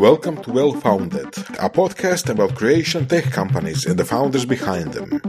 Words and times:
Welcome 0.00 0.42
to 0.44 0.50
Well 0.50 0.72
Founded, 0.80 1.28
a 1.58 1.68
podcast 1.68 2.30
about 2.30 2.54
creation 2.54 3.06
tech 3.06 3.30
companies 3.30 3.84
and 3.84 3.98
the 3.98 4.04
founders 4.04 4.46
behind 4.46 4.94
them. 4.94 5.20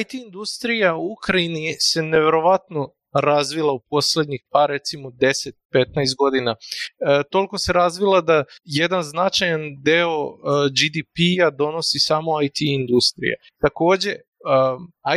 IT 0.00 0.14
industrija 0.14 0.96
u 0.96 1.12
Ukrajini 1.12 1.76
se 1.78 2.02
nevjerovatno 2.02 2.92
razvila 3.12 3.72
u 3.72 3.80
posljednjih 3.90 4.42
pa 4.50 4.66
recimo 4.66 5.08
10-15 5.10 5.52
godina. 6.18 6.50
E, 6.50 7.22
toliko 7.30 7.58
se 7.58 7.72
razvila 7.72 8.20
da 8.20 8.44
jedan 8.64 9.02
značajan 9.02 9.60
deo 9.82 10.16
e, 10.24 10.34
GDP-a 10.78 11.50
donosi 11.50 11.98
samo 11.98 12.42
IT 12.42 12.60
industrija. 12.60 13.36
Također, 13.60 14.14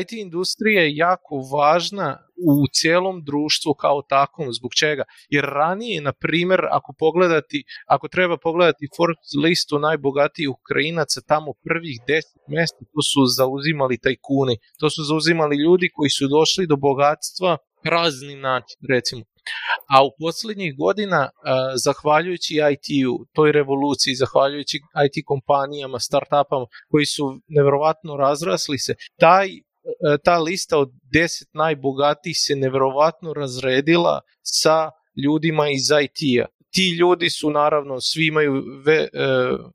IT 0.01 0.11
industrija 0.11 0.81
je 0.81 0.95
jako 0.95 1.35
važna 1.35 2.17
u 2.47 2.67
cijelom 2.73 3.23
društvu 3.23 3.73
kao 3.73 4.01
takvom. 4.01 4.53
Zbog 4.53 4.73
čega? 4.73 5.03
Jer 5.29 5.45
ranije, 5.45 6.01
na 6.01 6.13
primjer, 6.13 6.61
ako 6.71 6.93
pogledati, 6.99 7.63
ako 7.87 8.07
treba 8.07 8.37
pogledati 8.37 8.89
Forbes 8.97 9.29
listu 9.43 9.79
najbogatijih 9.79 10.49
Ukrajinaca, 10.49 11.21
tamo 11.21 11.53
prvih 11.63 11.99
deset 12.07 12.41
mjesta 12.47 12.79
to 12.93 13.01
su 13.01 13.21
zauzimali 13.37 13.97
tajkuni. 13.97 14.57
To 14.79 14.89
su 14.89 15.03
zauzimali 15.03 15.55
ljudi 15.57 15.89
koji 15.95 16.09
su 16.09 16.27
došli 16.27 16.67
do 16.67 16.75
bogatstva 16.75 17.57
razni 17.83 18.35
način, 18.35 18.77
recimo. 18.89 19.23
A 19.89 20.05
u 20.05 20.09
posljednjih 20.19 20.77
godina, 20.77 21.29
zahvaljujući 21.85 22.55
IT-u, 22.71 23.25
toj 23.33 23.51
revoluciji, 23.51 24.15
zahvaljujući 24.15 24.77
IT 24.77 25.25
kompanijama, 25.25 25.99
startupama 25.99 26.65
koji 26.91 27.05
su 27.05 27.39
nevjerovatno 27.47 28.17
razrasli 28.17 28.77
se, 28.79 28.95
taj 29.19 29.47
ta 30.23 30.37
lista 30.39 30.77
od 30.77 30.89
deset 31.13 31.47
najbogatijih 31.53 32.37
se 32.39 32.55
nevjerovatno 32.55 33.33
razredila 33.33 34.21
sa 34.41 34.91
ljudima 35.25 35.69
iz 35.69 35.87
IT-a 36.03 36.54
ti 36.75 36.89
ljudi 36.99 37.29
su 37.29 37.49
naravno, 37.49 38.01
svi 38.01 38.27
imaju 38.27 38.63
ve, 38.85 38.95
e, 38.95 39.07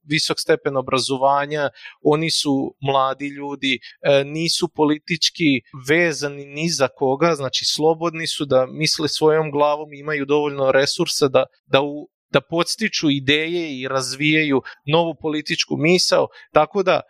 visok 0.04 0.40
stepen 0.40 0.76
obrazovanja, 0.76 1.70
oni 2.02 2.30
su 2.30 2.74
mladi 2.80 3.28
ljudi, 3.28 3.78
e, 4.02 4.24
nisu 4.24 4.68
politički 4.74 5.50
vezani 5.88 6.44
ni 6.44 6.68
za 6.68 6.88
koga, 6.88 7.34
znači 7.34 7.64
slobodni 7.64 8.26
su 8.26 8.44
da 8.44 8.66
misle 8.66 9.08
svojom 9.08 9.50
glavom, 9.50 9.92
imaju 9.92 10.26
dovoljno 10.26 10.72
resursa 10.72 11.28
da, 11.28 11.44
da 11.66 11.80
u, 11.82 12.08
da 12.32 12.40
podstiču 12.40 13.10
ideje 13.10 13.80
i 13.80 13.88
razvijaju 13.88 14.62
novu 14.92 15.14
političku 15.20 15.76
misao, 15.76 16.28
tako 16.52 16.82
da 16.82 17.00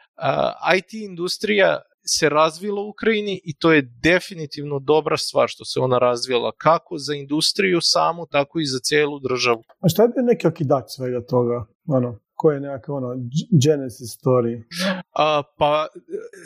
IT 0.77 0.93
industrija 0.93 1.81
se 2.07 2.29
razvila 2.29 2.81
u 2.83 2.89
Ukrajini 2.89 3.41
i 3.45 3.57
to 3.59 3.73
je 3.73 3.89
definitivno 4.03 4.79
dobra 4.79 5.17
stvar 5.17 5.49
što 5.49 5.65
se 5.65 5.81
ona 5.81 5.99
razvila 5.99 6.53
kako 6.59 6.99
za 6.99 7.15
industriju 7.15 7.79
samu, 7.83 8.27
tako 8.27 8.61
i 8.61 8.67
za 8.67 8.79
cijelu 8.83 9.21
državu. 9.29 9.63
A 9.81 9.89
šta 9.89 10.03
je 10.03 10.09
bio 10.09 10.23
neki 10.23 10.47
okidač 10.47 10.85
svega 10.89 11.27
toga? 11.27 11.67
Ono, 11.87 12.19
koje 12.41 12.57
je 12.57 12.61
nekakva 12.61 12.95
ono, 12.95 13.09
genesis 13.65 14.11
story? 14.19 14.63
A, 15.19 15.43
pa 15.59 15.87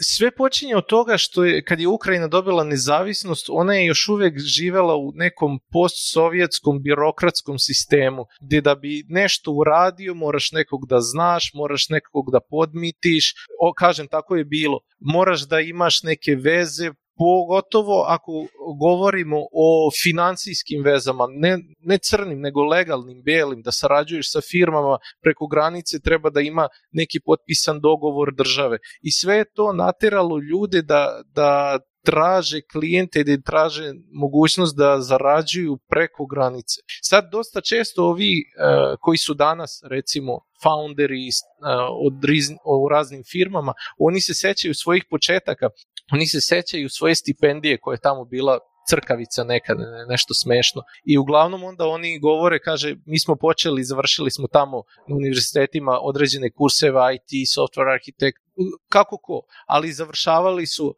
sve 0.01 0.31
počinje 0.31 0.77
od 0.77 0.87
toga 0.87 1.17
što 1.17 1.45
je, 1.45 1.65
kad 1.65 1.81
je 1.81 1.89
Ukrajina 1.89 2.29
dobila 2.29 2.65
nezavisnost, 2.65 3.47
ona 3.51 3.75
je 3.75 3.87
još 3.87 4.09
uvijek 4.09 4.39
živela 4.39 4.97
u 4.97 5.13
nekom 5.15 5.61
postsovjetskom 5.73 6.83
birokratskom 6.83 7.59
sistemu, 7.59 8.27
gdje 8.41 8.61
da 8.61 8.75
bi 8.75 9.05
nešto 9.09 9.53
uradio, 9.53 10.15
moraš 10.15 10.53
nekog 10.53 10.81
da 10.89 11.01
znaš, 11.01 11.51
moraš 11.55 11.89
nekog 11.89 12.31
da 12.33 12.41
podmitiš, 12.51 13.35
o, 13.61 13.73
kažem, 13.73 14.07
tako 14.09 14.37
je 14.37 14.45
bilo. 14.45 14.81
Moraš 14.99 15.49
da 15.49 15.61
imaš 15.61 16.03
neke 16.03 16.35
veze, 16.35 16.91
pogotovo 17.17 18.05
ako 18.09 18.33
govorimo 18.81 19.37
o 19.53 19.91
financijskim 20.03 20.83
vezama, 20.85 21.27
ne, 21.31 21.59
ne 21.81 21.99
crnim, 21.99 22.41
nego 22.41 22.65
legalnim, 22.65 23.23
belim, 23.23 23.63
da 23.63 23.73
sarađuješ 23.73 24.33
sa 24.33 24.41
firmama 24.51 24.99
preko 25.23 25.47
granice, 25.47 26.01
treba 26.01 26.31
da 26.31 26.41
ima 26.41 26.69
neki 26.93 27.21
potpisan 27.25 27.81
dogovor 27.81 28.35
države. 28.35 28.79
I 29.03 29.11
sve 29.11 29.37
je 29.37 29.53
to 29.55 29.73
nateralo 29.73 30.39
ljude 30.39 30.83
da, 30.83 31.23
da 31.35 31.79
traže 32.05 32.61
klijente 32.73 33.21
i 33.21 33.43
traže 33.43 33.93
mogućnost 34.13 34.77
da 34.77 35.01
zarađuju 35.01 35.79
preko 35.89 36.27
granice. 36.27 36.81
Sad 37.03 37.29
dosta 37.33 37.61
često 37.61 38.05
ovi 38.05 38.33
uh, 38.33 38.99
koji 39.01 39.19
su 39.19 39.35
danas 39.35 39.81
recimo 39.91 40.41
founderi 40.63 41.29
uh, 41.29 41.35
od 42.07 42.25
riz, 42.25 42.51
u 42.85 42.89
raznim 42.89 43.23
firmama, 43.33 43.73
oni 43.99 44.21
se 44.21 44.35
sećaju 44.35 44.75
svojih 44.75 45.05
početaka, 45.11 45.69
oni 46.13 46.27
se 46.27 46.41
sećaju 46.41 46.89
svoje 46.89 47.15
stipendije 47.15 47.79
koja 47.81 47.95
je 47.95 48.01
tamo 48.01 48.25
bila 48.25 48.59
crkavica 48.89 49.45
nekad, 49.45 49.79
nešto 50.09 50.35
smešno. 50.35 50.83
I 51.05 51.19
uglavnom 51.19 51.65
onda 51.65 51.87
oni 51.87 52.19
govore, 52.19 52.59
kaže, 52.59 52.97
mi 53.07 53.19
smo 53.19 53.37
počeli, 53.37 53.85
završili 53.85 54.31
smo 54.31 54.47
tamo 54.47 54.83
na 55.09 55.17
univerzitetima 55.17 55.99
određene 56.03 56.51
kurseve 56.51 57.01
IT, 57.15 57.31
software 57.57 57.93
architect, 57.95 58.44
kako 58.89 59.19
ko, 59.23 59.41
ali 59.67 59.93
završavali 59.93 60.67
su 60.67 60.95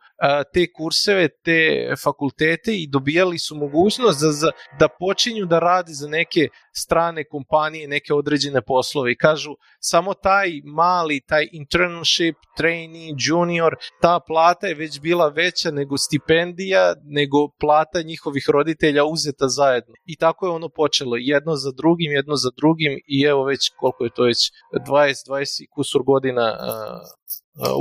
te 0.52 0.72
kurseve, 0.72 1.28
te 1.44 1.92
fakultete 2.02 2.76
i 2.76 2.86
dobijali 2.86 3.38
su 3.38 3.56
mogućnost 3.56 4.20
da, 4.20 4.50
da 4.78 4.88
počinju 4.98 5.46
da 5.46 5.58
radi 5.58 5.92
za 5.92 6.08
neke 6.08 6.48
strane 6.72 7.24
kompanije, 7.24 7.88
neke 7.88 8.14
određene 8.14 8.62
poslove 8.62 9.12
i 9.12 9.16
kažu 9.16 9.50
samo 9.80 10.14
taj 10.14 10.60
mali, 10.64 11.20
taj 11.20 11.48
internship, 11.52 12.36
trainee, 12.56 13.14
junior, 13.18 13.76
ta 14.00 14.20
plata 14.26 14.66
je 14.66 14.74
već 14.74 15.00
bila 15.00 15.28
veća 15.28 15.70
nego 15.70 15.96
stipendija, 15.96 16.94
nego 17.04 17.48
plata 17.60 18.02
njihovih 18.02 18.44
roditelja 18.48 19.04
uzeta 19.04 19.48
zajedno. 19.48 19.94
I 20.04 20.16
tako 20.16 20.46
je 20.46 20.52
ono 20.52 20.68
počelo, 20.68 21.16
jedno 21.16 21.56
za 21.56 21.72
drugim, 21.76 22.12
jedno 22.12 22.36
za 22.36 22.50
drugim 22.56 22.92
i 23.06 23.22
evo 23.22 23.44
već 23.44 23.70
koliko 23.76 24.04
je 24.04 24.10
to 24.14 24.22
već 24.22 24.52
20, 24.72 25.30
20 25.30 25.66
kusur 25.74 26.02
godina 26.02 26.58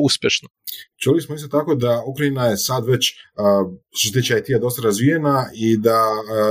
uspešno. 0.04 0.50
Čuli 1.04 1.22
smo 1.22 1.36
isto 1.36 1.48
tako 1.48 1.76
da 1.76 2.04
Ukrajina 2.06 2.46
je 2.46 2.58
sad 2.58 2.86
već, 2.88 3.14
što 3.96 4.08
se 4.08 4.14
tiče 4.14 4.38
IT-a, 4.38 4.60
dosta 4.60 4.82
razvijena 4.82 5.50
i 5.56 5.78
da 5.78 6.00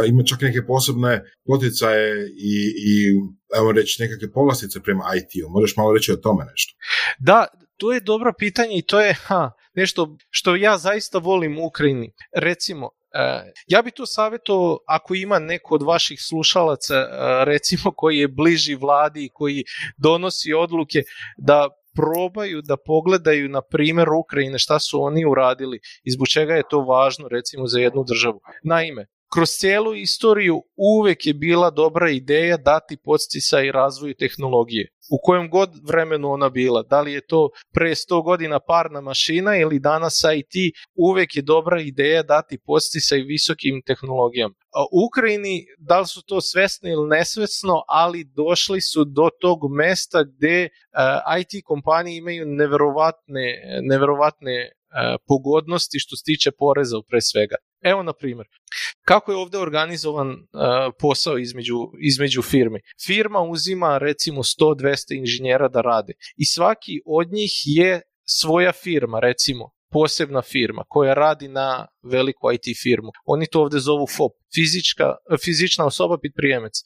ima 0.08 0.22
čak 0.22 0.40
neke 0.40 0.66
posebne 0.66 1.22
poticaje 1.46 2.28
i, 2.28 2.54
i 2.88 2.94
evo 3.56 3.72
reći 3.72 4.02
nekakve 4.02 4.32
povlastice 4.32 4.80
prema 4.80 5.04
IT-u. 5.16 5.50
Možeš 5.50 5.76
malo 5.76 5.92
reći 5.92 6.12
o 6.12 6.16
tome 6.16 6.44
nešto? 6.50 6.74
Da, 7.18 7.46
to 7.76 7.92
je 7.92 8.00
dobro 8.00 8.32
pitanje 8.38 8.78
i 8.78 8.86
to 8.86 9.00
je 9.00 9.14
ha, 9.14 9.50
nešto 9.74 10.16
što 10.30 10.56
ja 10.56 10.78
zaista 10.78 11.18
volim 11.18 11.58
u 11.58 11.66
Ukrajini. 11.66 12.12
Recimo, 12.36 12.90
ja 13.66 13.82
bi 13.82 13.90
to 13.90 14.06
savjetovao 14.06 14.78
ako 14.86 15.14
ima 15.14 15.38
neko 15.38 15.74
od 15.74 15.82
vaših 15.82 16.18
slušalaca 16.28 16.94
recimo 17.44 17.92
koji 17.96 18.18
je 18.18 18.28
bliži 18.28 18.74
vladi 18.74 19.24
i 19.24 19.30
koji 19.32 19.64
donosi 19.96 20.52
odluke 20.52 21.02
da 21.36 21.68
probaju 21.94 22.62
da 22.62 22.76
pogledaju 22.76 23.48
na 23.48 23.62
primjer 23.62 24.08
Ukrajine 24.08 24.58
šta 24.58 24.78
su 24.78 25.02
oni 25.02 25.24
uradili 25.24 25.80
i 26.04 26.10
zbog 26.10 26.26
čega 26.28 26.54
je 26.54 26.68
to 26.70 26.80
važno 26.80 27.28
recimo 27.28 27.66
za 27.66 27.80
jednu 27.80 28.04
državu. 28.04 28.40
Naime, 28.62 29.06
kroz 29.34 29.48
cijelu 29.50 29.94
istoriju 29.94 30.62
uvek 30.76 31.26
je 31.26 31.34
bila 31.34 31.70
dobra 31.70 32.10
ideja 32.10 32.56
dati 32.56 32.96
i 33.66 33.72
razvoju 33.72 34.14
tehnologije. 34.14 34.88
U 35.10 35.18
kojem 35.22 35.50
god 35.50 35.70
vremenu 35.88 36.30
ona 36.30 36.48
bila, 36.48 36.82
da 36.82 37.00
li 37.00 37.12
je 37.12 37.26
to 37.26 37.50
pre 37.74 37.90
100 37.90 38.24
godina 38.24 38.60
parna 38.60 39.00
mašina 39.00 39.56
ili 39.56 39.78
danas 39.78 40.22
IT, 40.38 40.74
uvek 40.94 41.36
je 41.36 41.42
dobra 41.42 41.80
ideja 41.80 42.22
dati 42.22 42.58
i 43.18 43.22
visokim 43.22 43.82
tehnologijama. 43.86 44.54
U 44.92 45.06
Ukrajini, 45.06 45.66
da 45.78 46.00
li 46.00 46.06
su 46.06 46.22
to 46.22 46.40
svesno 46.40 46.88
ili 46.88 47.08
nesvesno, 47.08 47.82
ali 47.88 48.24
došli 48.24 48.80
su 48.80 49.04
do 49.04 49.28
tog 49.40 49.58
mesta 49.70 50.24
gde 50.24 50.68
IT 51.40 51.64
kompanije 51.64 52.16
imaju 52.16 52.46
neverovatne, 52.46 53.46
neverovatne 53.82 54.70
pogodnosti 55.26 55.98
što 55.98 56.16
se 56.16 56.22
tiče 56.24 56.50
poreza 56.58 56.96
pre 57.08 57.20
svega. 57.20 57.56
Evo 57.82 58.02
na 58.02 58.12
primjer, 58.12 58.46
kako 59.04 59.32
je 59.32 59.38
ovdje 59.38 59.60
organizovan 59.60 60.30
uh, 60.30 60.36
posao 60.98 61.38
između, 61.38 61.74
između 62.00 62.42
firmi? 62.42 62.80
Firma 63.06 63.40
uzima 63.40 63.98
recimo 63.98 64.42
100-200 64.42 65.18
inženjera 65.18 65.68
da 65.68 65.80
rade 65.80 66.12
i 66.36 66.44
svaki 66.44 67.00
od 67.06 67.32
njih 67.32 67.52
je 67.64 68.00
svoja 68.26 68.72
firma, 68.72 69.20
recimo 69.20 69.70
posebna 69.94 70.42
firma 70.42 70.84
koja 70.88 71.14
radi 71.14 71.48
na 71.48 71.86
veliku 72.02 72.52
IT 72.52 72.64
firmu. 72.82 73.10
Oni 73.24 73.46
to 73.46 73.60
ovdje 73.60 73.80
zovu 73.80 74.06
FOP, 74.16 74.32
fizička, 74.54 75.04
fizična 75.44 75.86
osoba 75.86 76.18
pit 76.22 76.32
prijemec. 76.36 76.72
E, 76.80 76.84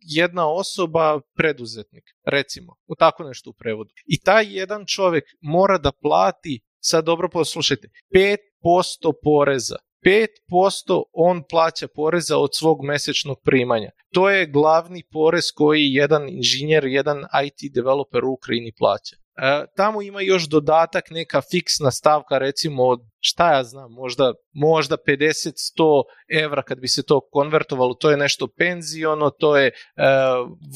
jedna 0.00 0.52
osoba 0.52 1.20
preduzetnik, 1.36 2.04
recimo, 2.26 2.72
u 2.86 2.94
tako 2.94 3.24
nešto 3.24 3.50
u 3.50 3.52
prevodu. 3.52 3.90
I 4.06 4.20
taj 4.20 4.44
jedan 4.58 4.84
čovjek 4.86 5.24
mora 5.40 5.78
da 5.78 5.92
plati, 5.92 6.60
sad 6.80 7.04
dobro 7.04 7.28
poslušajte, 7.28 7.88
5% 8.14 9.12
poreza 9.22 9.76
5% 10.04 11.02
on 11.12 11.42
plaća 11.50 11.88
poreza 11.94 12.38
od 12.38 12.50
svog 12.52 12.84
mesečnog 12.84 13.36
primanja. 13.44 13.90
To 14.12 14.30
je 14.30 14.46
glavni 14.46 15.02
porez 15.12 15.44
koji 15.54 15.92
jedan 15.92 16.28
inženjer, 16.28 16.84
jedan 16.84 17.18
IT 17.18 17.74
developer 17.74 18.24
u 18.24 18.32
Ukrajini 18.32 18.72
plaća. 18.78 19.16
E, 19.36 19.64
tamo 19.76 20.02
ima 20.02 20.20
još 20.20 20.48
dodatak, 20.48 21.10
neka 21.10 21.40
fiksna 21.50 21.90
stavka, 21.90 22.38
recimo 22.38 22.82
od 22.82 23.00
šta 23.20 23.52
ja 23.52 23.64
znam, 23.64 23.92
možda, 23.92 24.32
možda 24.52 24.96
50-100 25.08 26.02
evra 26.42 26.62
kad 26.62 26.80
bi 26.80 26.88
se 26.88 27.02
to 27.02 27.20
konvertovalo, 27.30 27.94
to 27.94 28.10
je 28.10 28.16
nešto 28.16 28.48
penziono, 28.58 29.30
to 29.30 29.56
je 29.56 29.66
e, 29.66 29.72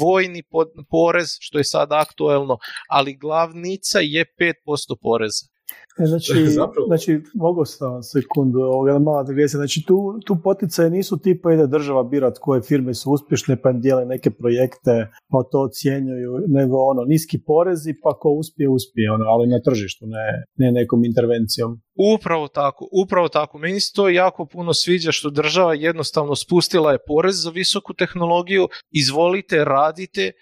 vojni 0.00 0.42
porez, 0.90 1.28
što 1.40 1.58
je 1.58 1.64
sad 1.64 1.92
aktuelno, 1.92 2.58
ali 2.88 3.16
glavnica 3.16 3.98
je 4.02 4.24
5% 4.38 4.96
poreza. 5.02 5.55
E, 6.02 6.06
znači, 6.06 6.32
Zapravo... 6.60 6.86
znači, 6.86 7.20
mogu 7.34 7.64
sam 7.64 8.02
sekundu, 8.02 8.58
ovoga, 8.58 8.98
mala 8.98 9.22
digresija, 9.22 9.58
znači 9.58 9.84
tu, 9.86 10.20
tu 10.26 10.36
poticaje 10.44 10.90
nisu 10.90 11.18
tipa 11.18 11.52
ide 11.52 11.66
država 11.66 12.04
birat 12.04 12.38
koje 12.40 12.62
firme 12.62 12.94
su 12.94 13.12
uspješne 13.12 13.62
pa 13.62 13.70
im 13.70 13.80
dijele 13.80 14.04
neke 14.04 14.30
projekte 14.30 14.94
pa 15.30 15.38
to 15.50 15.58
ocjenjuju, 15.62 16.32
nego 16.48 16.76
ono, 16.76 17.02
niski 17.04 17.42
porezi 17.46 17.94
pa 18.02 18.18
ko 18.18 18.28
uspije, 18.30 18.68
uspije, 18.68 19.12
ono, 19.12 19.24
ali 19.24 19.46
na 19.46 19.60
tržištu, 19.64 20.06
ne, 20.06 20.26
ne 20.56 20.72
nekom 20.80 21.04
intervencijom. 21.04 21.80
Upravo 22.14 22.48
tako, 22.48 22.88
upravo 22.92 23.28
tako. 23.28 23.58
Meni 23.58 23.80
se 23.80 23.92
to 23.94 24.08
jako 24.08 24.46
puno 24.46 24.74
sviđa 24.74 25.12
što 25.12 25.30
država 25.30 25.74
jednostavno 25.74 26.36
spustila 26.36 26.92
je 26.92 26.98
porez 27.06 27.42
za 27.42 27.50
visoku 27.50 27.94
tehnologiju, 27.94 28.68
izvolite, 28.90 29.64
radite, 29.64 30.22
e, 30.22 30.32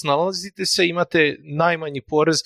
snalazite 0.00 0.66
se, 0.66 0.86
imate 0.86 1.36
najmanji 1.56 2.00
porez. 2.00 2.36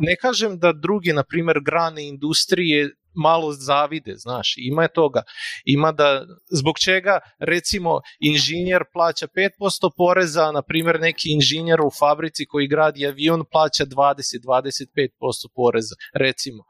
Ne 0.00 0.16
kažem 0.16 0.58
da 0.58 0.72
drugi, 0.72 1.12
na 1.12 1.22
primjer, 1.22 1.60
grane 1.64 2.08
industrije 2.08 2.90
malo 3.14 3.52
zavide, 3.52 4.14
znaš, 4.16 4.54
ima 4.56 4.82
je 4.82 4.92
toga. 4.92 5.22
Ima 5.64 5.92
da, 5.92 6.26
zbog 6.50 6.78
čega 6.78 7.20
recimo 7.38 8.00
inženjer 8.20 8.84
plaća 8.92 9.26
5% 9.26 9.90
poreza, 9.96 10.52
na 10.52 10.62
primjer 10.62 11.00
neki 11.00 11.28
inženjer 11.32 11.80
u 11.80 11.90
fabrici 11.98 12.46
koji 12.46 12.68
gradi 12.68 13.06
avion 13.06 13.44
plaća 13.52 13.84
20-25% 13.84 15.48
poreza, 15.54 15.94
recimo. 16.14 16.62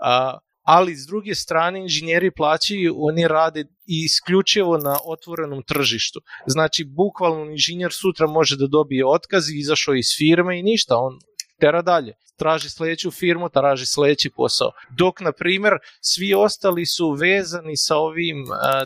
A, 0.00 0.38
ali 0.66 0.96
s 0.96 1.06
druge 1.06 1.34
strane 1.34 1.80
inženjeri 1.80 2.30
plaćaju, 2.30 2.94
oni 2.98 3.28
rade 3.28 3.64
isključivo 3.86 4.78
na 4.78 4.96
otvorenom 5.04 5.62
tržištu. 5.62 6.20
Znači, 6.46 6.84
bukvalno 6.84 7.50
inženjer 7.50 7.92
sutra 7.92 8.26
može 8.26 8.56
da 8.56 8.66
dobije 8.66 9.06
otkaz 9.06 9.50
izašao 9.50 9.94
iz 9.94 10.06
firme 10.18 10.58
i 10.58 10.62
ništa, 10.62 10.96
on 10.96 11.18
tera 11.60 11.82
dalje. 11.82 12.12
Traži 12.38 12.70
sledeću 12.70 13.10
firmu, 13.10 13.48
traži 13.48 13.86
sledeći 13.86 14.30
posao. 14.30 14.70
Dok, 14.98 15.20
na 15.20 15.32
primjer, 15.32 15.72
svi 16.00 16.34
ostali 16.34 16.86
su 16.86 17.10
vezani 17.10 17.76
sa 17.76 17.96
ovim 17.96 18.44
a, 18.52 18.84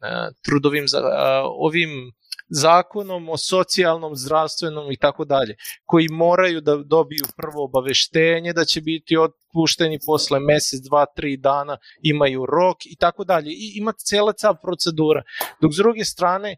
a, 0.00 0.30
trudovim, 0.44 0.84
a, 0.94 1.42
ovim 1.46 2.12
zakonom 2.48 3.28
o 3.28 3.36
socijalnom, 3.36 4.16
zdravstvenom 4.16 4.92
i 4.92 4.96
tako 4.96 5.24
dalje, 5.24 5.56
koji 5.84 6.08
moraju 6.08 6.60
da 6.60 6.76
dobiju 6.76 7.24
prvo 7.36 7.64
obaveštenje 7.64 8.52
da 8.52 8.64
će 8.64 8.80
biti 8.80 9.16
otpušteni 9.52 9.98
posle 10.06 10.40
mesec, 10.40 10.80
dva, 10.88 11.06
tri 11.16 11.36
dana, 11.36 11.76
imaju 12.02 12.46
rok 12.46 12.76
i 12.86 12.96
tako 12.96 13.24
dalje. 13.24 13.50
I 13.50 13.72
ima 13.76 13.92
cela 13.92 14.32
ta 14.32 14.54
procedura. 14.54 15.22
Dok 15.60 15.72
s 15.72 15.76
druge 15.76 16.04
strane, 16.04 16.50
e, 16.50 16.56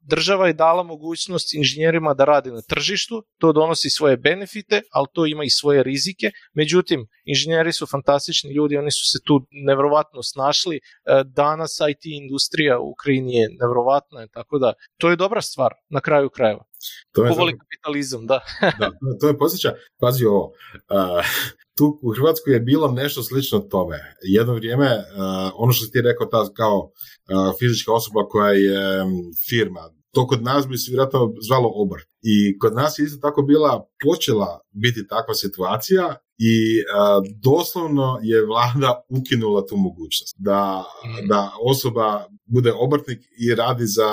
država 0.00 0.46
je 0.46 0.52
dala 0.52 0.82
mogućnost 0.82 1.54
inženjerima 1.54 2.14
da 2.14 2.24
rade 2.24 2.50
na 2.50 2.62
tržištu, 2.68 3.22
to 3.38 3.52
donosi 3.52 3.90
svoje 3.90 4.16
benefite, 4.16 4.82
ali 4.92 5.06
to 5.12 5.26
ima 5.26 5.44
i 5.44 5.50
svoje 5.50 5.82
rizike. 5.82 6.30
Međutim, 6.54 7.06
inženjeri 7.24 7.72
su 7.72 7.86
fantastični 7.86 8.54
ljudi, 8.54 8.76
oni 8.76 8.90
su 8.90 9.04
se 9.12 9.18
tu 9.26 9.46
nevrovatno 9.50 10.22
snašli. 10.22 10.76
E, 10.76 10.80
danas 11.24 11.78
IT 11.90 12.04
industrija 12.04 12.78
u 12.78 12.90
Ukrajini 12.90 13.34
je 13.34 13.48
nevrovatna, 13.60 14.26
tako 14.26 14.58
da 14.58 14.72
to 14.98 15.10
je 15.10 15.16
dobra 15.16 15.40
stvar 15.40 15.72
na 15.90 16.00
kraju 16.00 16.30
krajeva. 16.30 16.71
To 17.12 17.24
je 17.24 17.32
voli 17.38 17.58
kapitalizam, 17.58 18.26
da. 18.26 18.40
da, 18.80 18.90
to 19.20 19.28
je 19.28 19.38
posjeća, 19.38 19.74
pazi 20.00 20.24
ovo, 20.24 20.44
uh, 20.46 21.26
tu 21.76 21.98
u 22.02 22.12
Hrvatskoj 22.12 22.54
je 22.54 22.60
bilo 22.60 22.92
nešto 22.92 23.22
slično 23.22 23.58
tome. 23.58 23.98
Jedno 24.22 24.54
vrijeme, 24.54 24.86
uh, 24.86 25.52
ono 25.54 25.72
što 25.72 25.84
si 25.84 25.92
ti 25.92 26.00
rekao, 26.00 26.26
ta 26.26 26.52
kao 26.54 26.78
uh, 26.78 27.54
fizička 27.58 27.92
osoba 27.92 28.28
koja 28.28 28.50
je 28.50 29.02
um, 29.02 29.10
firma, 29.48 29.90
to 30.14 30.26
kod 30.26 30.42
nas 30.42 30.68
bi 30.68 30.78
se 30.78 30.90
vjerojatno 30.90 31.32
zvalo 31.48 31.72
obrt. 31.74 32.08
I 32.22 32.58
kod 32.58 32.74
nas 32.74 32.98
je 32.98 33.04
isto 33.04 33.28
tako 33.28 33.42
bila 33.42 33.86
počela 34.04 34.60
biti 34.72 35.06
takva 35.06 35.34
situacija 35.34 36.16
i 36.38 36.54
uh, 36.80 37.24
doslovno 37.42 38.18
je 38.22 38.46
vlada 38.46 39.02
ukinula 39.08 39.66
tu 39.66 39.76
mogućnost 39.76 40.34
da, 40.38 40.84
mm. 41.04 41.28
da 41.28 41.52
osoba 41.62 42.26
bude 42.54 42.72
obrtnik 42.84 43.20
i 43.44 43.54
radi 43.54 43.86
za 43.86 44.10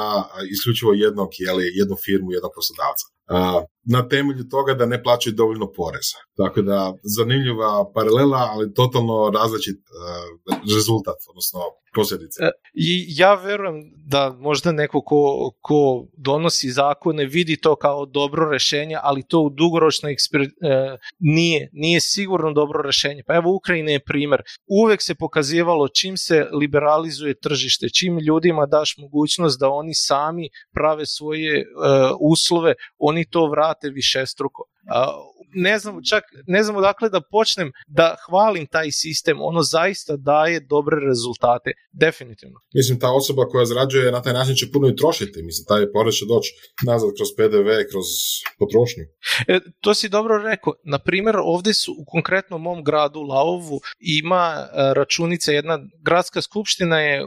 isključivo 0.53 0.93
jednog, 0.93 1.29
jeli, 1.39 1.63
jednu 1.79 1.95
firmu, 2.05 2.31
jednog 2.31 2.51
poslodavca 2.55 3.05
na 3.83 4.07
temelju 4.07 4.43
toga 4.49 4.73
da 4.73 4.85
ne 4.85 5.03
plaćaju 5.03 5.35
dovoljno 5.35 5.71
poreza. 5.71 6.17
Tako 6.37 6.61
da 6.61 6.93
zanimljiva 7.03 7.91
paralela, 7.93 8.49
ali 8.51 8.73
totalno 8.73 9.31
različit 9.33 9.77
rezultat, 10.75 11.15
odnosno 11.29 11.59
posljedice. 11.95 12.43
E, 12.43 12.51
ja 13.07 13.33
verujem 13.35 13.75
da 13.95 14.35
možda 14.39 14.71
neko 14.71 15.01
ko, 15.01 15.51
ko 15.61 16.05
donosi 16.17 16.71
zakone 16.71 17.25
vidi 17.25 17.57
to 17.61 17.75
kao 17.75 18.05
dobro 18.05 18.49
rešenje, 18.49 18.97
ali 19.01 19.27
to 19.27 19.39
u 19.39 19.49
dugoročnoj 19.49 20.11
eksper... 20.13 20.41
E, 20.41 20.47
nije, 21.19 21.69
nije 21.73 22.01
sigurno 22.01 22.53
dobro 22.53 22.81
rešenje. 22.81 23.23
Pa 23.27 23.35
evo 23.35 23.55
Ukrajina 23.55 23.91
je 23.91 23.99
primer. 23.99 24.41
Uvek 24.83 25.01
se 25.01 25.15
pokazivalo 25.15 25.87
čim 25.87 26.17
se 26.17 26.47
liberalizuje 26.53 27.39
tržište, 27.39 27.89
čim 27.89 28.17
ljudima 28.29 28.65
daš 28.65 28.95
mogućnost 28.97 29.59
da 29.59 29.67
oni 29.69 29.93
sami 29.93 30.45
prave 30.77 31.05
svoje 31.05 31.53
uh, 31.59 31.65
uslove, 32.31 32.73
oni 32.97 33.23
to 33.33 33.41
vrate 33.53 33.87
više 33.99 34.25
struko 34.33 34.61
ne 35.53 35.79
znam, 35.79 35.99
čak 36.09 36.23
ne 36.47 36.63
znam 36.63 36.75
odakle 36.75 37.09
da 37.09 37.21
počnem 37.31 37.71
da 37.87 38.15
hvalim 38.25 38.67
taj 38.67 38.91
sistem, 38.91 39.37
ono 39.41 39.61
zaista 39.61 40.15
daje 40.17 40.59
dobre 40.59 40.97
rezultate, 41.07 41.71
definitivno. 41.91 42.59
Mislim, 42.73 42.99
ta 42.99 43.11
osoba 43.11 43.45
koja 43.45 43.65
zarađuje 43.65 44.11
na 44.11 44.21
taj 44.21 44.33
način 44.33 44.55
će 44.55 44.71
puno 44.73 44.87
i 44.87 44.95
trošiti, 44.95 45.43
mislim, 45.43 45.65
taj 45.67 45.91
porez 45.91 46.13
će 46.13 46.25
doći 46.25 46.51
nazad 46.85 47.09
kroz 47.17 47.29
PDV, 47.37 47.69
kroz 47.91 48.05
potrošnju. 48.59 49.03
E, 49.47 49.59
to 49.81 49.93
si 49.93 50.09
dobro 50.09 50.37
rekao, 50.37 50.73
na 50.83 50.99
primjer, 50.99 51.35
ovde 51.43 51.73
su 51.73 51.91
u 51.91 52.05
konkretno 52.05 52.57
mom 52.57 52.83
gradu 52.83 53.21
Lavovu 53.21 53.79
ima 53.99 54.55
e, 54.57 54.93
računica, 54.93 55.51
jedna 55.51 55.79
gradska 56.05 56.41
skupština 56.41 56.99
je 56.99 57.25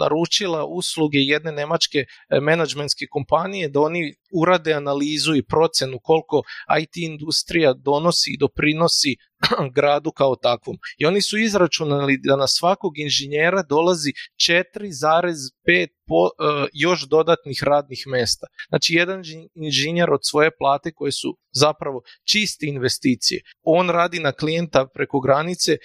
naručila 0.00 0.64
usluge 0.64 1.18
jedne 1.18 1.52
nemačke 1.52 1.98
e, 1.98 2.40
menadžmentske 2.40 3.06
kompanije 3.10 3.68
da 3.68 3.80
oni 3.80 4.14
urade 4.42 4.72
analizu 4.72 5.34
i 5.34 5.42
procenu 5.42 5.98
koliko 6.02 6.42
IT 6.78 6.96
industrija 6.96 7.72
donosi 7.74 8.32
i 8.34 8.38
doprinosi 8.40 9.16
gradu 9.76 10.10
kao 10.10 10.36
takvom. 10.36 10.76
I 10.98 11.06
oni 11.06 11.22
su 11.22 11.38
izračunali 11.38 12.18
da 12.22 12.36
na 12.36 12.46
svakog 12.46 12.98
inženjera 12.98 13.62
dolazi 13.62 14.12
4,5 14.36 15.88
po, 16.06 16.22
uh, 16.22 16.68
još 16.72 17.08
dodatnih 17.08 17.62
radnih 17.62 18.02
mesta. 18.06 18.46
Znači, 18.68 18.94
jedan 18.94 19.22
inženjer 19.54 20.10
od 20.10 20.20
svoje 20.22 20.50
plate 20.58 20.92
koje 20.92 21.12
su 21.12 21.36
zapravo 21.52 22.02
čiste 22.30 22.66
investicije. 22.66 23.40
On 23.62 23.90
radi 23.90 24.20
na 24.20 24.32
klijenta 24.32 24.86
preko 24.94 25.20
granice, 25.20 25.72
uh, 25.72 25.78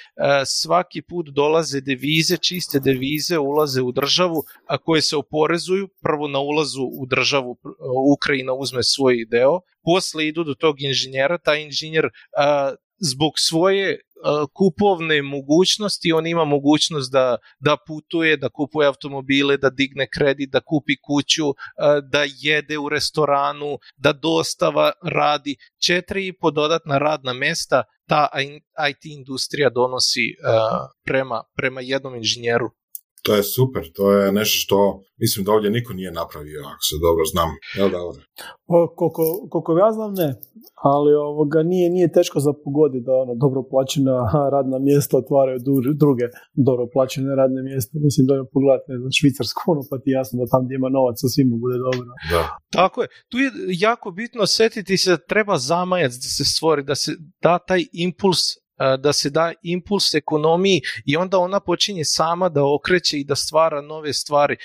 svaki 0.45 1.01
put 1.01 1.25
dolaze 1.29 1.81
devize, 1.81 2.37
čiste 2.37 2.79
devize 2.79 3.37
ulaze 3.37 3.81
u 3.81 3.91
državu, 3.91 4.43
a 4.67 4.77
koje 4.77 5.01
se 5.01 5.15
oporezuju, 5.17 5.87
prvo 6.01 6.27
na 6.27 6.39
ulazu 6.39 6.83
u 7.01 7.05
državu 7.05 7.51
uh, 7.51 7.57
Ukrajina 8.17 8.53
uzme 8.53 8.83
svoj 8.83 9.25
deo, 9.31 9.59
posle 9.83 10.27
idu 10.27 10.43
do 10.43 10.53
tog 10.53 10.81
inženjera, 10.81 11.37
taj 11.37 11.63
inženjer 11.63 12.09
zbog 13.11 13.33
svoje 13.37 13.99
kupovne 14.53 15.21
mogućnosti, 15.21 16.11
on 16.11 16.27
ima 16.27 16.45
mogućnost 16.45 17.11
da, 17.11 17.37
da 17.59 17.77
putuje, 17.87 18.37
da 18.37 18.49
kupuje 18.49 18.87
automobile, 18.87 19.57
da 19.57 19.69
digne 19.69 20.07
kredit, 20.13 20.49
da 20.51 20.59
kupi 20.59 20.95
kuću, 21.01 21.53
da 22.11 22.25
jede 22.41 22.77
u 22.77 22.89
restoranu, 22.89 23.77
da 23.97 24.13
dostava 24.13 24.91
radi. 25.03 25.55
Četiri 25.85 26.27
i 26.27 26.33
po 26.33 26.51
dodatna 26.51 26.97
radna 26.97 27.33
mesta 27.33 27.83
ta 28.07 28.27
IT 28.89 29.05
industrija 29.05 29.69
donosi 29.69 30.35
prema, 31.05 31.43
prema 31.55 31.81
jednom 31.81 32.15
inženjeru 32.15 32.69
to 33.25 33.35
je 33.35 33.43
super, 33.43 33.83
to 33.95 34.11
je 34.11 34.31
nešto 34.31 34.57
što 34.63 34.77
mislim 35.23 35.45
da 35.45 35.51
ovdje 35.51 35.69
niko 35.77 35.93
nije 35.93 36.11
napravio, 36.21 36.59
ako 36.73 36.83
se 36.89 36.95
dobro 37.07 37.23
znam. 37.33 37.49
Jel 37.77 37.89
da 37.93 37.99
ovdje? 38.07 38.23
koliko, 38.97 39.21
koliko 39.51 39.71
ja 39.77 39.91
znam 39.97 40.11
ne, 40.13 40.29
ali 40.91 41.09
ovoga 41.13 41.59
nije, 41.63 41.87
nije 41.89 42.15
teško 42.17 42.39
za 42.39 42.53
pogoditi 42.63 43.05
da 43.07 43.13
ono, 43.23 43.33
dobro 43.43 43.61
plaćena 43.71 44.15
radna 44.55 44.77
mjesta 44.79 45.17
otvaraju 45.17 45.59
druge 46.03 46.25
dobro 46.67 46.85
plaćene 46.93 47.35
radne 47.41 47.61
mjesta. 47.69 47.93
Mislim 48.07 48.27
da 48.27 48.33
je 48.33 48.51
pogledati 48.55 48.91
ne 48.91 48.97
znam, 48.99 49.11
švicarsku 49.19 49.61
ono, 49.71 49.81
pa 49.89 49.95
ti 50.01 50.09
jasno 50.19 50.35
da 50.39 50.45
tam 50.51 50.61
gdje 50.65 50.75
ima 50.75 50.89
novaca 50.97 51.25
svima 51.33 51.55
bude 51.63 51.77
dobro. 51.85 52.05
Da. 52.33 52.43
Tako 52.79 53.01
je. 53.01 53.07
Tu 53.29 53.37
je 53.43 53.49
jako 53.87 54.07
bitno 54.11 54.45
setiti 54.45 54.97
se 54.97 55.09
da 55.11 55.25
treba 55.33 55.55
zamajac 55.57 56.13
da 56.23 56.29
se 56.37 56.43
stvori, 56.53 56.83
da 56.83 56.95
se 56.95 57.11
da 57.43 57.59
taj 57.67 57.81
impuls 58.05 58.41
da 58.99 59.13
se 59.13 59.29
da 59.29 59.53
impuls 59.63 60.13
ekonomiji 60.13 60.81
i 61.05 61.17
onda 61.17 61.37
ona 61.37 61.59
počinje 61.59 62.05
sama 62.05 62.49
da 62.49 62.65
okreće 62.65 63.19
i 63.19 63.23
da 63.23 63.35
stvara 63.35 63.81
nove 63.81 64.13
stvari. 64.13 64.57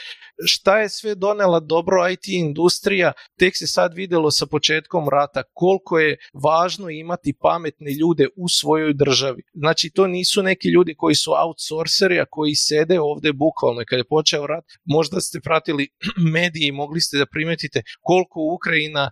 Šta 0.47 0.79
je 0.79 0.88
sve 0.88 1.15
donela 1.15 1.61
dobro 1.61 2.09
IT 2.11 2.29
industrija, 2.29 3.12
tek 3.38 3.57
se 3.57 3.67
sad 3.67 3.95
videlo 3.95 4.31
sa 4.31 4.47
početkom 4.47 5.09
rata 5.09 5.43
koliko 5.53 5.99
je 5.99 6.17
važno 6.45 6.91
imati 6.91 7.35
pametne 7.41 7.91
ljude 8.00 8.29
u 8.37 8.49
svojoj 8.49 8.95
državi. 8.95 9.43
Znači 9.55 9.91
to 9.91 10.07
nisu 10.07 10.43
neki 10.43 10.69
ljudi 10.69 10.95
koji 10.95 11.15
su 11.15 11.33
outsourceri, 11.33 12.21
a 12.21 12.27
koji 12.31 12.55
sede 12.55 13.00
ovde 13.00 13.33
bukvalno. 13.33 13.83
Kada 13.88 14.00
je 14.00 14.09
počeo 14.09 14.47
rat, 14.47 14.65
možda 14.85 15.21
ste 15.21 15.41
pratili 15.41 15.88
medije 16.35 16.69
i 16.69 16.73
mogli 16.73 17.00
ste 17.00 17.19
da 17.19 17.27
primetite 17.27 17.83
koliko 18.00 18.41
Ukrajina 18.55 19.11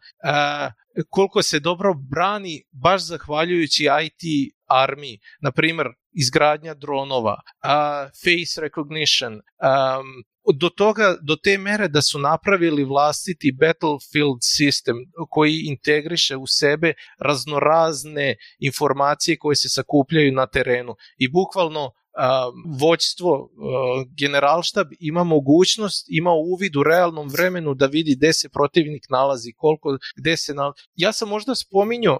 koliko 1.11 1.43
se 1.43 1.61
dobro 1.61 1.95
brani 1.95 2.62
baš 2.71 3.03
zahvaljujući 3.03 3.85
IT 4.05 4.53
armiji. 4.67 5.19
Na 5.41 5.53
primjer, 5.53 5.87
izgradnja 6.13 6.75
dronova, 6.75 7.35
uh, 7.35 8.11
face 8.25 8.61
recognition, 8.61 9.33
um, 9.35 10.25
do 10.55 10.69
toga, 10.69 11.17
do 11.23 11.37
te 11.37 11.59
mere 11.59 11.89
da 11.89 12.03
su 12.03 12.19
napravili 12.19 12.85
vlastiti 12.85 13.53
battlefield 13.61 14.39
sistem 14.43 14.97
koji 15.31 15.63
integriše 15.67 16.37
u 16.37 16.47
sebe 16.47 16.93
raznorazne 17.19 18.37
informacije 18.59 19.39
koje 19.39 19.57
se 19.57 19.69
sakupljaju 19.69 20.33
na 20.33 20.47
terenu 20.47 20.95
i 21.19 21.29
bukvalno 21.29 21.91
vođstvo, 22.81 23.51
generalštab 24.19 24.87
ima 25.01 25.25
mogućnost, 25.25 26.07
ima 26.09 26.31
uvid 26.31 26.77
u 26.77 26.83
realnom 26.83 27.29
vremenu 27.29 27.75
da 27.75 27.87
vidi 27.87 28.15
gde 28.17 28.33
se 28.33 28.49
protivnik 28.49 29.05
nalazi, 29.11 29.53
koliko, 29.57 29.99
gde 30.17 30.37
se 30.37 30.55
nalazi. 30.55 30.77
Ja 30.95 31.13
sam 31.13 31.29
možda 31.29 31.55
spominjao 31.55 32.19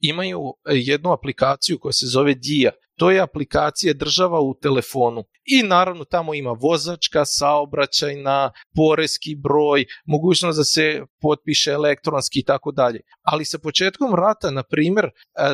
imaju 0.00 0.40
jednu 0.66 1.12
aplikaciju 1.12 1.78
koja 1.78 1.92
se 1.92 2.06
zove 2.06 2.34
DIA. 2.34 2.70
To 2.98 3.10
je 3.10 3.20
aplikacija 3.20 3.94
država 3.94 4.40
u 4.40 4.54
telefonu. 4.62 5.24
I 5.44 5.62
naravno 5.62 6.04
tamo 6.04 6.34
ima 6.34 6.50
vozačka, 6.50 7.24
saobraćajna, 7.24 8.52
poreski 8.76 9.34
broj, 9.34 9.84
mogućnost 10.06 10.58
da 10.58 10.64
se 10.64 11.02
potpiše 11.20 11.70
elektronski 11.70 12.40
i 12.40 12.44
tako 12.44 12.72
dalje. 12.72 13.00
Ali 13.22 13.44
sa 13.44 13.58
početkom 13.58 14.14
rata, 14.14 14.50
na 14.50 14.62
primjer, 14.62 15.04
e, 15.04 15.10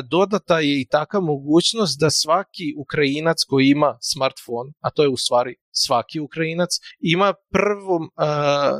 dodata 0.09 0.59
je 0.59 0.81
i 0.81 0.87
taka 0.87 1.19
mogućnost 1.19 1.99
da 1.99 2.09
svaki 2.09 2.73
Ukrajinac 2.77 3.43
koji 3.43 3.67
ima 3.67 3.97
smartfon, 4.01 4.73
a 4.79 4.89
to 4.89 5.03
je 5.03 5.09
u 5.09 5.17
stvari 5.17 5.55
svaki 5.77 6.19
Ukrajinac, 6.19 6.69
ima 6.99 7.33
prvom, 7.51 8.03
e, 8.03 8.09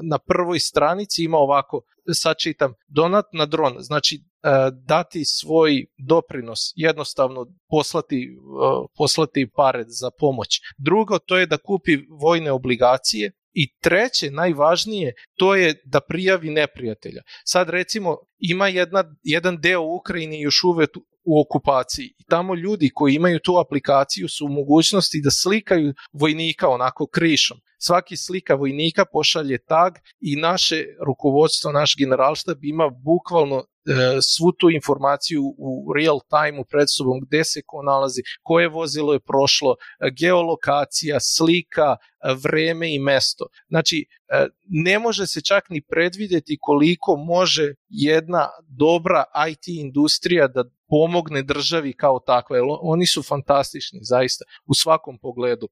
na 0.09 0.17
prvoj 0.27 0.59
stranici 0.59 1.23
ima 1.23 1.37
ovako, 1.37 1.81
sad 2.13 2.35
čitam, 2.37 2.73
donat 2.87 3.25
na 3.33 3.45
dron, 3.45 3.75
znači 3.79 4.23
dati 4.85 5.25
svoj 5.25 5.85
doprinos, 5.97 6.59
jednostavno 6.75 7.45
poslati, 7.69 8.37
poslati 8.97 9.49
pare 9.55 9.83
za 9.87 10.09
pomoć. 10.19 10.59
Drugo, 10.77 11.19
to 11.19 11.37
je 11.37 11.45
da 11.45 11.57
kupi 11.57 11.97
vojne 12.21 12.51
obligacije, 12.51 13.31
I 13.57 13.77
treće, 13.79 14.31
najvažnije, 14.31 15.13
to 15.39 15.55
je 15.55 15.81
da 15.85 15.99
prijavi 15.99 16.49
neprijatelja. 16.49 17.21
Sad 17.45 17.69
recimo 17.69 18.17
ima 18.37 18.67
jedna, 18.67 19.03
jedan 19.23 19.57
deo 19.61 19.81
Ukrajine 19.81 20.39
još 20.41 20.63
uvek 20.63 20.89
u 21.25 21.41
okupaciji 21.41 22.05
i 22.05 22.23
tamo 22.29 22.55
ljudi 22.55 22.91
koji 22.93 23.15
imaju 23.15 23.39
tu 23.39 23.57
aplikaciju 23.57 24.27
su 24.29 24.45
u 24.45 24.49
mogućnosti 24.49 25.21
da 25.23 25.31
slikaju 25.31 25.93
vojnika 26.13 26.69
onako 26.69 27.07
krišom. 27.07 27.57
Svaki 27.79 28.17
slika 28.17 28.55
vojnika 28.55 29.05
pošalje 29.13 29.57
tag 29.65 29.93
i 30.19 30.35
naše 30.35 30.83
rukovodstvo, 31.07 31.71
naš 31.71 31.95
generalštab 31.97 32.57
ima 32.63 32.89
bukvalno 32.89 33.63
svu 34.21 34.51
tu 34.51 34.69
informaciju 34.69 35.43
u 35.57 35.93
real 35.93 36.19
time 36.29 36.59
u 36.59 36.65
pred 36.65 36.87
sobom 36.97 37.19
gde 37.27 37.43
se 37.43 37.61
ko 37.65 37.81
nalazi, 37.81 38.21
koje 38.43 38.69
vozilo 38.69 39.13
je 39.13 39.19
prošlo, 39.19 39.75
e, 39.75 40.11
geolokacija, 40.19 41.19
slika, 41.19 41.95
e, 41.95 42.35
vreme 42.43 42.93
i 42.95 42.99
mesto. 42.99 43.45
Znači, 43.67 44.05
ne 44.69 44.99
može 44.99 45.27
se 45.27 45.41
čak 45.41 45.69
ni 45.69 45.81
predvideti 45.81 46.57
koliko 46.61 47.15
može 47.15 47.73
jedna 47.89 48.49
dobra 48.67 49.23
IT 49.49 49.67
industrija 49.67 50.47
da 50.47 50.63
pomogne 50.89 51.43
državi 51.43 51.93
kao 51.93 52.19
takva. 52.19 52.57
Oni 52.81 53.07
su 53.07 53.23
fantastični, 53.23 53.99
zaista, 54.01 54.45
u 54.65 54.73
svakom 54.73 55.17
pogledu. 55.17 55.67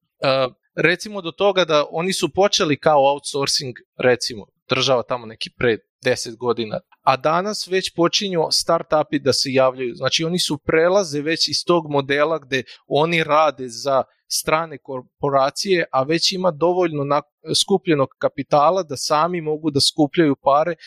Recimo 0.76 1.22
do 1.22 1.32
toga 1.32 1.66
da 1.66 1.86
oni 1.92 2.14
su 2.14 2.30
počeli 2.34 2.80
kao 2.80 3.12
outsourcing, 3.12 3.76
recimo, 3.98 4.46
država 4.70 5.04
tamo 5.04 5.26
neki 5.26 5.50
pre 5.58 5.78
10 6.04 6.38
godina 6.38 6.80
a 7.04 7.18
danas 7.18 7.68
već 7.68 7.96
počinju 7.96 8.42
startupi 8.52 9.20
da 9.20 9.34
se 9.34 9.50
javljaju. 9.52 9.96
Znači 9.96 10.24
oni 10.24 10.40
su 10.40 10.58
prelaze 10.58 11.22
već 11.22 11.48
iz 11.48 11.66
tog 11.66 11.92
modela 11.92 12.40
gde 12.40 12.64
oni 12.88 13.24
rade 13.24 13.70
za 13.70 14.04
strane 14.28 14.78
korporacije, 14.78 15.86
a 15.92 16.04
već 16.04 16.32
ima 16.32 16.52
dovoljno 16.52 17.04
na, 17.04 17.22
skupljenog 17.64 18.10
kapitala 18.20 18.84
da 18.84 18.98
sami 18.98 19.42
mogu 19.42 19.72
da 19.72 19.82
skupljaju 19.82 20.36
pare, 20.36 20.72
e, 20.72 20.78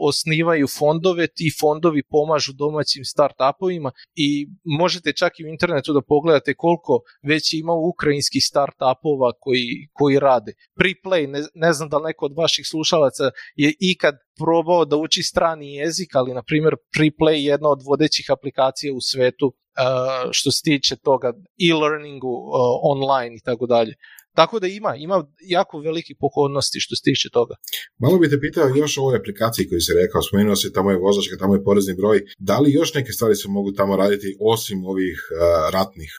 osnivaju 0.00 0.66
fondove, 0.78 1.26
ti 1.26 1.50
fondovi 1.60 2.02
pomažu 2.02 2.52
domaćim 2.52 3.04
startupovima 3.04 3.90
i 4.14 4.48
možete 4.64 5.12
čak 5.12 5.32
i 5.40 5.44
u 5.44 5.48
internetu 5.48 5.92
da 5.92 6.02
pogledate 6.02 6.54
koliko 6.54 7.00
već 7.22 7.52
ima 7.52 7.72
ukrajinskih 7.72 8.42
startupova 8.44 9.32
koji, 9.40 9.88
koji 9.92 10.18
rade. 10.18 10.52
Preplay, 10.80 11.26
ne, 11.26 11.40
ne 11.54 11.72
znam 11.72 11.88
da 11.88 11.98
neko 11.98 12.24
od 12.24 12.34
vaših 12.36 12.66
slušalaca 12.66 13.24
je 13.56 13.74
ikad 13.80 14.14
probao 14.38 14.84
da 14.84 14.96
uči 14.96 15.22
strani 15.22 15.74
jezik, 15.74 16.14
ali 16.14 16.34
na 16.34 16.42
primjer 16.42 16.74
Preplay 16.96 17.32
je 17.32 17.44
jedna 17.44 17.68
od 17.68 17.82
vodećih 17.86 18.26
aplikacija 18.30 18.94
u 18.94 19.00
svetu 19.00 19.46
uh, 19.46 20.28
što 20.30 20.50
se 20.50 20.62
tiče 20.62 20.96
toga 20.96 21.32
e-learningu 21.70 22.28
uh, 22.28 22.52
online 22.82 23.36
i 23.36 23.40
tako 23.44 23.66
dalje. 23.66 23.94
Tako 24.36 24.60
da 24.60 24.66
ima, 24.66 24.92
ima 24.96 25.24
jako 25.40 25.78
veliki 25.78 26.14
pohodnosti 26.24 26.80
što 26.80 26.96
se 26.96 27.02
tiče 27.04 27.28
toga. 27.32 27.54
Malo 27.98 28.18
bi 28.18 28.30
te 28.30 28.40
pitao 28.40 28.68
još 28.68 28.98
o 28.98 29.02
ovoj 29.02 29.16
aplikaciji 29.16 29.68
koju 29.68 29.80
si 29.80 29.92
rekao, 30.02 30.22
spomenuo 30.22 30.56
se 30.56 30.72
tamo 30.72 30.90
je 30.90 30.98
vozačka, 30.98 31.36
tamo 31.36 31.54
je 31.54 31.64
porezni 31.64 31.94
broj, 31.94 32.18
da 32.38 32.58
li 32.58 32.72
još 32.72 32.94
neke 32.94 33.12
stvari 33.12 33.34
se 33.34 33.48
mogu 33.48 33.72
tamo 33.72 33.96
raditi 33.96 34.36
osim 34.40 34.84
ovih 34.84 35.18
uh, 35.30 35.72
ratnih? 35.72 36.10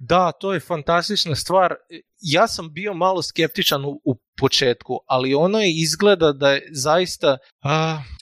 Da, 0.00 0.32
to 0.32 0.54
je 0.54 0.60
fantastična 0.60 1.34
stvar. 1.34 1.74
Ja 2.20 2.48
sam 2.48 2.72
bio 2.72 2.94
malo 2.94 3.22
skeptičan 3.22 3.84
u, 3.84 4.00
u 4.04 4.12
početku, 4.40 4.98
ali 5.06 5.34
ono 5.34 5.58
je 5.58 5.72
izgleda 5.82 6.32
da 6.32 6.50
je 6.50 6.68
zaista 6.72 7.38
uh, 7.64 7.70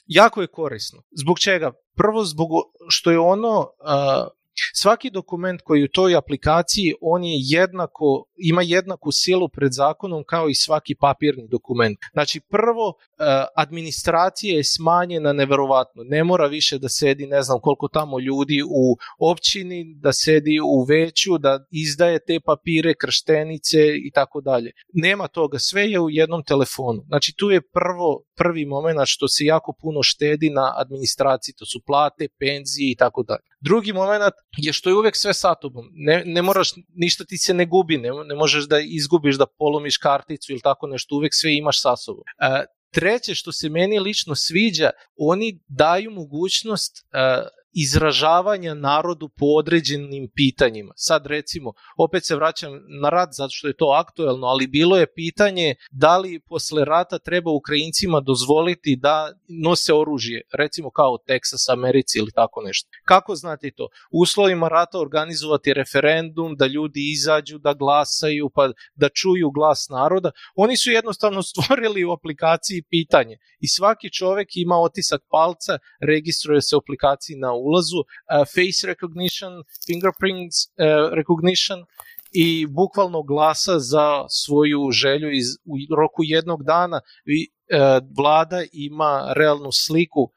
jako 0.05 0.41
je 0.41 0.47
korisno. 0.47 1.01
Zbog 1.21 1.39
čega? 1.39 1.71
Prvo 1.95 2.25
zbog 2.25 2.49
što 2.89 3.11
je 3.11 3.19
ono 3.19 3.59
uh, 3.59 4.27
Svaki 4.73 5.09
dokument 5.09 5.61
koji 5.61 5.83
u 5.83 5.87
toj 5.87 6.15
aplikaciji 6.15 6.93
on 7.01 7.23
je 7.23 7.37
jednako, 7.39 8.25
ima 8.37 8.61
jednaku 8.61 9.11
silu 9.11 9.49
pred 9.49 9.71
zakonom 9.71 10.23
kao 10.27 10.49
i 10.49 10.55
svaki 10.55 10.95
papirni 10.95 11.47
dokument. 11.47 11.97
Znači 12.13 12.39
prvo 12.39 12.93
e, 12.93 13.23
administracija 13.55 14.57
je 14.57 14.63
smanjena 14.63 15.33
neverovatno. 15.33 16.03
Ne 16.03 16.23
mora 16.23 16.47
više 16.47 16.77
da 16.79 16.89
sedi 16.89 17.27
ne 17.27 17.41
znam 17.41 17.59
koliko 17.59 17.87
tamo 17.87 18.19
ljudi 18.19 18.61
u 18.63 18.97
općini, 19.19 19.95
da 19.99 20.13
sedi 20.13 20.59
u 20.59 20.83
veću, 20.83 21.37
da 21.37 21.65
izdaje 21.71 22.19
te 22.27 22.39
papire, 22.45 22.93
krštenice 22.93 23.79
i 24.07 24.11
tako 24.11 24.41
dalje. 24.41 24.71
Nema 24.93 25.27
toga, 25.27 25.59
sve 25.59 25.91
je 25.91 25.99
u 25.99 26.09
jednom 26.09 26.43
telefonu. 26.43 27.03
Znači 27.07 27.33
tu 27.37 27.49
je 27.51 27.61
prvo 27.61 28.23
prvi 28.35 28.65
moment 28.65 28.99
što 29.05 29.27
se 29.27 29.43
jako 29.43 29.73
puno 29.81 30.03
štedi 30.03 30.49
na 30.49 30.73
administraciji, 30.77 31.55
to 31.57 31.65
su 31.65 31.81
plate, 31.85 32.27
penzije 32.39 32.91
i 32.91 32.95
tako 32.95 33.23
dalje. 33.23 33.47
Drugi 33.59 33.93
moment 33.93 34.33
je 34.57 34.73
što 34.73 34.89
je 34.89 34.95
uvek 34.95 35.15
sve 35.15 35.33
sa 35.33 35.55
tobom. 35.55 35.85
Ne, 35.93 36.23
ne 36.25 36.41
moraš, 36.41 36.73
ništa 36.95 37.25
ti 37.25 37.37
se 37.37 37.53
ne 37.53 37.65
gubi, 37.65 37.97
ne, 37.97 38.09
ne 38.25 38.35
možeš 38.35 38.67
da 38.67 38.79
izgubiš, 38.79 39.35
da 39.35 39.45
polomiš 39.57 39.97
karticu 39.97 40.51
ili 40.51 40.61
tako 40.61 40.87
nešto, 40.87 41.15
uvek 41.15 41.31
sve 41.33 41.55
imaš 41.55 41.81
sa 41.81 41.95
sobom. 41.95 42.23
E, 42.41 42.65
treće 42.91 43.35
što 43.35 43.51
se 43.51 43.69
meni 43.69 43.99
lično 43.99 44.35
sviđa, 44.35 44.89
oni 45.17 45.59
daju 45.67 46.11
mogućnost 46.11 46.97
e, 46.97 47.19
izražavanja 47.75 48.73
narodu 48.73 49.29
po 49.29 49.45
određenim 49.45 50.29
pitanjima. 50.35 50.93
Sad 50.95 51.25
recimo, 51.25 51.73
opet 51.97 52.25
se 52.25 52.35
vraćam 52.35 52.71
na 53.01 53.09
rat 53.09 53.29
zato 53.31 53.51
što 53.51 53.67
je 53.67 53.77
to 53.77 53.85
aktuelno, 53.85 54.47
ali 54.47 54.67
bilo 54.67 54.97
je 54.97 55.13
pitanje 55.13 55.75
da 55.91 56.17
li 56.17 56.39
posle 56.39 56.85
rata 56.85 57.19
treba 57.19 57.51
Ukrajincima 57.51 58.19
dozvoliti 58.19 58.95
da 58.95 59.33
nose 59.63 59.93
oružje, 59.93 60.41
recimo 60.53 60.89
kao 60.91 61.17
Teksas, 61.27 61.69
Americi 61.69 62.19
ili 62.19 62.31
tako 62.31 62.61
nešto. 62.61 62.89
Kako 63.05 63.35
znate 63.35 63.71
to? 63.71 63.83
U 64.11 64.21
uslovima 64.21 64.67
rata 64.67 64.99
organizovati 64.99 65.73
referendum, 65.73 66.55
da 66.55 66.65
ljudi 66.67 67.11
izađu, 67.11 67.57
da 67.57 67.73
glasaju, 67.73 68.49
pa 68.55 68.71
da 68.95 69.09
čuju 69.09 69.51
glas 69.51 69.87
naroda. 69.89 70.31
Oni 70.55 70.77
su 70.77 70.91
jednostavno 70.91 71.43
stvorili 71.49 72.05
u 72.05 72.11
aplikaciji 72.11 72.83
pitanje 72.89 73.37
i 73.59 73.67
svaki 73.67 74.09
čovek 74.13 74.47
ima 74.55 74.75
otisak 74.75 75.21
palca, 75.31 75.77
registruje 76.01 76.61
se 76.61 76.75
u 76.75 76.79
aplikaciji 76.79 77.35
na 77.37 77.53
ulazu, 77.67 77.99
uh, 77.99 78.05
face 78.55 78.87
recognition, 78.91 79.53
fingerprints 79.87 80.57
uh, 80.65 81.13
recognition 81.19 81.79
i 82.31 82.67
bukvalno 82.67 83.23
glasa 83.23 83.79
za 83.79 84.07
svoju 84.29 84.91
želju 84.91 85.29
iz, 85.31 85.47
u 85.65 85.95
roku 85.95 86.21
jednog 86.23 86.63
dana. 86.63 87.01
I 87.25 87.39
uh, 87.47 88.07
vlada 88.17 88.59
ima 88.71 89.33
realnu 89.35 89.71
sliku 89.71 90.31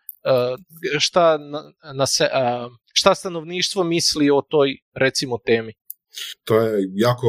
šta, 0.98 1.38
na, 1.38 1.62
na 1.94 2.06
se, 2.06 2.28
šta 2.92 3.14
stanovništvo 3.14 3.84
misli 3.84 4.30
o 4.30 4.40
toj, 4.40 4.76
recimo, 4.94 5.38
temi 5.46 5.72
to 6.44 6.60
je 6.60 6.88
jako 6.94 7.28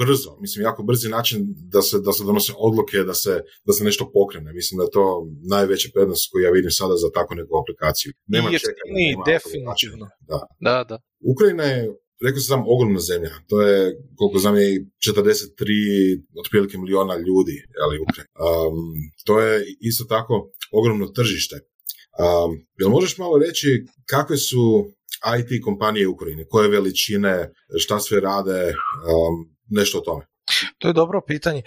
brzo, 0.00 0.36
mislim, 0.40 0.64
jako 0.64 0.82
brzi 0.82 1.08
način 1.08 1.38
da 1.74 1.82
se, 1.82 2.00
da 2.00 2.12
se 2.12 2.24
donose 2.24 2.52
odluke, 2.56 2.98
da 2.98 3.14
se, 3.14 3.42
da 3.66 3.72
se 3.72 3.84
nešto 3.84 4.10
pokrene. 4.12 4.52
Mislim 4.52 4.78
da 4.78 4.84
je 4.84 4.90
to 4.90 5.26
najveća 5.50 5.88
prednost 5.94 6.28
koju 6.32 6.42
ja 6.44 6.50
vidim 6.50 6.70
sada 6.70 6.94
za 6.96 7.08
takvu 7.14 7.34
neku 7.34 7.52
aplikaciju. 7.62 8.12
Nema 8.26 8.48
čekanja. 8.50 8.92
Definitivno. 9.26 10.06
Da. 10.30 10.40
da, 10.60 10.84
da. 10.88 10.98
Ukrajina 11.32 11.64
je 11.64 11.80
rekao 12.24 12.40
sam 12.40 12.64
ogromna 12.66 13.00
zemlja. 13.00 13.30
To 13.48 13.62
je, 13.62 13.96
koliko 14.16 14.38
znam, 14.38 14.56
je 14.56 14.86
43 15.06 16.22
otprilike 16.40 16.78
miliona 16.78 17.14
ljudi, 17.16 17.56
ali. 17.84 17.96
Um, 17.98 18.94
to 19.24 19.40
je 19.40 19.64
isto 19.80 20.04
tako 20.04 20.50
ogromno 20.72 21.06
tržište. 21.06 21.56
Um, 22.18 22.66
jel 22.78 22.90
možeš 22.90 23.18
malo 23.18 23.38
reći 23.38 23.84
kakve 24.06 24.36
su 24.36 24.90
IT 25.38 25.64
kompanije 25.64 26.08
u 26.08 26.12
Ukrajini, 26.12 26.44
koje 26.48 26.68
veličine, 26.68 27.52
šta 27.78 27.98
sve 28.00 28.20
rade, 28.20 28.66
um, 28.68 29.56
nešto 29.70 29.98
o 29.98 30.00
tome. 30.00 30.26
To 30.78 30.88
je 30.88 30.94
dobro 30.94 31.20
pitanje. 31.26 31.62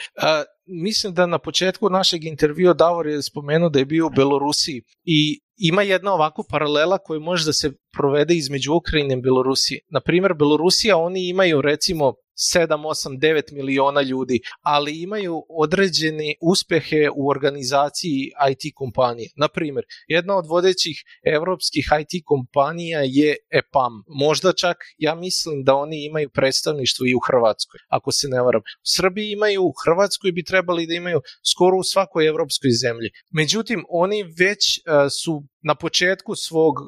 mislim 0.66 1.14
da 1.14 1.26
na 1.26 1.40
početku 1.40 1.90
našeg 1.90 2.24
intervjua 2.24 2.74
Davor 2.74 3.08
je 3.08 3.22
spomenuo 3.22 3.70
da 3.70 3.80
je 3.80 3.86
bio 3.86 4.08
u 4.08 4.10
Belorusiji 4.10 4.82
i 5.04 5.40
ima 5.58 5.82
jedna 5.82 6.14
ovakva 6.14 6.44
paralela 6.50 6.98
koja 6.98 7.20
može 7.20 7.46
da 7.46 7.54
se 7.54 7.72
provede 7.98 8.36
između 8.36 8.74
Ukrajine 8.74 9.14
i 9.14 9.22
Belorusije. 9.22 9.80
Na 9.90 10.02
primjer, 10.02 10.34
Belorusija, 10.34 10.98
oni 10.98 11.30
imaju 11.30 11.62
recimo 11.62 12.14
7, 12.40 12.86
8, 12.86 13.20
9 13.20 13.54
miliona 13.54 14.02
ljudi, 14.02 14.40
ali 14.62 15.02
imaju 15.02 15.46
određene 15.50 16.34
uspehe 16.42 17.10
u 17.16 17.30
organizaciji 17.30 18.32
IT 18.52 18.74
kompanije. 18.76 19.30
Na 19.36 19.48
primjer, 19.48 19.86
jedna 20.08 20.38
od 20.38 20.46
vodećih 20.48 21.04
evropskih 21.24 21.86
IT 22.02 22.24
kompanija 22.26 23.00
je 23.04 23.36
EPAM. 23.50 23.94
Možda 24.08 24.54
čak, 24.54 24.78
ja 24.98 25.16
mislim 25.16 25.64
da 25.64 25.76
oni 25.76 26.06
imaju 26.06 26.30
predstavništvo 26.30 27.06
i 27.06 27.16
u 27.16 27.20
Hrvatskoj, 27.28 27.80
ako 27.88 28.12
se 28.12 28.28
ne 28.28 28.42
varam. 28.42 28.62
U 28.62 28.90
Srbiji 28.98 29.32
imaju, 29.32 29.64
u 29.64 29.74
Hrvatskoj 29.86 30.32
bi 30.32 30.44
trebali 30.44 30.88
da 30.88 30.94
imaju 30.94 31.22
skoro 31.52 31.78
u 31.78 31.84
svakoj 31.84 32.28
evropskoj 32.28 32.72
zemlji. 32.72 33.10
Međutim, 33.30 33.86
oni 33.90 34.24
već 34.24 34.62
uh, 34.80 34.84
su 35.24 35.44
na 35.62 35.76
početku 35.76 36.36
svog, 36.36 36.76
uh, 36.82 36.88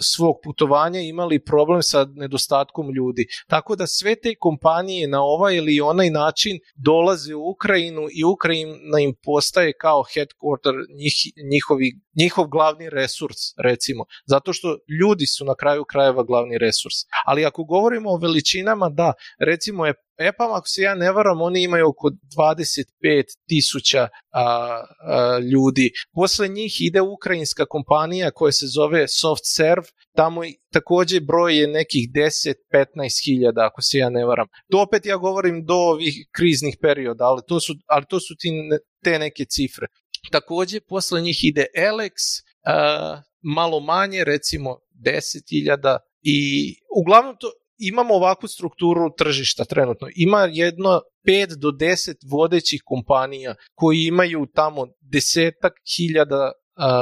svog 0.00 0.36
putovanja 0.44 1.00
imali 1.00 1.44
problem 1.44 1.82
sa 1.82 2.06
nedostatkom 2.14 2.90
ljudi. 2.94 3.26
Tako 3.46 3.76
da 3.76 3.86
sve 3.86 4.14
te 4.16 4.34
kompanije 4.34 5.08
na 5.08 5.22
ovaj 5.22 5.56
ili 5.56 5.80
onaj 5.80 6.10
način 6.10 6.58
dolaze 6.74 7.34
u 7.34 7.50
Ukrajinu 7.50 8.02
i 8.12 8.24
Ukrajina 8.24 9.00
im 9.00 9.14
postaje 9.24 9.72
kao 9.72 10.02
headquarter 10.14 10.74
njih, 10.98 11.14
njihovi, 11.52 11.92
njihov 12.18 12.46
glavni 12.46 12.90
resurs, 12.90 13.38
recimo. 13.58 14.04
Zato 14.26 14.52
što 14.52 14.68
ljudi 15.00 15.26
su 15.26 15.44
na 15.44 15.54
kraju 15.54 15.84
krajeva 15.84 16.22
glavni 16.22 16.58
resurs. 16.58 16.96
Ali 17.26 17.44
ako 17.44 17.64
govorimo 17.64 18.10
o 18.10 18.18
veličinama, 18.18 18.88
da, 18.88 19.12
recimo 19.38 19.86
je 19.86 19.94
EPAM, 20.18 20.52
ako 20.52 20.68
se 20.68 20.82
ja 20.82 20.94
ne 20.94 21.12
varam, 21.12 21.40
oni 21.40 21.62
imaju 21.62 21.88
oko 21.88 22.10
25 22.36 23.24
tisuća 23.48 24.08
ljudi. 25.52 25.90
Posle 26.14 26.48
njih 26.48 26.80
ide 26.80 27.00
ukrajinska 27.00 27.66
kompanija 27.66 28.30
koja 28.30 28.52
se 28.52 28.66
zove 28.66 29.08
SoftServe, 29.08 29.86
tamo 30.16 30.40
takođe 30.72 31.20
broj 31.20 31.60
je 31.60 31.66
nekih 31.66 32.08
10-15 32.10 33.24
hiljada, 33.24 33.66
ako 33.66 33.82
se 33.82 33.98
ja 33.98 34.10
ne 34.10 34.24
varam. 34.24 34.46
To 34.70 34.82
opet 34.82 35.06
ja 35.06 35.16
govorim 35.16 35.64
do 35.64 35.74
ovih 35.74 36.14
kriznih 36.36 36.76
perioda, 36.82 37.24
ali 37.24 37.40
to 37.48 37.60
su, 37.60 37.74
ali 37.86 38.04
to 38.08 38.20
su 38.20 38.34
ti, 38.38 38.50
te 39.04 39.18
neke 39.18 39.44
cifre. 39.44 39.86
Takođe, 40.30 40.80
posle 40.80 41.20
njih 41.20 41.44
ide 41.44 41.66
Alex, 41.76 42.12
uh, 42.12 43.22
malo 43.42 43.80
manje, 43.80 44.24
recimo 44.24 44.78
10.000 45.04 45.98
i 46.22 46.38
uglavnom 47.02 47.36
to, 47.40 47.50
imamo 47.78 48.14
ovakvu 48.14 48.48
strukturu 48.48 49.14
tržišta 49.18 49.64
trenutno. 49.64 50.08
Ima 50.16 50.48
jedno 50.52 51.00
5 51.26 51.56
do 51.56 51.68
10 51.68 52.14
vodećih 52.30 52.82
kompanija 52.84 53.54
koji 53.74 54.04
imaju 54.04 54.46
tamo 54.54 54.86
desetak 55.00 55.72
hiljada 55.96 56.52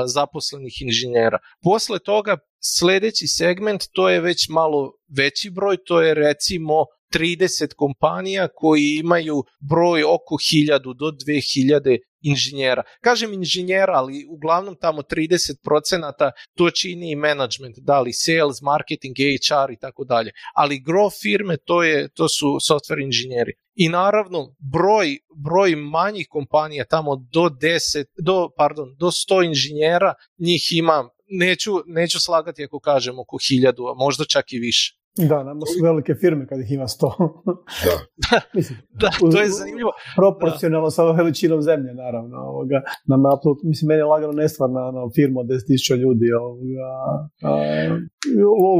zaposlenih 0.06 0.82
inženjera. 0.82 1.38
Posle 1.62 1.98
toga 1.98 2.38
sledeći 2.62 3.26
segment 3.26 3.82
to 3.92 4.08
je 4.08 4.20
već 4.20 4.48
malo 4.48 4.92
veći 5.16 5.50
broj, 5.50 5.76
to 5.86 6.00
je 6.00 6.14
recimo 6.14 6.84
30 7.14 7.74
kompanija 7.76 8.48
koji 8.54 8.98
imaju 9.00 9.42
broj 9.70 10.04
oko 10.04 10.34
1000 10.34 10.78
do 10.98 11.06
2000 11.26 11.98
inženjera. 12.20 12.82
Kažem 13.00 13.32
inženjera, 13.32 13.92
ali 13.92 14.26
uglavnom 14.30 14.76
tamo 14.80 15.02
30% 15.02 16.30
to 16.56 16.70
čini 16.70 17.10
i 17.10 17.16
management, 17.16 17.76
da 17.78 18.00
li 18.00 18.12
sales, 18.12 18.60
marketing, 18.62 19.16
HR 19.16 19.72
i 19.72 19.78
tako 19.78 20.04
dalje. 20.04 20.32
Ali 20.54 20.80
gro 20.80 21.10
firme 21.22 21.56
to, 21.56 21.82
je, 21.82 22.08
to 22.08 22.28
su 22.28 22.46
software 22.46 23.04
inženjeri. 23.04 23.52
I 23.74 23.88
naravno 23.88 24.54
broj, 24.72 25.18
broj 25.36 25.76
manjih 25.76 26.26
kompanija 26.30 26.84
tamo 26.84 27.16
do 27.16 27.40
10, 27.40 28.04
do, 28.18 28.48
pardon, 28.56 28.96
do 28.98 29.06
100 29.06 29.44
inženjera, 29.44 30.14
njih 30.38 30.68
ima 30.72 31.08
neću, 31.30 31.70
neću 31.86 32.20
slagati 32.20 32.64
ako 32.64 32.80
kažem 32.80 33.18
oko 33.18 33.36
1000, 33.36 33.92
a 33.92 33.94
možda 33.94 34.24
čak 34.24 34.52
i 34.52 34.58
više. 34.58 34.99
Da, 35.16 35.44
nama 35.44 35.60
su 35.66 35.84
velike 35.84 36.14
firme 36.14 36.46
kad 36.46 36.60
ih 36.60 36.72
ima 36.72 36.88
sto. 36.88 37.10
da. 37.84 38.40
mislim, 38.56 38.78
da, 38.90 39.10
to 39.32 39.40
je 39.40 39.48
zanimljivo. 39.48 39.90
Proporcionalno 40.16 40.86
da. 40.86 40.90
sa 40.90 41.10
veličinom 41.10 41.62
zemlje, 41.62 41.94
naravno. 41.94 42.36
Ovoga. 42.36 42.78
Nama 43.06 43.28
je 43.28 43.34
apsolutno, 43.36 43.68
mislim, 43.68 43.88
meni 43.88 44.00
je 44.00 44.04
lagano 44.04 44.32
nestvarna 44.32 44.80
ono, 44.80 45.10
firma 45.16 45.40
od 45.40 45.46
10.000 45.46 45.96
ljudi. 45.96 46.26
Ovoga, 46.32 46.88
a, 47.42 47.52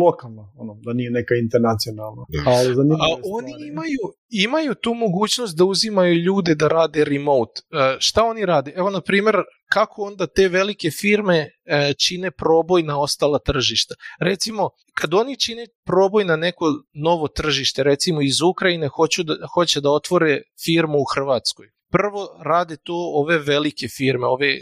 lokalno, 0.05 0.53
ono, 0.57 0.73
da 0.85 0.93
nije 0.93 1.11
neka 1.11 1.35
internacionalna. 1.45 2.23
Da. 2.29 2.51
Ali 2.51 2.71
a 3.05 3.07
oni 3.39 3.53
imaju, 3.69 4.03
imaju 4.47 4.75
tu 4.75 4.95
mogućnost 4.95 5.59
da 5.59 5.65
uzimaju 5.65 6.15
ljude 6.15 6.55
da 6.55 6.69
rade 6.69 7.05
remote. 7.05 7.57
Uh, 7.63 7.97
šta 7.99 8.25
oni 8.25 8.47
rade? 8.47 8.73
Evo, 8.77 8.91
na 8.91 9.01
primjer, 9.01 9.37
kako 9.73 10.03
onda 10.03 10.27
te 10.27 10.49
velike 10.49 10.91
firme 10.91 11.39
e, 11.39 11.95
čine 11.95 12.31
proboj 12.31 12.83
na 12.83 13.01
ostala 13.01 13.39
tržišta. 13.39 13.95
Recimo, 14.21 14.71
kad 14.95 15.15
oni 15.15 15.37
čine 15.37 15.67
proboj 15.85 16.25
na 16.25 16.37
neko 16.37 16.67
novo 16.95 17.29
tržište, 17.29 17.83
recimo 17.83 18.23
iz 18.23 18.41
Ukrajine, 18.43 18.89
hoću 18.89 19.23
da, 19.23 19.35
hoće 19.55 19.81
da 19.81 19.91
otvore 19.91 20.43
firmu 20.65 20.99
u 20.99 21.05
Hrvatskoj 21.15 21.71
prvo 21.91 22.43
rade 22.45 22.77
to 22.77 22.95
ove 22.95 23.39
velike 23.39 23.89
firme, 23.89 24.27
ove, 24.27 24.49
e, 24.49 24.61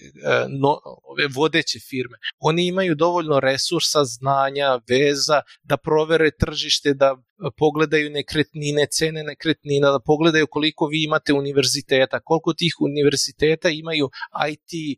no, 0.48 0.78
ove 1.04 1.28
vodeće 1.34 1.78
firme. 1.78 2.16
Oni 2.38 2.66
imaju 2.66 2.94
dovoljno 2.94 3.40
resursa, 3.40 4.04
znanja, 4.04 4.80
veza 4.88 5.42
da 5.62 5.76
provere 5.76 6.30
tržište, 6.30 6.94
da 6.94 7.16
pogledaju 7.56 8.10
nekretnine, 8.10 8.86
cene 8.86 9.22
nekretnina, 9.22 9.90
da 9.90 10.00
pogledaju 10.00 10.46
koliko 10.50 10.86
vi 10.86 11.04
imate 11.04 11.32
univerziteta, 11.32 12.20
koliko 12.20 12.54
tih 12.54 12.74
univerziteta 12.80 13.68
imaju 13.68 14.10
IT 14.50 14.72
e, 14.72 14.96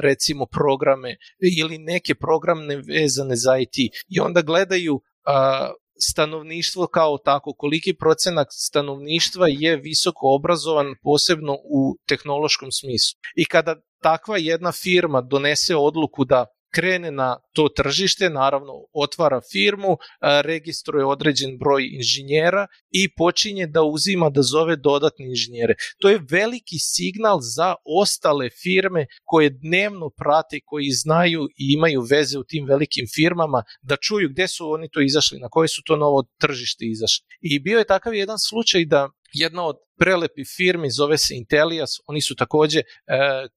recimo 0.00 0.46
programe 0.46 1.16
ili 1.58 1.78
neke 1.78 2.14
programe 2.14 2.76
vezane 2.76 3.36
za 3.36 3.58
IT 3.58 3.76
i 4.08 4.20
onda 4.20 4.42
gledaju 4.42 5.00
stanovništvo 6.00 6.86
kao 6.86 7.18
tako, 7.18 7.54
koliki 7.58 7.94
procenak 7.96 8.48
stanovništva 8.50 9.46
je 9.48 9.76
visoko 9.76 10.34
obrazovan 10.34 10.94
posebno 11.02 11.52
u 11.52 11.96
tehnološkom 12.08 12.72
smislu. 12.72 13.18
I 13.36 13.44
kada 13.44 13.76
takva 14.02 14.36
jedna 14.38 14.72
firma 14.72 15.20
donese 15.20 15.76
odluku 15.76 16.24
da 16.24 16.46
krene 16.74 17.10
na 17.10 17.36
to 17.52 17.68
tržište, 17.68 18.30
naravno 18.30 18.72
otvara 18.92 19.40
firmu, 19.52 19.96
registruje 20.44 21.04
određen 21.06 21.58
broj 21.58 21.88
inženjera 21.92 22.66
i 22.90 23.14
počinje 23.14 23.66
da 23.66 23.82
uzima 23.82 24.30
da 24.30 24.42
zove 24.42 24.76
dodatne 24.76 25.26
inženjere. 25.26 25.74
To 26.00 26.08
je 26.08 26.20
veliki 26.30 26.78
signal 26.78 27.38
za 27.40 27.74
ostale 27.84 28.50
firme 28.50 29.06
koje 29.24 29.50
dnevno 29.50 30.10
prate, 30.10 30.60
koji 30.64 30.90
znaju 30.90 31.44
i 31.44 31.72
imaju 31.76 32.00
veze 32.10 32.38
u 32.38 32.44
tim 32.44 32.66
velikim 32.68 33.06
firmama, 33.14 33.62
da 33.82 33.96
čuju 33.96 34.28
gde 34.28 34.48
su 34.48 34.70
oni 34.70 34.88
to 34.92 35.00
izašli, 35.00 35.38
na 35.38 35.48
koje 35.48 35.68
su 35.68 35.82
to 35.86 35.96
novo 35.96 36.24
tržište 36.40 36.84
izašli. 36.84 37.24
I 37.40 37.58
bio 37.58 37.78
je 37.78 37.84
takav 37.84 38.14
jedan 38.14 38.38
slučaj 38.38 38.84
da 38.84 39.08
jedna 39.32 39.66
od 39.66 39.76
prelepi 39.98 40.44
firmi 40.56 40.90
zove 40.90 41.18
se 41.18 41.34
Intelias, 41.34 41.90
oni 42.06 42.20
su 42.20 42.34
takođe 42.34 42.78
e, 42.78 42.84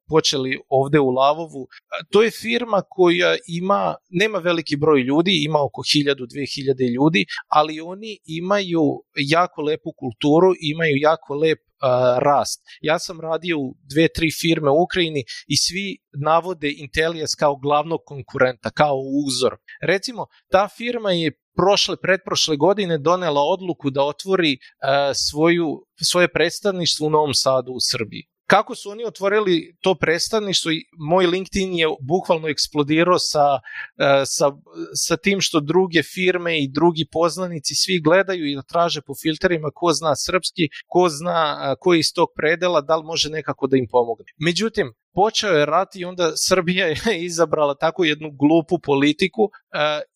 počeli 0.10 0.60
ovde 0.70 1.00
u 1.00 1.10
Lavovu. 1.10 1.64
E, 1.64 2.06
to 2.12 2.24
je 2.24 2.32
firma 2.32 2.82
koja 2.90 3.36
ima, 3.48 3.96
nema 4.10 4.38
veliki 4.38 4.76
broj 4.76 5.02
ljudi, 5.02 5.44
ima 5.46 5.60
oko 5.64 5.82
1000-2000 5.82 6.96
ljudi, 6.96 7.26
ali 7.48 7.82
oni 7.82 8.20
imaju 8.26 8.84
jako 9.16 9.62
lepu 9.62 9.92
kulturu, 9.98 10.54
imaju 10.60 10.96
jako 10.98 11.36
lep 11.36 11.60
uh, 11.60 12.24
rast. 12.24 12.62
Ja 12.82 13.00
sam 13.00 13.22
radio 13.22 13.60
u 13.60 13.76
dve, 13.84 14.08
tri 14.16 14.30
firme 14.42 14.70
u 14.70 14.82
Ukrajini 14.84 15.24
i 15.48 15.58
svi 15.58 15.98
navode 16.24 16.74
Intelias 16.78 17.36
kao 17.36 17.56
glavnog 17.56 18.00
konkurenta, 18.06 18.70
kao 18.70 18.98
uzor. 19.26 19.58
Recimo, 19.82 20.26
ta 20.52 20.68
firma 20.78 21.12
je 21.12 21.32
prošle, 21.56 21.98
pretprošle 22.02 22.58
godine 22.58 22.98
donela 22.98 23.42
odluku 23.42 23.90
da 23.90 24.04
otvori 24.04 24.58
uh, 24.58 24.90
svoju, 25.30 25.86
svoje 26.04 26.28
predstavništvo 26.28 27.08
u 27.08 27.10
Novom 27.10 27.34
Sadu 27.34 27.72
u 27.72 27.80
Srbiji. 27.92 28.24
kako 28.48 28.76
su 28.76 28.90
oni 28.90 29.06
otvorili 29.06 29.76
to 29.82 29.96
predstavništvo 29.96 30.72
moj 31.10 31.26
LinkedIn 31.26 31.74
je 31.74 31.88
bukvalno 32.02 32.48
eksplodirao 32.48 33.20
sa, 33.20 33.46
e, 33.98 34.24
sa, 34.26 34.52
sa 34.94 35.18
tim 35.18 35.42
što 35.42 35.60
druge 35.60 36.04
firme 36.04 36.60
i 36.60 36.72
drugi 36.72 37.06
poznanici 37.12 37.76
svi 37.76 38.00
gledaju 38.00 38.46
i 38.46 38.58
traže 38.68 39.02
po 39.02 39.14
filterima 39.22 39.70
ko 39.74 39.94
zna 39.94 40.16
srpski, 40.16 40.70
ko 40.88 41.10
zna 41.10 41.76
ko 41.80 41.94
je 41.94 42.00
iz 42.00 42.14
tog 42.16 42.30
predela, 42.36 42.82
da 42.82 42.96
li 42.96 43.04
može 43.04 43.30
nekako 43.30 43.68
da 43.68 43.78
im 43.78 43.88
pomogne. 43.92 44.32
Međutim, 44.38 44.94
počeo 45.16 45.50
je 45.50 45.66
rat 45.66 45.96
i 45.96 46.06
onda 46.06 46.32
Srbija 46.36 46.88
je 46.88 46.96
izabrala 47.30 47.76
tako 47.76 48.04
jednu 48.04 48.32
glupu 48.32 48.80
politiku 48.80 49.44
uh, 49.44 49.50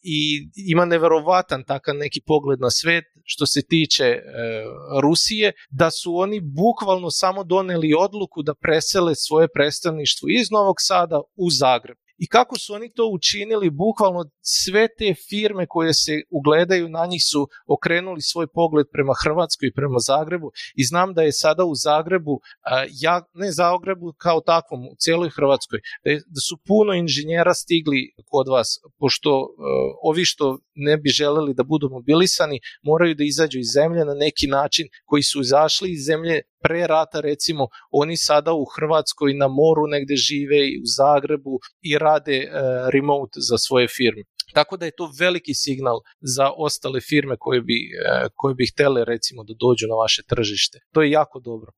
i 0.02 0.50
ima 0.72 0.86
neverovatan 0.86 1.64
takav 1.64 1.96
neki 1.96 2.22
pogled 2.26 2.60
na 2.60 2.70
svet 2.70 3.06
što 3.24 3.46
se 3.46 3.62
tiče 3.62 4.06
uh, 4.06 5.02
Rusije, 5.02 5.52
da 5.70 5.92
su 5.92 6.16
oni 6.16 6.42
bukvalno 6.42 7.10
samo 7.12 7.44
doneli 7.44 7.94
odluku 8.00 8.44
da 8.44 8.54
presele 8.62 9.16
svoje 9.16 9.48
predstavništvo 9.54 10.26
iz 10.40 10.52
Novog 10.52 10.76
Sada 10.80 11.22
u 11.36 11.50
Zagreb. 11.50 11.98
I 12.24 12.28
kako 12.28 12.56
su 12.58 12.74
oni 12.74 12.92
to 12.94 13.06
učinili, 13.08 13.70
bukvalno 13.70 14.30
sve 14.42 14.88
te 14.98 15.14
firme 15.30 15.66
koje 15.68 15.94
se 15.94 16.14
ugledaju 16.30 16.90
na 16.90 17.06
njih 17.06 17.24
su 17.32 17.48
okrenuli 17.68 18.22
svoj 18.22 18.48
pogled 18.48 18.86
prema 18.92 19.14
Hrvatskoj 19.24 19.68
i 19.68 19.74
prema 19.74 20.00
Zagrebu. 20.00 20.52
I 20.76 20.84
znam 20.84 21.14
da 21.14 21.22
je 21.22 21.32
sada 21.32 21.64
u 21.66 21.76
Zagrebu, 21.76 22.40
ja, 23.02 23.16
ne 23.34 23.52
Zagrebu 23.52 24.14
kao 24.18 24.42
takvom, 24.42 24.80
u 24.92 24.96
cijeloj 24.98 25.30
Hrvatskoj, 25.30 25.80
da, 26.04 26.12
da 26.36 26.42
su 26.48 26.56
puno 26.68 26.94
inženjera 26.94 27.54
stigli 27.54 28.02
kod 28.32 28.48
vas, 28.48 28.70
pošto 29.00 29.32
uh, 29.40 29.48
ovi 30.10 30.26
što 30.26 30.60
ne 30.76 30.98
bi 30.98 31.10
želeli 31.10 31.54
da 31.54 31.64
budu 31.64 31.90
mobilisani, 31.90 32.60
moraju 32.84 33.16
da 33.16 33.24
izađu 33.24 33.60
iz 33.60 33.70
zemlje 33.74 34.06
na 34.06 34.14
neki 34.14 34.48
način 34.48 34.86
koji 35.06 35.24
su 35.24 35.42
izašli 35.42 35.92
iz 35.92 36.06
zemlje 36.06 36.42
pre 36.64 36.88
rata 36.88 37.20
recimo, 37.20 37.68
oni 37.92 38.18
sada 38.18 38.54
u 38.54 38.66
Hrvatskoj 38.76 39.34
na 39.34 39.48
moru 39.48 39.88
negde 39.88 40.16
žive 40.16 40.60
i 40.70 40.80
u 40.84 40.86
Zagrebu 40.98 41.60
i 41.82 41.98
rade 41.98 42.38
uh, 42.46 42.54
remote 42.94 43.36
za 43.50 43.58
svoje 43.58 43.88
firme. 43.88 44.24
Tako 44.54 44.78
da 44.78 44.86
je 44.86 44.92
to 44.92 45.12
veliki 45.20 45.54
signal 45.54 45.98
za 46.22 46.52
ostale 46.58 47.00
firme 47.02 47.36
koje 47.40 47.62
bi, 47.62 47.74
e, 47.74 48.28
koje 48.36 48.56
bi 48.56 48.72
htele 48.72 49.06
recimo 49.06 49.44
da 49.44 49.54
dođu 49.60 49.88
na 49.88 49.96
vaše 49.96 50.22
tržište. 50.24 50.80
To 50.94 51.02
je 51.02 51.12
jako 51.12 51.40
dobro. 51.40 51.72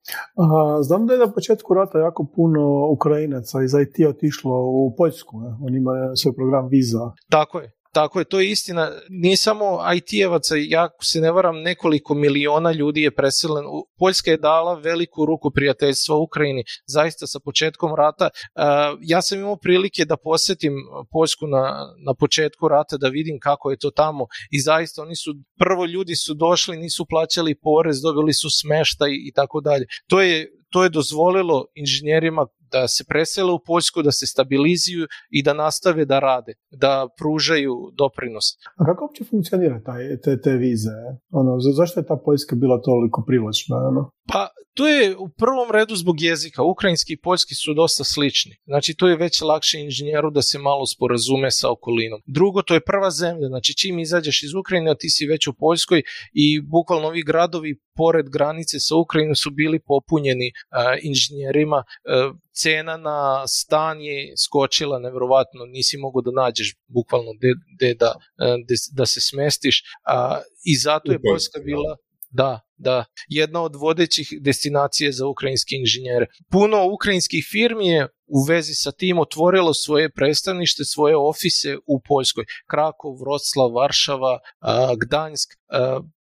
A, 0.44 0.84
znam 0.84 1.08
da 1.08 1.14
je 1.14 1.20
na 1.20 1.32
početku 1.32 1.74
rata 1.74 2.00
jako 2.00 2.28
puno 2.36 2.62
Ukrajinaca 2.98 3.64
iz 3.64 3.74
IT 3.84 4.08
otišlo 4.08 4.56
u 4.84 4.96
Poljsku. 4.98 5.40
Ne? 5.42 5.50
On 5.66 5.76
ima 5.76 5.92
svoj 6.16 6.36
program 6.36 6.68
Visa. 6.68 7.12
Tako 7.30 7.60
je. 7.60 7.81
Tako 7.94 8.20
je, 8.20 8.26
to 8.26 8.40
je 8.40 8.52
istina. 8.52 8.92
Nije 9.10 9.38
samo 9.38 9.66
IT-evaca, 9.96 10.56
ja 10.56 10.90
se 11.02 11.22
ne 11.22 11.32
varam, 11.32 11.62
nekoliko 11.62 12.14
miliona 12.14 12.72
ljudi 12.72 13.02
je 13.02 13.16
preselen. 13.16 13.66
Poljska 13.98 14.32
je 14.32 14.38
dala 14.38 14.74
veliku 14.74 15.26
ruku 15.26 15.52
prijateljstva 15.52 16.16
Ukrajini, 16.18 16.64
zaista 16.88 17.28
sa 17.28 17.40
početkom 17.40 17.96
rata. 17.96 18.30
Ja 19.02 19.22
sam 19.22 19.40
imao 19.40 19.56
prilike 19.56 20.06
da 20.06 20.18
posetim 20.18 20.74
Poljsku 21.12 21.48
na, 21.48 21.94
na 22.06 22.14
početku 22.20 22.68
rata, 22.68 22.98
da 22.98 23.08
vidim 23.08 23.40
kako 23.40 23.72
je 23.72 23.78
to 23.78 23.92
tamo 23.92 24.26
i 24.52 24.62
zaista 24.62 25.02
oni 25.02 25.16
su, 25.16 25.34
prvo 25.60 25.86
ljudi 25.86 26.16
su 26.16 26.34
došli, 26.34 26.78
nisu 26.78 27.06
plaćali 27.10 27.56
porez, 27.56 28.02
dobili 28.02 28.34
su 28.34 28.50
smeštaj 28.62 29.10
i 29.12 29.32
tako 29.36 29.62
dalje. 29.62 29.86
To 30.08 30.22
je 30.22 30.52
to 30.72 30.84
je 30.84 30.90
dozvolilo 30.90 31.66
inženjerima 31.76 32.48
da 32.72 32.88
se 32.88 33.04
presele 33.04 33.52
u 33.54 33.60
Poljsku, 33.66 34.02
da 34.02 34.12
se 34.12 34.28
stabilizuju 34.28 35.08
i 35.30 35.44
da 35.44 35.54
nastave 35.54 36.06
da 36.06 36.20
rade, 36.20 36.54
da 36.72 37.08
pružaju 37.18 37.74
doprinos. 37.94 38.46
A 38.80 38.86
kako 38.86 39.06
uopće 39.06 39.24
funkcionira 39.24 39.82
taj, 39.84 40.18
te, 40.24 40.42
te 40.42 40.52
vize? 40.52 40.98
Ono, 41.32 41.60
zašto 41.60 42.00
je 42.00 42.06
ta 42.06 42.18
Poljska 42.26 42.56
bila 42.56 42.82
toliko 42.82 43.24
privlačna? 43.28 43.76
Ono? 43.78 44.12
Pa 44.28 44.48
to 44.74 44.88
je 44.88 45.18
u 45.18 45.30
prvom 45.30 45.72
redu 45.72 45.96
zbog 45.96 46.22
jezika. 46.22 46.64
Ukrajinski 46.64 47.14
i 47.14 47.22
poljski 47.22 47.56
su 47.56 47.74
dosta 47.74 48.04
slični. 48.04 48.56
Znači 48.66 48.94
to 48.94 49.08
je 49.08 49.16
već 49.16 49.42
lakše 49.42 49.80
inženjeru 49.80 50.32
da 50.32 50.42
se 50.42 50.60
malo 50.60 50.86
sporazume 50.86 51.52
sa 51.52 51.72
okolinom. 51.72 52.22
Drugo, 52.26 52.62
to 52.62 52.74
je 52.74 52.86
prva 52.86 53.12
zemlja. 53.12 53.48
Znači 53.48 53.78
čim 53.78 54.00
izađeš 54.00 54.44
iz 54.44 54.54
Ukrajine, 54.54 54.96
ti 55.00 55.10
si 55.10 55.26
već 55.26 55.48
u 55.48 55.54
Poljskoj 55.54 56.02
i 56.34 56.62
bukvalno 56.62 57.08
ovi 57.08 57.24
gradovi 57.24 57.80
pored 57.96 58.30
granice 58.30 58.80
sa 58.80 58.96
Ukrajinom 58.96 59.36
su 59.36 59.50
bili 59.52 59.80
popunjeni 59.80 60.52
uh, 60.52 60.98
inženjerima. 61.02 61.78
Uh, 61.78 62.36
cena 62.62 62.98
na 62.98 63.48
stan 63.48 64.02
je 64.02 64.34
skočila 64.38 65.00
nevrovatno, 65.00 65.66
nisi 65.66 65.98
mogu 65.98 66.22
da 66.22 66.32
nađeš 66.32 66.76
bukvalno 66.88 67.32
gde 67.76 67.94
da, 67.94 68.12
de, 68.68 68.76
da 68.98 69.06
se 69.06 69.22
smestiš 69.22 69.84
uh, 69.84 70.38
i 70.66 70.76
zato 70.78 71.12
je 71.12 71.20
Poljska 71.22 71.60
bila 71.66 71.98
da, 72.32 72.60
da, 72.78 73.06
jedna 73.28 73.62
od 73.62 73.76
vodećih 73.76 74.28
destinacije 74.42 75.12
za 75.12 75.28
ukrajinske 75.28 75.76
inženjere. 75.76 76.26
Puno 76.52 76.86
ukrajinskih 76.94 77.48
firmi 77.52 77.88
je 77.88 78.08
u 78.28 78.44
vezi 78.44 78.74
sa 78.74 78.92
tim 78.92 79.20
otvorilo 79.20 79.74
svoje 79.74 80.10
predstavnište, 80.10 80.84
svoje 80.86 81.16
ofise 81.18 81.78
u 81.88 82.02
Poljskoj. 82.02 82.46
Krakov, 82.72 83.12
Vroclav, 83.22 83.72
Varšava, 83.74 84.40
Gdansk. 84.98 85.50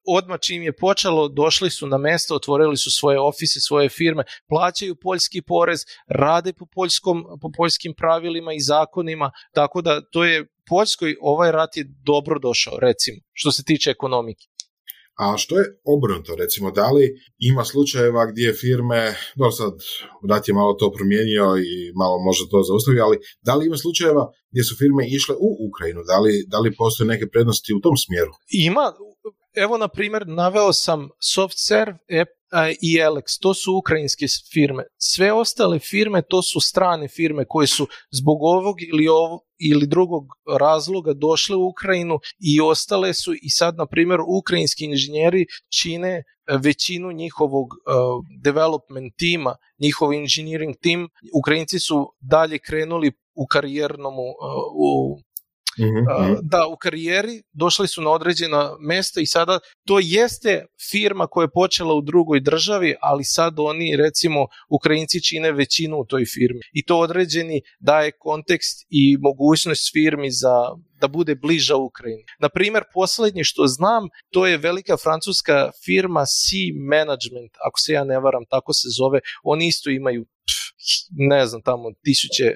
Odmah 0.07 0.39
čim 0.39 0.63
je 0.63 0.75
počelo, 0.75 1.27
došli 1.27 1.69
su 1.69 1.87
na 1.87 1.97
mesto, 1.97 2.35
otvorili 2.35 2.77
su 2.77 2.91
svoje 2.91 3.19
ofise, 3.19 3.59
svoje 3.59 3.89
firme, 3.89 4.23
plaćaju 4.49 4.95
poljski 4.95 5.41
porez, 5.41 5.79
rade 6.07 6.53
po, 6.53 6.65
poljskom, 6.65 7.23
po 7.41 7.51
poljskim 7.57 7.93
pravilima 7.97 8.53
i 8.53 8.59
zakonima, 8.59 9.31
tako 9.53 9.81
da 9.81 10.01
to 10.01 10.23
je 10.23 10.45
Poljskoj 10.71 11.15
ovaj 11.21 11.51
rat 11.51 11.77
je 11.77 11.83
dobro 12.03 12.39
došao, 12.39 12.79
recimo, 12.79 13.17
što 13.33 13.51
se 13.51 13.63
tiče 13.63 13.89
ekonomike. 13.89 14.47
A 15.23 15.37
što 15.37 15.53
je 15.59 15.65
obrnuto, 15.95 16.35
recimo, 16.35 16.71
da 16.71 16.87
li 16.91 17.05
ima 17.49 17.63
slučajeva 17.65 18.25
gdje 18.31 18.53
firme, 18.53 19.01
do 19.39 19.51
sad 19.51 19.73
rat 20.29 20.47
je 20.47 20.53
malo 20.53 20.73
to 20.73 20.91
promijenio 20.97 21.45
i 21.71 21.71
malo 22.01 22.15
možda 22.27 22.43
to 22.51 22.63
zaustavio, 22.69 23.03
ali 23.05 23.17
da 23.47 23.55
li 23.55 23.65
ima 23.65 23.77
slučajeva 23.77 24.23
gdje 24.51 24.63
su 24.63 24.73
firme 24.81 25.03
išle 25.17 25.35
u 25.47 25.49
Ukrajinu, 25.67 26.01
da 26.09 26.17
li, 26.23 26.33
da 26.51 26.57
li 26.59 26.75
postoje 26.81 27.07
neke 27.07 27.27
prednosti 27.33 27.73
u 27.73 27.79
tom 27.85 27.95
smjeru? 28.03 28.31
Ima, 28.67 28.85
evo 29.53 29.77
na 29.77 29.87
primjer 29.87 30.27
naveo 30.27 30.73
sam 30.73 31.09
SoftServe, 31.19 31.97
i 32.81 33.01
Alex, 33.01 33.39
to 33.41 33.53
su 33.53 33.77
ukrajinske 33.77 34.25
firme. 34.53 34.83
Sve 34.97 35.33
ostale 35.33 35.79
firme 35.79 36.21
to 36.21 36.41
su 36.41 36.59
strane 36.59 37.07
firme 37.07 37.45
koje 37.47 37.67
su 37.67 37.87
zbog 38.11 38.37
ovog 38.41 38.75
ili 38.81 39.07
ovog 39.07 39.41
ili 39.59 39.87
drugog 39.87 40.23
razloga 40.59 41.13
došle 41.13 41.55
u 41.55 41.67
Ukrajinu 41.67 42.19
i 42.39 42.61
ostale 42.61 43.13
su. 43.13 43.33
I 43.33 43.49
sad 43.49 43.75
na 43.77 43.85
primjer 43.85 44.19
ukrajinski 44.39 44.85
inženjeri 44.85 45.45
čine 45.81 46.09
e, 46.09 46.23
većinu 46.57 47.11
njihovog 47.11 47.67
uh, 47.67 48.25
development 48.43 49.13
tima, 49.17 49.55
njihov 49.79 50.13
engineering 50.13 50.75
tim, 50.81 51.09
Ukrajinci 51.39 51.79
su 51.79 52.13
dalje 52.19 52.59
krenuli 52.59 53.11
u 53.35 53.45
karijernom 53.47 54.13
uh, 54.13 54.25
u 54.75 55.19
Mm-hmm. 55.79 56.37
Da, 56.41 56.67
u 56.67 56.77
karijeri 56.77 57.41
došli 57.53 57.87
su 57.87 58.01
na 58.01 58.09
određena 58.09 58.75
mesta 58.79 59.21
i 59.21 59.25
sada 59.25 59.59
to 59.87 59.99
jeste 60.01 60.65
firma 60.91 61.27
koja 61.27 61.43
je 61.43 61.51
počela 61.53 61.93
u 61.93 62.01
drugoj 62.01 62.39
državi, 62.39 62.95
ali 63.01 63.23
sad 63.23 63.53
oni 63.57 63.95
recimo 63.95 64.47
Ukrajinci 64.69 65.23
čine 65.23 65.51
većinu 65.51 65.97
u 65.97 66.05
toj 66.05 66.25
firmi 66.25 66.61
i 66.73 66.85
to 66.85 66.99
određeni 66.99 67.61
daje 67.79 68.11
kontekst 68.19 68.85
i 68.89 69.17
mogućnost 69.19 69.91
firmi 69.93 70.31
za 70.31 70.55
da 71.01 71.07
bude 71.07 71.35
bliža 71.35 71.75
Ukrajini. 71.75 72.23
Na 72.39 72.49
primer, 72.49 72.83
poslednje 72.93 73.43
što 73.43 73.67
znam, 73.67 74.03
to 74.33 74.47
je 74.47 74.57
velika 74.57 74.97
francuska 74.97 75.71
firma 75.85 76.23
C 76.25 76.45
Management, 76.93 77.51
ako 77.67 77.77
se 77.79 77.93
ja 77.93 78.03
ne 78.03 78.19
varam, 78.19 78.43
tako 78.49 78.73
se 78.73 78.87
zove, 78.99 79.19
oni 79.43 79.67
isto 79.67 79.89
imaju 79.89 80.25
ne 81.11 81.45
znam, 81.45 81.61
tamo 81.61 81.91
tisuće 82.03 82.43
uh, 82.43 82.53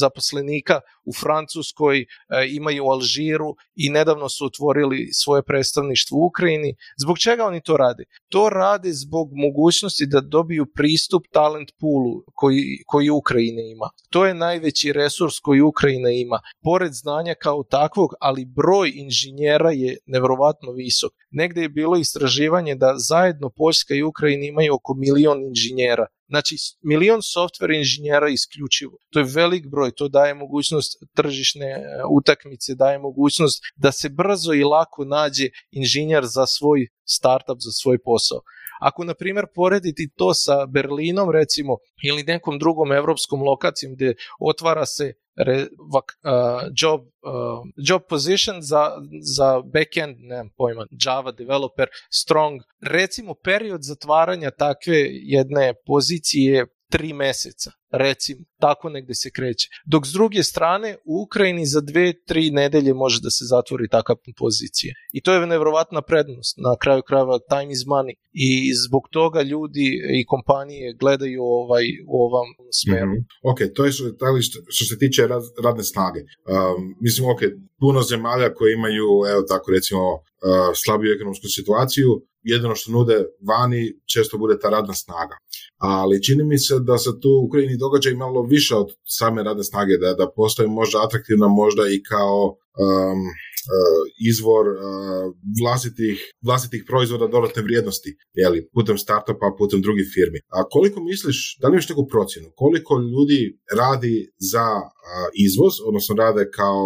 zaposlenika 0.00 0.80
u 1.04 1.12
Francuskoj, 1.12 2.00
uh, 2.00 2.06
imaju 2.48 2.84
u 2.84 2.90
Alžiru 2.90 3.54
i 3.74 3.90
nedavno 3.90 4.28
su 4.28 4.46
otvorili 4.46 5.08
svoje 5.12 5.42
predstavništvo 5.42 6.18
u 6.18 6.26
Ukrajini. 6.26 6.74
Zbog 7.02 7.18
čega 7.18 7.44
oni 7.44 7.60
to 7.62 7.76
rade? 7.76 8.04
To 8.28 8.48
rade 8.48 8.92
zbog 8.92 9.28
mogućnosti 9.32 10.06
da 10.06 10.20
dobiju 10.20 10.66
pristup 10.74 11.22
talent 11.32 11.68
poolu 11.80 12.22
koji, 12.34 12.62
koji 12.86 13.10
Ukrajina 13.10 13.62
ima. 13.62 13.88
To 14.10 14.26
je 14.26 14.34
najveći 14.34 14.92
resurs 14.92 15.38
koji 15.38 15.60
Ukrajina 15.60 16.10
ima. 16.10 16.40
Pored 16.62 16.92
znanja 16.92 17.34
kao 17.46 17.62
takvog, 17.62 18.10
ali 18.20 18.50
broj 18.58 18.92
inženjera 18.94 19.70
je 19.70 19.96
nevrovatno 20.06 20.72
visok. 20.72 21.12
Negde 21.30 21.60
je 21.62 21.68
bilo 21.68 21.96
istraživanje 21.96 22.74
da 22.74 22.94
zajedno 23.10 23.50
Poljska 23.56 23.94
i 23.94 24.02
Ukrajina 24.02 24.44
imaju 24.46 24.74
oko 24.74 24.94
milion 24.94 25.38
inženjera. 25.50 26.06
Znači, 26.28 26.56
milion 26.82 27.20
software 27.20 27.76
inženjera 27.76 28.28
isključivo. 28.28 28.96
To 29.10 29.18
je 29.18 29.30
velik 29.34 29.64
broj, 29.70 29.90
to 29.98 30.08
daje 30.08 30.34
mogućnost 30.34 30.90
tržišne 31.16 31.66
e, 31.66 31.82
utakmice, 32.18 32.74
daje 32.74 32.98
mogućnost 32.98 33.58
da 33.76 33.92
se 33.92 34.08
brzo 34.08 34.52
i 34.52 34.64
lako 34.64 35.04
nađe 35.04 35.48
inženjer 35.70 36.24
za 36.24 36.46
svoj 36.46 36.88
startup, 37.16 37.58
za 37.66 37.70
svoj 37.70 37.98
posao. 38.08 38.40
Ako, 38.80 39.04
na 39.04 39.14
primjer, 39.14 39.46
porediti 39.54 40.10
to 40.16 40.34
sa 40.34 40.66
Berlinom, 40.66 41.30
recimo, 41.30 41.76
ili 42.02 42.22
nekom 42.22 42.58
drugom 42.58 42.92
evropskom 42.92 43.42
lokacijom 43.42 43.94
gde 43.94 44.14
otvara 44.40 44.86
se 44.86 45.12
re, 45.36 45.66
vak, 45.92 46.18
uh, 46.24 46.70
job, 46.82 47.00
uh, 47.00 47.64
job 47.76 48.02
position 48.08 48.62
za, 48.62 48.90
za 49.20 49.60
backend, 49.60 50.16
nemam 50.20 50.50
pojma, 50.56 50.86
Java 51.04 51.32
developer, 51.32 51.88
strong. 52.10 52.62
Recimo, 52.80 53.34
period 53.34 53.82
zatvaranja 53.82 54.50
takve 54.50 54.96
jedne 55.10 55.74
pozicije 55.86 56.66
tri 56.90 57.12
mjeseca, 57.12 57.70
recimo, 57.90 58.40
tako 58.60 58.88
negdje 58.88 59.14
se 59.14 59.30
kreće. 59.30 59.68
Dok 59.86 60.06
s 60.06 60.12
druge 60.12 60.42
strane, 60.42 60.96
u 61.04 61.22
Ukrajini 61.22 61.66
za 61.66 61.80
dve, 61.80 62.12
tri 62.26 62.50
nedelje 62.50 62.94
može 62.94 63.20
da 63.22 63.30
se 63.30 63.44
zatvori 63.44 63.88
takva 63.88 64.16
pozicija. 64.38 64.94
I 65.12 65.22
to 65.22 65.32
je 65.32 65.46
nevjerovatna 65.46 66.02
prednost, 66.02 66.56
na 66.56 66.76
kraju 66.82 67.02
krajeva 67.02 67.38
time 67.50 67.72
is 67.72 67.84
money. 67.86 68.14
I 68.32 68.74
zbog 68.86 69.02
toga 69.10 69.42
ljudi 69.42 69.86
i 70.20 70.24
kompanije 70.26 70.94
gledaju 71.00 71.42
ovaj, 71.42 71.84
u 72.06 72.16
ovom 72.26 72.46
smjeru. 72.72 73.06
mm 73.06 73.24
Ok, 73.42 73.58
to 73.74 73.84
je 73.84 73.92
što, 73.92 74.04
što 74.68 74.84
se 74.84 74.98
tiče 74.98 75.22
radne 75.64 75.84
snage. 75.84 76.20
Um, 76.20 76.96
mislim, 77.00 77.28
ok, 77.30 77.40
puno 77.80 78.02
zemalja 78.02 78.54
koje 78.54 78.74
imaju, 78.74 79.06
evo 79.32 79.42
tako 79.42 79.70
recimo, 79.70 80.02
uh, 80.12 80.20
slabiju 80.84 81.14
ekonomsku 81.14 81.46
situaciju, 81.48 82.10
jedino 82.52 82.74
što 82.74 82.92
nude 82.92 83.18
vani 83.50 83.82
često 84.12 84.38
bude 84.38 84.58
ta 84.58 84.68
radna 84.70 84.94
snaga. 84.94 85.36
Ali 85.76 86.22
čini 86.22 86.44
mi 86.44 86.58
se 86.58 86.74
da 86.80 86.98
se 86.98 87.10
tu 87.20 87.28
u 87.28 87.44
Ukrajini 87.46 87.75
događa 87.76 88.10
i 88.10 88.22
malo 88.24 88.42
više 88.42 88.74
od 88.74 88.88
same 89.18 89.42
radne 89.42 89.64
snage, 89.64 89.96
da, 90.00 90.14
da 90.14 90.32
postoji 90.36 90.68
možda 90.68 91.04
atraktivna 91.06 91.48
možda 91.48 91.82
i 91.88 92.02
kao 92.02 92.36
um, 92.84 93.20
uh, 93.74 94.02
izvor 94.30 94.66
uh, 94.68 94.76
vlastitih, 95.62 96.16
vlastitih 96.48 96.84
proizvoda 96.90 97.26
dodatne 97.26 97.62
vrijednosti, 97.62 98.10
jeli, 98.32 98.68
putem 98.74 98.98
startupa, 98.98 99.56
putem 99.58 99.82
drugih 99.82 100.06
firmi. 100.14 100.38
A 100.56 100.58
koliko 100.74 100.98
misliš, 101.00 101.38
da 101.60 101.68
li 101.68 101.74
imaš 101.74 101.88
neku 101.88 102.06
procjenu, 102.12 102.48
koliko 102.56 102.92
ljudi 102.98 103.40
radi 103.80 104.16
za 104.52 104.66
uh, 104.76 105.28
izvoz, 105.46 105.74
odnosno 105.88 106.14
rade 106.14 106.50
kao 106.58 106.84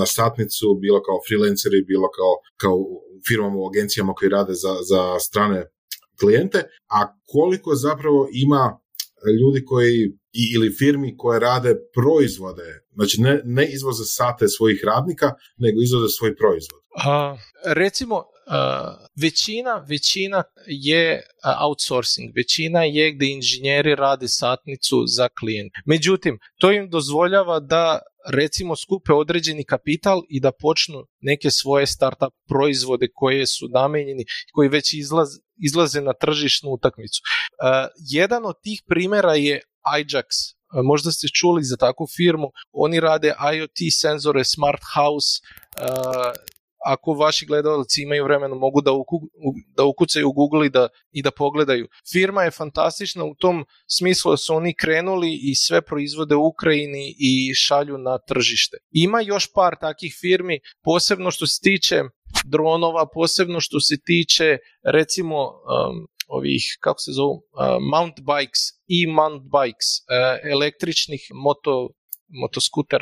na 0.00 0.06
satnicu, 0.06 0.66
bilo 0.84 0.98
kao 1.06 1.18
freelanceri, 1.26 1.88
bilo 1.92 2.08
kao, 2.18 2.32
kao 2.62 2.76
firmama 3.28 3.56
u 3.58 3.68
agencijama 3.70 4.12
koji 4.14 4.28
rade 4.28 4.54
za, 4.64 4.74
za 4.90 5.02
strane 5.26 5.58
klijente, 6.20 6.58
a 6.98 7.00
koliko 7.32 7.74
zapravo 7.74 8.28
ima 8.32 8.78
ljudi 9.40 9.64
koji 9.64 10.12
ili 10.52 10.70
firmi 10.70 11.16
koje 11.16 11.40
rade 11.40 11.74
proizvode, 11.94 12.84
znači 12.94 13.20
ne, 13.20 13.40
ne 13.44 13.66
izvoze 13.72 14.04
sate 14.04 14.48
svojih 14.48 14.80
radnika, 14.84 15.32
nego 15.58 15.76
izvoze 15.82 16.08
svoj 16.08 16.36
proizvod. 16.36 16.80
A, 17.04 17.36
recimo, 17.64 18.24
većina, 19.22 19.84
većina 19.88 20.42
je 20.66 21.22
outsourcing, 21.60 22.32
većina 22.36 22.84
je 22.84 23.12
gdje 23.12 23.32
inženjeri 23.32 23.94
rade 23.94 24.28
satnicu 24.28 25.04
za 25.06 25.28
klijent. 25.28 25.72
Međutim, 25.86 26.38
to 26.58 26.72
im 26.72 26.90
dozvoljava 26.90 27.60
da 27.60 27.98
recimo 28.32 28.76
skupe 28.76 29.12
određeni 29.12 29.64
kapital 29.64 30.22
i 30.28 30.40
da 30.40 30.52
počnu 30.52 31.06
neke 31.20 31.50
svoje 31.50 31.86
startup 31.86 32.34
proizvode 32.48 33.08
koje 33.14 33.46
su 33.46 33.68
namenjeni, 33.68 34.24
koji 34.52 34.68
već 34.68 34.94
izlaze 35.56 36.00
na 36.00 36.12
tržišnu 36.12 36.70
utakmicu. 36.70 37.22
jedan 38.10 38.46
od 38.46 38.54
tih 38.62 38.82
primjera 38.88 39.34
je 39.34 39.60
Ajax, 39.94 40.24
možda 40.84 41.12
ste 41.12 41.28
čuli 41.28 41.64
za 41.64 41.76
takvu 41.76 42.06
firmu, 42.16 42.50
oni 42.72 43.00
rade 43.00 43.34
IoT 43.54 43.78
senzore, 44.00 44.44
smart 44.44 44.82
house, 44.94 45.40
ako 46.86 47.12
vaši 47.12 47.46
gledalci 47.46 48.02
imaju 48.02 48.24
vremena 48.24 48.54
mogu 48.54 48.80
da, 48.80 48.90
da 49.76 49.84
ukucaju 49.84 50.28
u 50.28 50.32
Google 50.32 50.66
i 50.66 50.70
da, 50.70 50.88
i 51.12 51.22
da 51.22 51.30
pogledaju. 51.30 51.88
Firma 52.12 52.42
je 52.42 52.50
fantastična 52.50 53.24
u 53.24 53.34
tom 53.34 53.64
smislu 53.86 54.30
da 54.30 54.36
su 54.36 54.54
oni 54.54 54.74
krenuli 54.74 55.38
i 55.42 55.54
sve 55.54 55.82
proizvode 55.82 56.34
u 56.34 56.46
Ukrajini 56.46 57.14
i 57.18 57.54
šalju 57.54 57.98
na 57.98 58.18
tržište. 58.18 58.76
Ima 58.90 59.20
još 59.20 59.52
par 59.52 59.76
takih 59.80 60.16
firmi, 60.20 60.60
posebno 60.84 61.30
što 61.30 61.46
se 61.46 61.60
tiče 61.62 62.02
dronova, 62.44 63.06
posebno 63.14 63.60
što 63.60 63.80
se 63.80 63.96
tiče 64.04 64.58
recimo 64.84 65.36
um, 65.46 66.06
ovih, 66.28 66.76
kako 66.80 66.98
se 66.98 67.12
zovu, 67.12 67.34
uh, 67.34 67.42
mount 67.92 68.16
bikes 68.20 68.62
i 68.86 69.06
mount 69.06 69.42
bikes, 69.42 69.88
uh, 69.98 70.52
električnih 70.52 71.20
moto 71.30 71.88
motoskuter. 72.28 73.00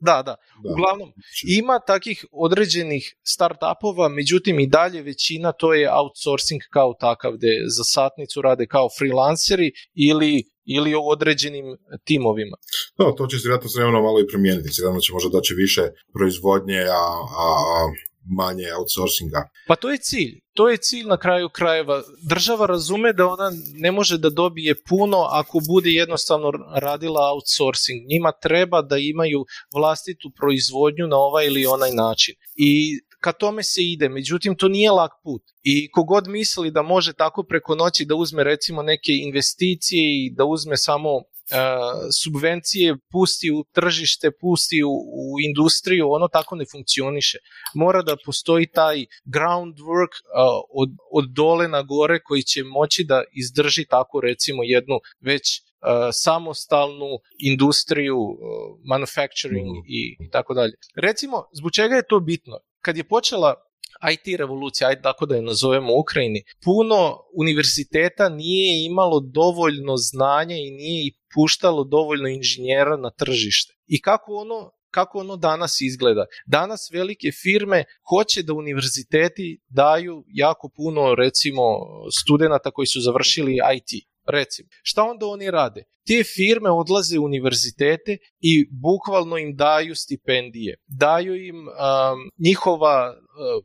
Da, 0.00 0.22
da, 0.22 0.36
Uglavnom, 0.72 1.12
ima 1.48 1.78
takih 1.86 2.24
određenih 2.32 3.16
startupova, 3.22 4.08
međutim 4.08 4.60
i 4.60 4.66
dalje 4.66 5.02
većina 5.02 5.52
to 5.52 5.74
je 5.74 5.92
outsourcing 5.92 6.62
kao 6.70 6.94
takav, 7.00 7.32
gde 7.32 7.48
za 7.76 7.84
satnicu 7.84 8.42
rade 8.42 8.66
kao 8.66 8.88
freelanceri 8.98 9.72
ili 9.94 10.54
ili 10.66 10.94
u 10.94 11.08
određenim 11.08 11.76
timovima. 12.04 12.56
No, 12.98 13.12
to 13.12 13.26
će 13.26 13.38
se 13.38 13.48
vjerojatno 13.48 13.68
s 13.68 13.76
malo 13.76 14.20
i 14.20 14.26
promijeniti. 14.26 14.72
Sigurno 14.72 15.00
će 15.00 15.12
možda 15.12 15.30
doći 15.30 15.54
više 15.54 15.82
proizvodnje, 16.14 16.80
a, 16.80 17.04
a, 17.44 17.48
a 17.74 17.78
manje 18.24 18.66
outsourcinga. 18.78 19.48
Pa 19.66 19.76
to 19.76 19.90
je 19.90 19.98
cilj. 19.98 20.40
To 20.54 20.68
je 20.68 20.76
cilj 20.76 21.06
na 21.06 21.16
kraju 21.16 21.48
krajeva. 21.48 22.02
Država 22.28 22.66
razume 22.66 23.12
da 23.12 23.26
ona 23.26 23.50
ne 23.74 23.92
može 23.92 24.18
da 24.18 24.30
dobije 24.30 24.74
puno 24.88 25.18
ako 25.30 25.60
bude 25.68 25.90
jednostavno 25.90 26.50
radila 26.76 27.30
outsourcing. 27.32 28.06
Njima 28.08 28.32
treba 28.42 28.82
da 28.82 28.96
imaju 28.98 29.44
vlastitu 29.74 30.30
proizvodnju 30.40 31.06
na 31.06 31.16
ovaj 31.16 31.46
ili 31.46 31.66
onaj 31.66 31.90
način. 31.90 32.34
I 32.56 33.00
ka 33.20 33.32
tome 33.32 33.62
se 33.62 33.80
ide, 33.82 34.08
međutim 34.08 34.56
to 34.56 34.68
nije 34.68 34.90
lak 34.90 35.12
put. 35.24 35.42
I 35.62 35.90
kogod 35.90 36.28
misli 36.28 36.70
da 36.70 36.82
može 36.82 37.12
tako 37.12 37.42
preko 37.42 37.74
noći 37.74 38.04
da 38.04 38.14
uzme 38.14 38.44
recimo 38.44 38.82
neke 38.82 39.12
investicije 39.12 40.04
i 40.24 40.32
da 40.36 40.44
uzme 40.44 40.76
samo 40.76 41.10
subvencije 42.22 42.96
pusti 43.12 43.50
u 43.50 43.64
tržište, 43.72 44.30
pusti 44.40 44.82
u, 44.82 44.90
u 44.90 45.40
industriju, 45.40 46.10
ono 46.10 46.28
tako 46.28 46.56
ne 46.56 46.64
funkcioniše. 46.72 47.38
Mora 47.74 48.02
da 48.02 48.16
postoji 48.24 48.66
taj 48.66 49.06
groundwork 49.24 50.12
od, 50.74 50.90
od 51.12 51.24
dole 51.32 51.68
na 51.68 51.82
gore 51.82 52.20
koji 52.22 52.42
će 52.42 52.64
moći 52.64 53.04
da 53.04 53.22
izdrži 53.32 53.84
tako 53.84 54.20
recimo 54.20 54.62
jednu 54.62 54.98
već 55.20 55.62
samostalnu 56.12 57.18
industriju, 57.38 58.18
manufacturing 58.84 59.76
i, 59.86 60.16
i 60.20 60.30
tako 60.30 60.54
dalje. 60.54 60.72
Recimo, 60.96 61.44
zbog 61.52 61.72
čega 61.72 61.96
je 61.96 62.06
to 62.08 62.20
bitno? 62.20 62.58
Kad 62.80 62.96
je 62.96 63.04
počela 63.04 63.54
IT 64.12 64.38
revolucija, 64.38 64.88
ajde 64.88 65.02
tako 65.02 65.26
da 65.26 65.36
je 65.36 65.42
nazovemo 65.42 65.94
u 65.94 66.00
Ukrajini, 66.00 66.42
puno 66.64 67.18
univerziteta 67.34 68.28
nije 68.28 68.84
imalo 68.84 69.20
dovoljno 69.20 69.96
znanja 69.96 70.56
i 70.56 70.70
nije 70.70 71.06
puštalo 71.34 71.84
dovoljno 71.84 72.28
inženjera 72.28 72.96
na 72.96 73.10
tržište. 73.10 73.74
I 73.86 74.00
kako 74.00 74.32
ono 74.32 74.70
kako 74.94 75.18
ono 75.18 75.36
danas 75.36 75.80
izgleda. 75.80 76.24
Danas 76.46 76.90
velike 76.92 77.28
firme 77.42 77.84
hoće 78.10 78.42
da 78.42 78.52
univerziteti 78.52 79.60
daju 79.68 80.24
jako 80.28 80.70
puno 80.76 81.14
recimo 81.14 81.62
studenata 82.20 82.70
koji 82.70 82.86
su 82.86 83.00
završili 83.00 83.52
IT. 83.76 83.90
Recimo, 84.26 84.68
šta 84.82 85.02
onda 85.02 85.26
oni 85.26 85.50
rade? 85.50 85.84
Te 86.06 86.24
firme 86.36 86.70
odlaze 86.70 87.18
u 87.18 87.24
univerzitete 87.24 88.16
i 88.40 88.68
bukvalno 88.70 89.38
im 89.38 89.56
daju 89.56 89.94
stipendije. 89.94 90.76
Daju 90.86 91.34
im 91.46 91.56
um, 91.56 91.74
njihova 92.38 93.14
uh, 93.34 93.64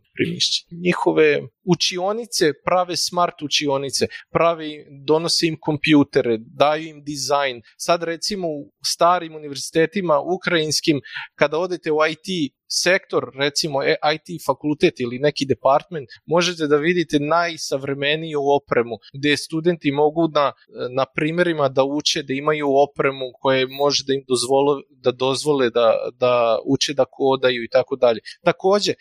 njihove 0.86 1.42
učionice, 1.64 2.54
prave 2.66 2.96
smart 2.98 3.42
učionice, 3.42 4.08
prave, 4.32 4.86
donose 5.06 5.48
im 5.48 5.58
kompjutere, 5.62 6.38
daju 6.38 6.88
im 6.88 7.04
dizajn. 7.04 7.62
Sad 7.78 8.04
recimo 8.04 8.48
u 8.48 8.72
starim 8.86 9.36
univerzitetima 9.36 10.20
ukrajinskim, 10.20 11.02
kada 11.36 11.58
odete 11.58 11.92
u 11.92 11.98
IT 12.12 12.54
sektor, 12.70 13.32
recimo 13.36 13.84
e, 13.84 13.96
IT 14.16 14.46
fakultet 14.46 15.00
ili 15.00 15.20
neki 15.20 15.46
department, 15.46 16.10
možete 16.26 16.68
da 16.68 16.78
vidite 16.78 17.20
najsavremeniju 17.20 18.40
opremu, 18.42 18.96
gdje 19.14 19.38
studenti 19.38 19.92
mogu 19.92 20.28
na, 20.28 20.52
na 20.96 21.06
primjerima 21.16 21.70
da 21.70 21.84
uče, 21.84 22.24
da 22.24 22.34
imaju 22.34 22.68
opremu 22.76 23.26
koje 23.42 23.68
može 23.68 24.04
da 24.08 24.14
im 24.14 24.24
dozvole 24.28 24.82
da, 24.90 25.12
dozvole 25.12 25.70
da, 25.70 25.94
da 26.20 26.60
uče 26.66 26.94
da 26.94 27.06
kodaju 27.06 27.64
i 27.64 27.70
tako 27.70 27.96
dalje. 27.96 28.20
Također, 28.44 28.96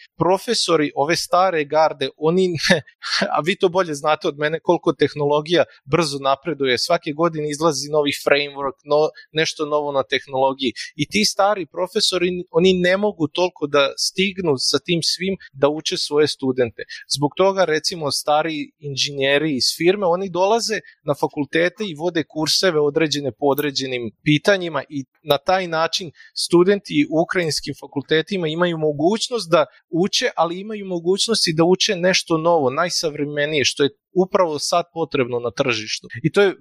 profesori 0.59 0.91
ove 0.95 1.17
stare 1.17 1.65
garde, 1.65 2.09
oni, 2.17 2.49
a 3.37 3.41
vi 3.45 3.57
to 3.57 3.69
bolje 3.69 3.95
znate 3.95 4.29
od 4.29 4.39
mene 4.39 4.61
koliko 4.61 4.93
tehnologija 4.93 5.65
brzo 5.85 6.19
napreduje, 6.19 6.79
svake 6.79 7.13
godine 7.13 7.51
izlazi 7.51 7.89
novi 7.91 8.11
framework, 8.25 8.79
no, 8.85 9.09
nešto 9.33 9.67
novo 9.67 9.93
na 9.93 10.03
tehnologiji 10.03 10.73
i 10.97 11.07
ti 11.07 11.25
stari 11.25 11.67
profesori, 11.67 12.29
oni 12.51 12.73
ne 12.73 12.97
mogu 12.97 13.29
toliko 13.29 13.67
da 13.67 13.93
stignu 13.99 14.55
sa 14.59 14.79
tim 14.79 15.01
svim 15.03 15.37
da 15.53 15.69
uče 15.69 15.97
svoje 15.97 16.29
studente. 16.29 16.83
Zbog 17.17 17.31
toga 17.37 17.65
recimo 17.65 18.11
stari 18.11 18.71
inženjeri 18.79 19.57
iz 19.57 19.69
firme, 19.77 20.07
oni 20.07 20.31
dolaze 20.31 20.81
na 21.03 21.15
fakultete 21.15 21.85
i 21.85 21.95
vode 21.95 22.25
kurseve 22.25 22.81
određene 22.81 23.33
po 23.33 23.47
određenim 23.47 24.11
pitanjima 24.25 24.83
i 24.89 25.05
na 25.23 25.39
taj 25.39 25.67
način 25.67 26.11
studenti 26.35 27.07
u 27.11 27.23
ukrajinskim 27.23 27.75
fakultetima 27.81 28.49
imaju 28.49 28.79
mogućnost 28.79 29.51
da 29.51 29.67
uče, 29.91 30.31
ali 30.37 30.48
imaju 30.53 30.87
mogućnosti 30.87 31.55
da 31.57 31.65
uče 31.65 31.97
nešto 31.97 32.39
novo, 32.39 32.71
najsavremenije, 32.71 33.65
što 33.65 33.83
je 33.83 33.91
upravo 34.25 34.59
sad 34.59 34.85
potrebno 34.95 35.39
na 35.39 35.51
tržištu. 35.51 36.09
I 36.23 36.33
to 36.33 36.43
je 36.43 36.57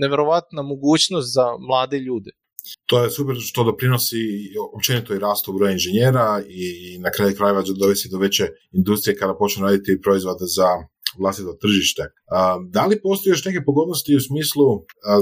neverovatna 0.00 0.62
mogućnost 0.62 1.34
za 1.34 1.46
mlade 1.68 1.98
ljude. 1.98 2.30
To 2.86 3.04
je 3.04 3.10
super 3.10 3.36
što 3.40 3.64
doprinosi 3.64 4.22
općenito 4.76 5.14
i 5.14 5.18
rastu 5.18 5.52
broja 5.52 5.72
inženjera 5.72 6.42
i 6.48 6.98
na 6.98 7.10
kraju 7.10 7.36
krajeva 7.36 7.62
dovesti 7.80 8.08
do 8.08 8.18
veće 8.18 8.48
industrije 8.72 9.16
kada 9.16 9.34
počnu 9.34 9.66
raditi 9.66 10.00
proizvode 10.02 10.46
za 10.56 10.68
vlastito 11.18 11.52
tržište. 11.60 12.02
Da 12.70 12.86
li 12.86 13.00
postoje 13.02 13.30
još 13.32 13.44
neke 13.44 13.64
pogodnosti 13.64 14.16
u 14.16 14.20
smislu 14.20 14.66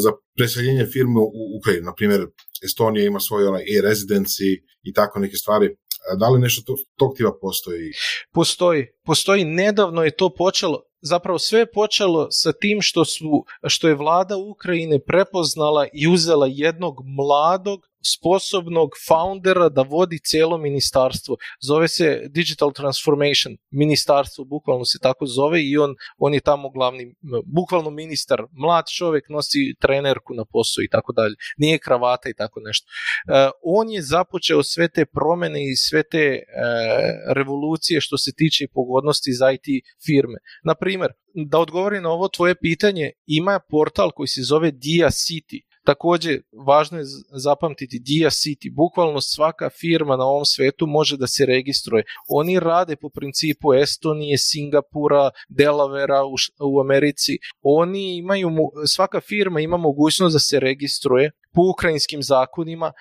za 0.04 0.10
preseljenje 0.36 0.86
firme 0.86 1.20
u 1.20 1.58
Ukrajinu? 1.58 1.84
Na 1.84 1.94
primjer, 1.94 2.26
Estonija 2.64 3.06
ima 3.06 3.20
svoj 3.20 3.46
onaj 3.46 3.62
e-residency 3.62 4.48
i 4.82 4.92
tako 4.92 5.18
neke 5.18 5.36
stvari. 5.36 5.76
Da 6.18 6.28
li 6.28 6.40
nešto 6.40 6.74
tog 6.96 7.16
tipa 7.16 7.32
postoji? 7.40 7.92
Postoji. 8.32 8.86
Postoji. 9.04 9.44
Nedavno 9.44 10.02
je 10.02 10.16
to 10.16 10.34
počelo 10.34 10.82
zapravo 11.00 11.38
sve 11.38 11.58
je 11.58 11.72
počelo 11.72 12.28
sa 12.30 12.52
tim 12.52 12.78
što, 12.80 13.04
su, 13.04 13.44
što 13.68 13.88
je 13.88 13.94
vlada 13.94 14.36
Ukrajine 14.36 14.98
prepoznala 14.98 15.86
i 15.92 16.08
uzela 16.08 16.46
jednog 16.50 16.94
mladog 17.04 17.80
sposobnog 18.02 18.90
foundera 19.08 19.68
da 19.68 19.82
vodi 19.82 20.18
cijelo 20.18 20.58
ministarstvo. 20.58 21.36
Zove 21.62 21.88
se 21.88 22.26
Digital 22.28 22.72
Transformation 22.72 23.56
ministarstvo, 23.70 24.44
bukvalno 24.44 24.84
se 24.84 24.98
tako 25.02 25.26
zove 25.26 25.62
i 25.64 25.78
on, 25.78 25.94
on 26.18 26.34
je 26.34 26.40
tamo 26.40 26.70
glavni, 26.70 27.14
bukvalno 27.44 27.90
ministar, 27.90 28.42
mlad 28.52 28.84
čovjek 28.96 29.28
nosi 29.28 29.74
trenerku 29.80 30.34
na 30.34 30.44
posao 30.44 30.82
i 30.82 30.88
tako 30.88 31.12
dalje. 31.12 31.34
Nije 31.56 31.78
kravata 31.78 32.28
i 32.28 32.34
tako 32.34 32.60
nešto. 32.60 32.86
Uh, 32.86 33.50
on 33.62 33.90
je 33.90 34.02
započeo 34.02 34.62
sve 34.62 34.88
te 34.88 35.04
promjene 35.06 35.64
i 35.64 35.76
sve 35.76 36.02
te 36.02 36.26
uh, 36.26 37.34
revolucije 37.34 38.00
što 38.00 38.18
se 38.18 38.32
tiče 38.36 38.66
pogodnosti 38.74 39.32
za 39.32 39.50
IT 39.52 39.84
firme. 40.06 40.38
Na 40.64 40.74
primjer, 40.74 41.12
da 41.34 41.58
odgovori 41.58 42.00
na 42.00 42.10
ovo 42.10 42.28
tvoje 42.28 42.54
pitanje, 42.54 43.12
ima 43.26 43.60
portal 43.70 44.10
koji 44.10 44.26
se 44.26 44.42
zove 44.42 44.70
Dia 44.70 45.06
City 45.06 45.69
Također, 45.84 46.42
važno 46.66 46.98
je 46.98 47.04
zapamtiti 47.32 47.98
Dia 47.98 48.30
City, 48.30 48.74
bukvalno 48.74 49.20
svaka 49.20 49.70
firma 49.70 50.16
na 50.16 50.24
ovom 50.24 50.44
svetu 50.44 50.86
može 50.86 51.16
da 51.16 51.26
se 51.26 51.46
registruje. 51.46 52.04
Oni 52.28 52.60
rade 52.60 52.96
po 52.96 53.08
principu 53.08 53.74
Estonije, 53.74 54.38
Singapura, 54.38 55.30
Delavera 55.48 56.24
u, 56.24 56.34
u 56.72 56.80
Americi. 56.80 57.38
Oni 57.62 58.16
imaju, 58.16 58.50
svaka 58.86 59.20
firma 59.20 59.60
ima 59.60 59.76
mogućnost 59.76 60.32
da 60.32 60.38
se 60.38 60.60
registruje 60.60 61.30
po 61.54 61.62
ukrajinskim 61.72 62.22
zakonima. 62.22 62.92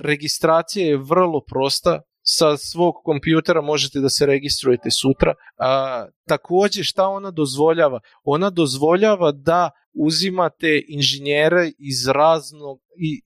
registracija 0.00 0.86
je 0.86 0.96
vrlo 0.96 1.40
prosta, 1.40 2.02
sa 2.22 2.56
svog 2.56 2.94
kompjutera 3.04 3.60
možete 3.60 4.00
da 4.00 4.08
se 4.08 4.26
registrujete 4.26 4.90
sutra. 4.90 5.34
A, 5.58 6.06
također 6.28 6.84
šta 6.84 7.08
ona 7.08 7.30
dozvoljava? 7.30 8.00
Ona 8.24 8.50
dozvoljava 8.50 9.32
da 9.32 9.70
uzimate 9.92 10.82
inženjere 10.88 11.70
iz 11.78 12.08
raznog, 12.08 12.80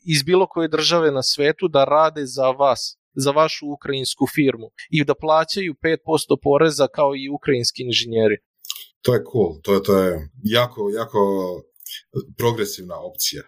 iz 0.06 0.22
bilo 0.22 0.46
koje 0.46 0.68
države 0.68 1.10
na 1.10 1.22
svetu 1.22 1.68
da 1.68 1.84
rade 1.84 2.26
za 2.26 2.50
vas 2.50 2.98
za 3.16 3.30
vašu 3.30 3.66
ukrajinsku 3.72 4.26
firmu 4.34 4.68
i 4.90 5.04
da 5.04 5.14
plaćaju 5.14 5.74
5% 5.74 6.36
poreza 6.42 6.86
kao 6.94 7.16
i 7.16 7.28
ukrajinski 7.28 7.82
inženjeri. 7.82 8.36
To 9.02 9.14
je 9.14 9.20
cool, 9.32 9.60
to 9.62 9.74
je, 9.74 9.82
to 9.82 9.98
je 9.98 10.30
jako, 10.42 10.90
jako 10.94 11.20
progresivna 12.38 12.96
opcija. 13.10 13.42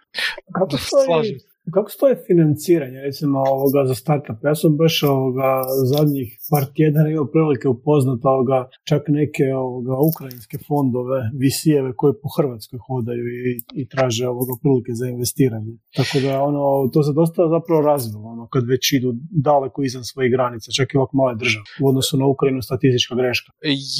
Kako 0.59 0.77
stoji, 0.77 1.39
kako 1.75 1.91
stoje 1.91 2.23
financiranje 2.27 2.99
recimo 3.01 3.39
ovoga 3.39 3.81
za 3.87 3.95
startup? 3.95 4.39
Ja 4.45 4.55
sam 4.55 4.77
baš 4.77 5.03
ovoga 5.03 5.63
zadnjih 5.95 6.29
par 6.51 6.65
tjedana 6.75 7.09
imao 7.11 7.27
prilike 7.35 7.69
upoznat 7.69 8.21
ovoga 8.25 8.69
čak 8.89 9.03
neke 9.09 9.45
ovoga 9.55 9.95
ukrajinske 10.11 10.59
fondove, 10.69 11.19
visijeve 11.35 11.93
koje 11.97 12.13
po 12.23 12.29
Hrvatskoj 12.37 12.79
hodaju 12.87 13.25
i, 13.29 13.81
i 13.81 13.89
traže 13.89 14.29
ovoga 14.29 14.53
prilike 14.63 14.93
za 15.01 15.07
investiranje. 15.07 15.73
Tako 15.97 16.17
da 16.25 16.43
ono, 16.43 16.61
to 16.93 17.03
se 17.03 17.13
dosta 17.13 17.43
zapravo 17.57 17.81
razvilo 17.81 18.25
ono, 18.35 18.49
kad 18.53 18.67
već 18.67 18.93
idu 18.93 19.11
daleko 19.49 19.83
izvan 19.83 20.05
svojih 20.05 20.33
granica, 20.33 20.73
čak 20.79 20.95
i 20.95 20.97
ovako 20.97 21.17
male 21.17 21.35
države 21.35 21.65
u 21.83 21.89
odnosu 21.89 22.19
na 22.19 22.27
Ukrajinu 22.27 22.63
statistička 22.63 23.15
greška. 23.15 23.53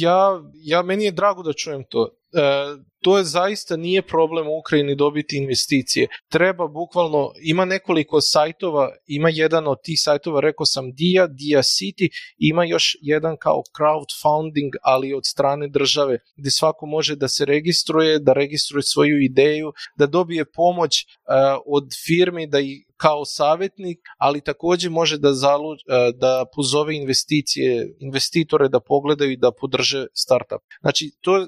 Ja, 0.03 0.43
ja 0.73 0.83
meni 0.83 1.05
je 1.05 1.13
drago 1.13 1.43
da 1.43 1.53
čujem 1.53 1.85
to. 1.91 2.09
E, 2.37 2.77
to 3.03 3.19
je 3.19 3.25
zaista 3.25 3.77
nije 3.77 4.03
problem 4.03 4.49
u 4.49 4.59
Ukrajini 4.59 4.95
dobiti 4.95 5.37
investicije. 5.37 6.09
Treba 6.29 6.69
bukvalno, 6.69 7.33
ima 7.43 7.65
nekoliko 7.65 8.21
sajtova, 8.21 8.91
ima 9.07 9.29
jedan 9.33 9.67
od 9.67 9.79
tih 9.83 9.99
sajtova, 10.01 10.41
rekao 10.41 10.67
sam 10.67 10.93
Dia, 10.93 11.27
Dia 11.27 11.59
City, 11.59 12.09
ima 12.39 12.65
još 12.65 12.97
jedan 13.01 13.37
kao 13.41 13.63
crowdfunding, 13.79 14.71
ali 14.83 15.15
od 15.15 15.23
strane 15.27 15.69
države, 15.69 16.19
gdje 16.37 16.51
svako 16.51 16.87
može 16.87 17.17
da 17.17 17.29
se 17.29 17.45
registruje, 17.45 18.19
da 18.19 18.33
registruje 18.33 18.83
svoju 18.83 19.23
ideju, 19.23 19.73
da 19.97 20.07
dobije 20.07 20.45
pomoć 20.45 21.05
uh, 21.05 21.63
od 21.67 21.85
firmi 22.07 22.47
da 22.47 22.61
ih 22.61 22.86
kao 22.97 23.25
savjetnik, 23.25 23.99
ali 24.19 24.41
također 24.41 24.91
može 24.91 25.19
da, 25.19 25.33
zalu, 25.33 25.75
e, 25.75 25.77
da 26.15 26.45
pozove 26.55 26.97
investicije, 26.97 27.97
investitore 27.99 28.69
da 28.69 28.81
pogledaju 28.81 29.33
i 29.33 29.37
da 29.37 29.53
podrže 29.61 30.07
startup. 30.15 30.63
Znači, 30.81 31.17
to, 31.21 31.47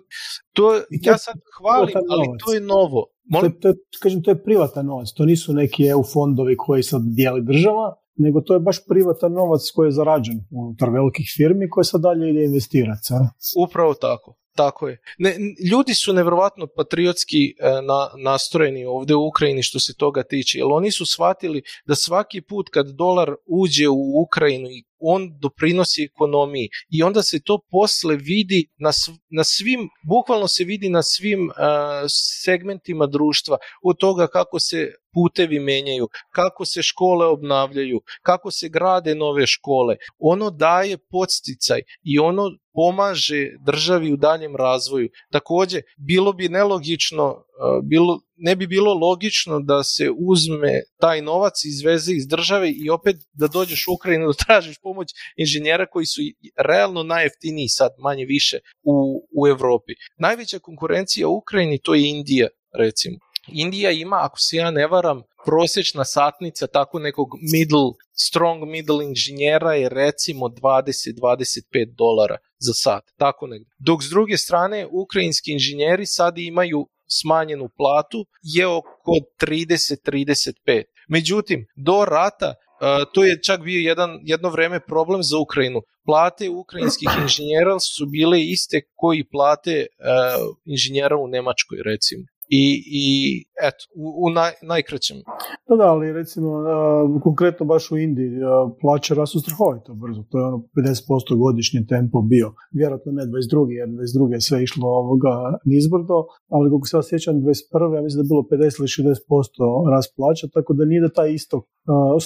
to 0.52 0.74
ja 0.90 1.18
sad 1.18 1.34
hvalim, 1.58 1.94
ali 2.10 2.26
to 2.44 2.54
je 2.54 2.60
novo. 2.60 3.06
Molim? 3.24 3.60
To, 3.60 3.68
je, 3.68 3.74
kažem, 4.02 4.22
to 4.22 4.30
je 4.30 4.42
privatan 4.42 4.86
novac, 4.86 5.08
to 5.16 5.24
nisu 5.24 5.52
neki 5.52 5.86
EU 5.86 6.02
fondovi 6.02 6.56
koji 6.56 6.82
sad 6.82 7.02
dijeli 7.04 7.42
država, 7.44 7.94
nego 8.16 8.40
to 8.40 8.54
je 8.54 8.60
baš 8.60 8.86
privatan 8.86 9.32
novac 9.32 9.70
koji 9.74 9.86
je 9.86 9.92
zarađen 9.92 10.44
unutar 10.50 10.90
velikih 10.90 11.26
firmi 11.36 11.70
koji 11.70 11.84
sad 11.84 12.00
dalje 12.00 12.30
ide 12.30 12.44
investirati. 12.44 13.08
Upravo 13.66 13.94
tako. 13.94 14.37
Tako 14.58 14.88
je. 14.88 15.00
Ne, 15.18 15.36
ljudi 15.70 15.94
su 15.94 16.12
nevjerojatno 16.12 16.66
patriotski 16.66 17.54
e, 17.58 17.68
na, 17.82 18.10
nastrojeni 18.22 18.84
ovdje 18.84 19.16
u 19.16 19.26
Ukrajini 19.26 19.62
što 19.62 19.80
se 19.80 19.94
toga 19.96 20.22
tiče, 20.22 20.58
jer 20.58 20.66
oni 20.70 20.90
su 20.90 21.06
shvatili 21.06 21.62
da 21.86 21.94
svaki 21.94 22.40
put 22.40 22.68
kad 22.68 22.86
dolar 22.86 23.34
uđe 23.46 23.88
u 23.88 24.22
Ukrajinu 24.22 24.68
i 24.70 24.84
on 25.00 25.38
doprinosi 25.40 26.02
ekonomiji 26.02 26.68
i 26.90 27.02
onda 27.02 27.22
se 27.22 27.40
to 27.44 27.58
posle 27.70 28.16
vidi 28.16 28.66
na, 28.78 28.90
na 29.30 29.44
svim, 29.44 29.88
bukvalno 30.08 30.48
se 30.48 30.64
vidi 30.64 30.88
na 30.88 31.02
svim 31.02 31.48
uh, 31.48 31.54
segmentima 32.44 33.06
društva, 33.06 33.58
od 33.82 33.96
toga 33.98 34.26
kako 34.26 34.60
se 34.60 34.92
putevi 35.14 35.60
menjaju, 35.60 36.08
kako 36.30 36.64
se 36.64 36.82
škole 36.82 37.26
obnavljaju, 37.26 38.00
kako 38.22 38.50
se 38.50 38.68
grade 38.68 39.14
nove 39.14 39.46
škole. 39.46 39.96
Ono 40.18 40.50
daje 40.50 40.98
podsticaj 41.10 41.80
i 42.02 42.18
ono 42.18 42.50
pomaže 42.74 43.46
državi 43.66 44.12
u 44.12 44.16
daljem 44.16 44.56
razvoju. 44.56 45.08
Također, 45.30 45.82
bilo 45.96 46.32
bi 46.32 46.48
nelogično, 46.48 47.44
bilo, 47.84 48.20
ne 48.36 48.56
bi 48.56 48.66
bilo 48.66 48.94
logično 48.94 49.60
da 49.60 49.82
se 49.84 50.10
uzme 50.18 50.82
taj 51.00 51.22
novac, 51.22 51.64
izveze 51.64 52.12
iz 52.12 52.26
države 52.26 52.70
i 52.70 52.90
opet 52.90 53.16
da 53.32 53.46
dođeš 53.46 53.88
u 53.88 53.92
Ukrajinu 53.92 54.26
da 54.26 54.44
tražiš 54.46 54.78
pomoć 54.82 55.08
inženjera 55.36 55.86
koji 55.86 56.06
su 56.06 56.20
realno 56.56 57.02
najjeftiniji 57.02 57.68
sad, 57.68 57.90
manje 57.98 58.24
više, 58.24 58.58
u, 58.82 59.26
u 59.38 59.48
Europi. 59.48 59.92
Najveća 60.18 60.58
konkurencija 60.58 61.28
u 61.28 61.36
Ukrajini 61.36 61.78
to 61.78 61.94
je 61.94 62.08
Indija, 62.08 62.48
recimo. 62.78 63.18
Indija 63.52 63.90
ima, 63.90 64.18
ako 64.22 64.38
se 64.38 64.56
ja 64.56 64.70
ne 64.70 64.86
varam, 64.86 65.22
prosječna 65.44 66.04
satnica 66.04 66.66
tako 66.66 66.98
nekog 66.98 67.28
middle, 67.52 67.90
strong 68.12 68.64
middle 68.64 69.04
inženjera 69.04 69.74
je 69.74 69.88
recimo 69.88 70.46
20-25 70.46 71.94
dolara 71.96 72.36
za 72.58 72.72
sat, 72.74 73.04
tako 73.16 73.46
negdje. 73.46 73.70
Dok 73.78 74.02
s 74.02 74.08
druge 74.08 74.36
strane, 74.36 74.86
ukrajinski 74.90 75.52
inženjeri 75.52 76.06
sad 76.06 76.38
imaju 76.38 76.86
smanjenu 77.20 77.68
platu 77.76 78.26
je 78.42 78.66
oko 78.66 79.12
30-35. 79.40 80.82
Međutim, 81.08 81.66
do 81.76 82.04
rata 82.04 82.54
Uh, 82.80 83.12
to 83.12 83.24
je 83.24 83.42
čak 83.42 83.62
bio 83.62 83.80
jedan, 83.80 84.10
jedno 84.22 84.48
vreme 84.50 84.80
problem 84.80 85.22
za 85.22 85.38
Ukrajinu. 85.38 85.80
Plate 86.06 86.48
ukrajinskih 86.48 87.08
inženjera 87.22 87.80
su 87.80 88.06
bile 88.06 88.42
iste 88.42 88.80
koji 88.94 89.28
plate 89.28 89.86
uh, 89.86 90.56
inženjera 90.64 91.16
u 91.16 91.28
Nemačkoj, 91.28 91.78
recimo 91.84 92.22
i, 92.48 92.64
i 93.02 93.06
eto, 93.68 93.82
u, 94.04 94.06
u 94.24 94.30
naj, 94.30 94.52
najkraćem. 94.62 95.16
Da, 95.68 95.74
da, 95.76 95.86
ali 95.94 96.12
recimo 96.12 96.48
konkretno 97.22 97.66
baš 97.66 97.90
u 97.90 97.96
Indiji 97.98 98.30
plaće 98.80 99.14
rastu 99.14 99.38
strahovito 99.38 99.94
brzo, 99.94 100.22
to 100.30 100.38
je 100.38 100.44
ono 100.44 100.58
50% 100.76 101.38
godišnji 101.44 101.86
tempo 101.86 102.22
bio, 102.22 102.48
vjerojatno 102.72 103.12
ne 103.12 103.22
22. 103.22 103.70
jer 103.78 103.88
22. 103.88 104.32
je 104.32 104.40
sve 104.40 104.62
išlo 104.62 104.88
ovoga 104.88 105.34
nizbrdo, 105.64 106.16
ali 106.54 106.70
kako 106.70 106.86
se 106.86 106.96
ja 106.96 107.02
sjećam 107.02 107.34
21. 107.34 107.96
ja 107.96 108.02
mislim 108.02 108.18
da 108.18 108.24
je 108.24 108.32
bilo 108.32 108.44
50 108.52 108.80
ili 108.80 108.88
60% 108.98 109.92
rast 109.92 110.10
plaća, 110.16 110.46
tako 110.56 110.70
da 110.74 110.84
nije 110.84 111.00
da 111.00 111.16
taj 111.18 111.30
istok 111.38 111.64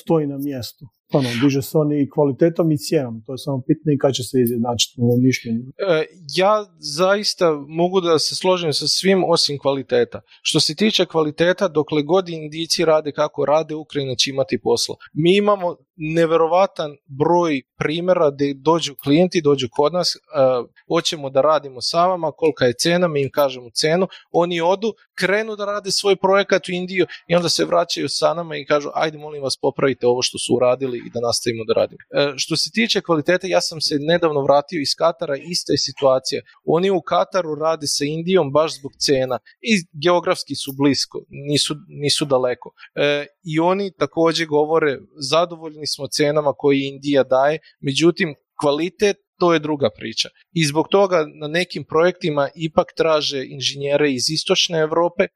stoji 0.01 0.27
na 0.27 0.39
mjestu 0.39 0.85
ono, 1.15 1.29
diže 1.43 1.63
se 1.63 1.79
oni 1.79 2.11
kvalitetom 2.11 2.73
i 2.73 2.79
cijenom. 2.79 3.23
To 3.27 3.33
je 3.33 3.39
samo 3.39 3.63
pitanje 3.67 3.97
kad 4.01 4.13
će 4.15 4.23
se 4.23 4.41
izjednačiti 4.41 5.01
u 5.01 5.17
mišljenju. 5.27 5.61
E, 5.79 6.07
ja 6.37 6.67
zaista 6.79 7.53
mogu 7.69 8.01
da 8.01 8.19
se 8.19 8.35
složim 8.35 8.73
sa 8.73 8.87
svim 8.89 9.25
osim 9.29 9.59
kvaliteta. 9.59 10.21
Što 10.43 10.61
se 10.61 10.75
tiče 10.75 11.07
kvaliteta, 11.07 11.69
dokle 11.69 12.03
god 12.03 12.29
indici 12.29 12.85
rade 12.85 13.13
kako 13.13 13.45
rade, 13.45 13.75
Ukrajina 13.75 14.15
će 14.15 14.31
imati 14.31 14.59
posla. 14.63 14.97
Mi 15.13 15.37
imamo 15.37 15.77
neverovatan 15.97 16.91
broj 17.07 17.63
primjera 17.79 18.31
gdje 18.31 18.55
dođu 18.55 18.95
klijenti, 19.05 19.43
dođu 19.43 19.69
kod 19.71 19.93
nas, 19.93 20.17
uh, 20.17 20.69
hoćemo 20.89 21.31
da 21.31 21.41
radimo 21.41 21.81
sa 21.81 22.07
vama, 22.07 22.33
kolika 22.33 22.65
je 22.65 22.75
cena, 22.79 23.09
mi 23.09 23.23
im 23.23 23.31
kažemo 23.31 23.71
cenu, 23.75 24.07
oni 24.31 24.61
odu, 24.61 24.95
krenu 25.23 25.57
da 25.57 25.65
rade 25.65 25.91
svoj 25.91 26.17
projekat 26.17 26.69
u 26.69 26.73
Indiju 26.73 27.07
i 27.29 27.35
onda 27.35 27.49
se 27.49 27.65
vraćaju 27.65 28.09
sa 28.09 28.35
nama 28.35 28.57
i 28.57 28.67
kažu 28.67 28.89
ajde 28.95 29.19
molim 29.19 29.43
vas 29.43 29.57
popravite 29.63 30.07
ovo 30.07 30.23
što 30.23 30.39
su 30.39 30.55
uradili 30.57 30.99
i 30.99 31.11
da 31.15 31.21
nastavimo 31.21 31.65
da 31.69 31.73
radimo. 31.81 32.03
Uh, 32.03 32.35
što 32.37 32.57
se 32.57 32.71
tiče 32.71 33.01
kvalitete, 33.01 33.49
ja 33.49 33.61
sam 33.61 33.81
se 33.81 33.95
nedavno 33.99 34.41
vratio 34.43 34.81
iz 34.81 34.95
Katara, 34.99 35.37
ista 35.37 35.73
je 35.73 35.79
situacija. 35.79 36.41
Oni 36.65 36.91
u 36.91 37.01
Kataru 37.01 37.55
rade 37.55 37.87
sa 37.87 38.05
Indijom 38.05 38.53
baš 38.53 38.79
zbog 38.79 38.93
cena 39.07 39.39
i 39.61 39.73
geografski 40.05 40.55
su 40.55 40.73
blisko, 40.81 41.19
nisu, 41.29 41.75
nisu 41.89 42.25
daleko. 42.25 42.69
Uh, 42.69 43.27
I 43.45 43.59
oni 43.59 43.93
također 43.99 44.47
govore 44.47 44.99
zadovoljni 45.31 45.87
smo 45.87 46.07
cenama 46.07 46.53
koje 46.57 46.89
Indija 46.89 47.23
daje, 47.23 47.59
međutim 47.81 48.35
kvalitet 48.61 49.17
to 49.43 49.53
je 49.53 49.59
druga 49.59 49.89
priča. 49.99 50.29
I 50.53 50.65
zbog 50.65 50.87
toga 50.89 51.27
na 51.41 51.49
nekim 51.49 51.85
projektima 51.85 52.49
ipak 52.55 52.93
traže 52.97 53.41
inženjere 53.57 54.13
iz 54.13 54.31
istočne 54.31 54.79
Europe, 54.79 55.27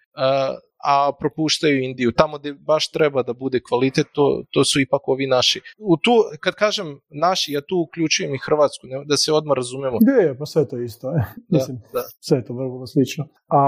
a 0.87 1.13
propuštaju 1.21 1.83
Indiju. 1.83 2.13
Tamo 2.13 2.39
gdje 2.39 2.55
baš 2.55 2.91
treba 2.91 3.23
da 3.23 3.33
bude 3.33 3.61
kvalitet, 3.69 4.07
to, 4.13 4.43
to 4.53 4.65
su 4.65 4.81
ipak 4.81 5.09
ovi 5.09 5.27
naši. 5.27 5.61
U 5.79 5.97
tu, 5.97 6.13
kad 6.41 6.55
kažem 6.55 6.87
naši, 7.11 7.53
ja 7.53 7.61
tu 7.61 7.77
uključujem 7.87 8.35
i 8.35 8.43
Hrvatsku, 8.47 8.87
ne, 8.91 8.97
da 9.11 9.17
se 9.17 9.33
odmah 9.33 9.55
razumemo. 9.57 9.97
Je, 10.23 10.39
pa 10.39 10.47
sve 10.47 10.69
to 10.69 10.79
isto. 10.79 11.11
Je. 11.11 11.21
Mislim, 11.49 11.77
da, 11.95 12.03
sve 12.27 12.39
je 12.39 12.45
to 12.45 12.53
vrlo 12.55 12.87
slično. 12.87 13.23
A 13.59 13.61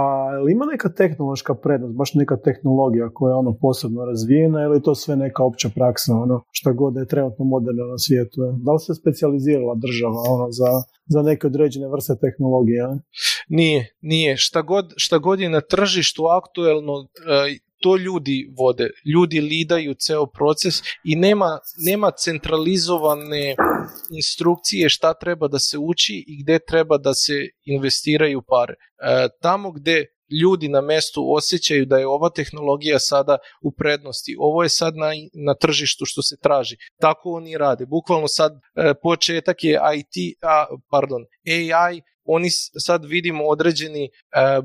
li 0.45 0.53
ima 0.53 0.65
neka 0.75 0.89
tehnološka 1.01 1.55
prednost, 1.55 1.95
baš 2.01 2.15
neka 2.15 2.37
tehnologija 2.37 3.07
koja 3.15 3.31
je 3.31 3.41
ono 3.43 3.53
posebno 3.65 4.05
razvijena 4.05 4.59
ili 4.63 4.77
je 4.77 4.83
to 4.83 4.95
sve 4.95 5.17
neka 5.17 5.43
opća 5.45 5.69
praksa, 5.75 6.13
ono, 6.27 6.37
šta 6.51 6.73
god 6.73 6.97
je 6.97 7.07
trenutno 7.13 7.45
moderno 7.45 7.85
na 7.95 7.99
svijetu? 7.99 8.37
Da 8.67 8.73
li 8.73 8.81
se 8.87 8.95
specijalizirala 9.01 9.75
država 9.85 10.21
ono, 10.29 10.53
za, 10.53 10.83
za 11.07 11.23
neke 11.23 11.47
određene 11.47 11.89
vrste 11.89 12.15
tehnologije? 12.21 12.85
Nije, 13.49 13.97
nije. 14.01 14.37
Šta 14.37 14.63
god, 14.63 14.93
šta 14.97 15.19
god 15.19 15.41
je 15.41 15.51
na 15.51 15.61
tržištu 15.61 16.25
aktuelno, 16.25 16.93
e, 17.03 17.59
to 17.81 17.97
ljudi 17.97 18.55
vode. 18.59 18.91
Ljudi 19.15 19.41
lidaju 19.41 19.95
ceo 19.95 20.27
proces 20.27 20.75
i 21.05 21.17
nema, 21.17 21.59
nema 21.87 22.11
centralizovane 22.11 23.57
instrukcije 24.11 24.89
šta 24.89 25.15
treba 25.15 25.49
da 25.49 25.59
se 25.59 25.79
uči 25.79 26.25
i 26.27 26.43
gde 26.43 26.59
treba 26.59 26.99
da 26.99 27.15
se 27.15 27.33
investiraju 27.65 28.43
pare. 28.43 28.75
E, 28.75 29.29
tamo 29.41 29.71
gde 29.73 30.07
ljudi 30.43 30.69
na 30.69 30.81
mestu 30.81 31.35
osjećaju 31.35 31.87
da 31.87 31.99
je 31.99 32.07
ova 32.07 32.31
tehnologija 32.31 32.99
sada 32.99 33.39
u 33.63 33.73
prednosti. 33.73 34.37
Ovo 34.39 34.63
je 34.63 34.69
sad 34.69 34.97
na, 34.97 35.11
na 35.35 35.55
tržištu 35.55 36.05
što 36.07 36.23
se 36.23 36.37
traži. 36.43 36.77
Tako 37.01 37.33
oni 37.33 37.59
rade. 37.59 37.87
Bukvalno 37.87 38.29
sad 38.29 38.53
e, 38.53 38.95
početak 39.03 39.65
je 39.65 39.81
IT, 39.97 40.39
a, 40.43 40.67
pardon, 40.91 41.25
AI 41.47 42.03
oni 42.29 42.49
sad 42.87 43.05
vidimo 43.05 43.45
određeni 43.45 44.05
e, 44.05 44.11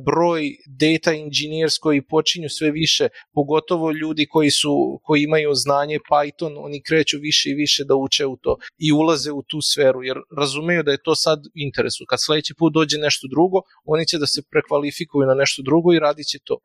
broj 0.05 0.41
data 0.84 1.11
engineers 1.14 1.78
koji 1.78 2.07
počinju 2.07 2.49
sve 2.49 2.72
više, 2.72 3.07
pogotovo 3.34 3.91
ljudi 3.91 4.26
koji 4.30 4.51
su 4.51 4.99
koji 5.03 5.24
imaju 5.24 5.51
znanje 5.53 5.97
Python, 6.11 6.53
oni 6.57 6.84
kreću 6.88 7.18
više 7.22 7.49
i 7.49 7.59
više 7.64 7.84
da 7.84 7.95
uče 7.95 8.26
u 8.26 8.38
to 8.38 8.57
i 8.78 8.91
ulaze 8.91 9.32
u 9.32 9.43
tu 9.49 9.61
sferu 9.61 10.03
jer 10.03 10.18
razumeju 10.38 10.84
da 10.84 10.91
je 10.91 11.03
to 11.03 11.16
sad 11.16 11.39
interesu. 11.55 12.03
Kad 12.09 12.20
sledeći 12.22 12.53
put 12.57 12.74
dođe 12.74 12.97
nešto 12.97 13.28
drugo, 13.28 13.57
oni 13.86 14.05
će 14.07 14.18
da 14.18 14.28
se 14.28 14.41
prekvalifikuju 14.51 15.28
na 15.28 15.34
nešto 15.34 15.61
drugo 15.66 15.93
i 15.93 15.99
radit 15.99 16.28
će 16.28 16.39
to. 16.43 16.57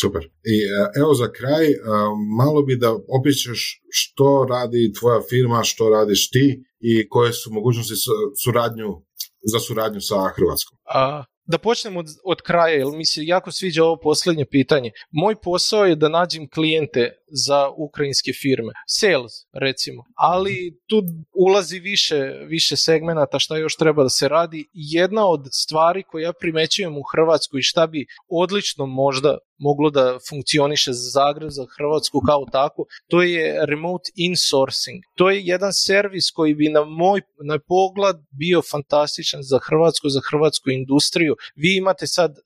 Super. 0.00 0.22
I 0.24 0.56
e, 0.58 1.00
evo 1.00 1.14
za 1.14 1.32
kraj, 1.32 1.66
e, 1.70 1.76
malo 2.38 2.62
bi 2.62 2.76
da 2.76 2.90
opišeš 3.20 3.82
što 3.90 4.46
radi 4.50 4.92
tvoja 4.98 5.20
firma, 5.30 5.64
što 5.64 5.90
radiš 5.90 6.30
ti 6.30 6.64
i 6.80 7.08
koje 7.08 7.32
su 7.32 7.52
mogućnosti 7.52 7.94
suradnju 8.44 8.88
za 9.52 9.58
suradnju 9.58 10.00
sa 10.00 10.14
Hrvatskom? 10.36 10.78
A, 10.84 11.24
da 11.44 11.58
počnemo 11.58 12.00
od, 12.00 12.06
od 12.24 12.40
kraja, 12.42 12.74
jer 12.74 12.86
mi 12.86 13.06
se 13.06 13.24
jako 13.24 13.52
sviđa 13.52 13.84
ovo 13.84 13.96
posljednje 14.02 14.44
pitanje. 14.50 14.90
Moj 15.10 15.34
posao 15.42 15.84
je 15.84 15.96
da 15.96 16.08
nađem 16.08 16.48
klijente 16.48 17.12
za 17.46 17.68
ukrajinske 17.76 18.32
firme. 18.32 18.72
Sales, 18.86 19.32
recimo. 19.52 20.04
Ali 20.14 20.78
tu 20.86 21.02
ulazi 21.46 21.78
više, 21.78 22.16
više 22.46 22.76
segmenata 22.76 23.38
šta 23.38 23.56
još 23.56 23.76
treba 23.76 24.02
da 24.02 24.08
se 24.08 24.28
radi. 24.28 24.68
Jedna 24.72 25.26
od 25.26 25.40
stvari 25.52 26.02
koje 26.02 26.22
ja 26.22 26.32
primećujem 26.40 26.96
u 26.96 27.02
Hrvatskoj 27.12 27.60
i 27.60 27.62
šta 27.62 27.86
bi 27.86 28.06
odlično 28.28 28.86
možda 28.86 29.38
moglo 29.60 29.90
da 29.90 30.18
funkcioniše 30.28 30.92
za 30.92 31.08
Zagreb, 31.10 31.50
za 31.50 31.66
Hrvatsku 31.76 32.20
kao 32.26 32.44
tako, 32.52 32.84
to 33.10 33.22
je 33.22 33.66
remote 33.66 34.10
insourcing. 34.16 35.02
To 35.14 35.30
je 35.30 35.42
jedan 35.44 35.72
servis 35.72 36.30
koji 36.30 36.54
bi 36.54 36.68
na 36.68 36.84
moj 36.84 37.20
na 37.44 37.58
pogled 37.58 38.16
bio 38.30 38.62
fantastičan 38.62 39.42
za 39.42 39.58
Hrvatsku, 39.68 40.08
za 40.08 40.20
hrvatsku 40.30 40.70
industriju. 40.70 41.36
Vi 41.56 41.76
imate 41.76 42.06
sad 42.06 42.30
uh, 42.30 42.36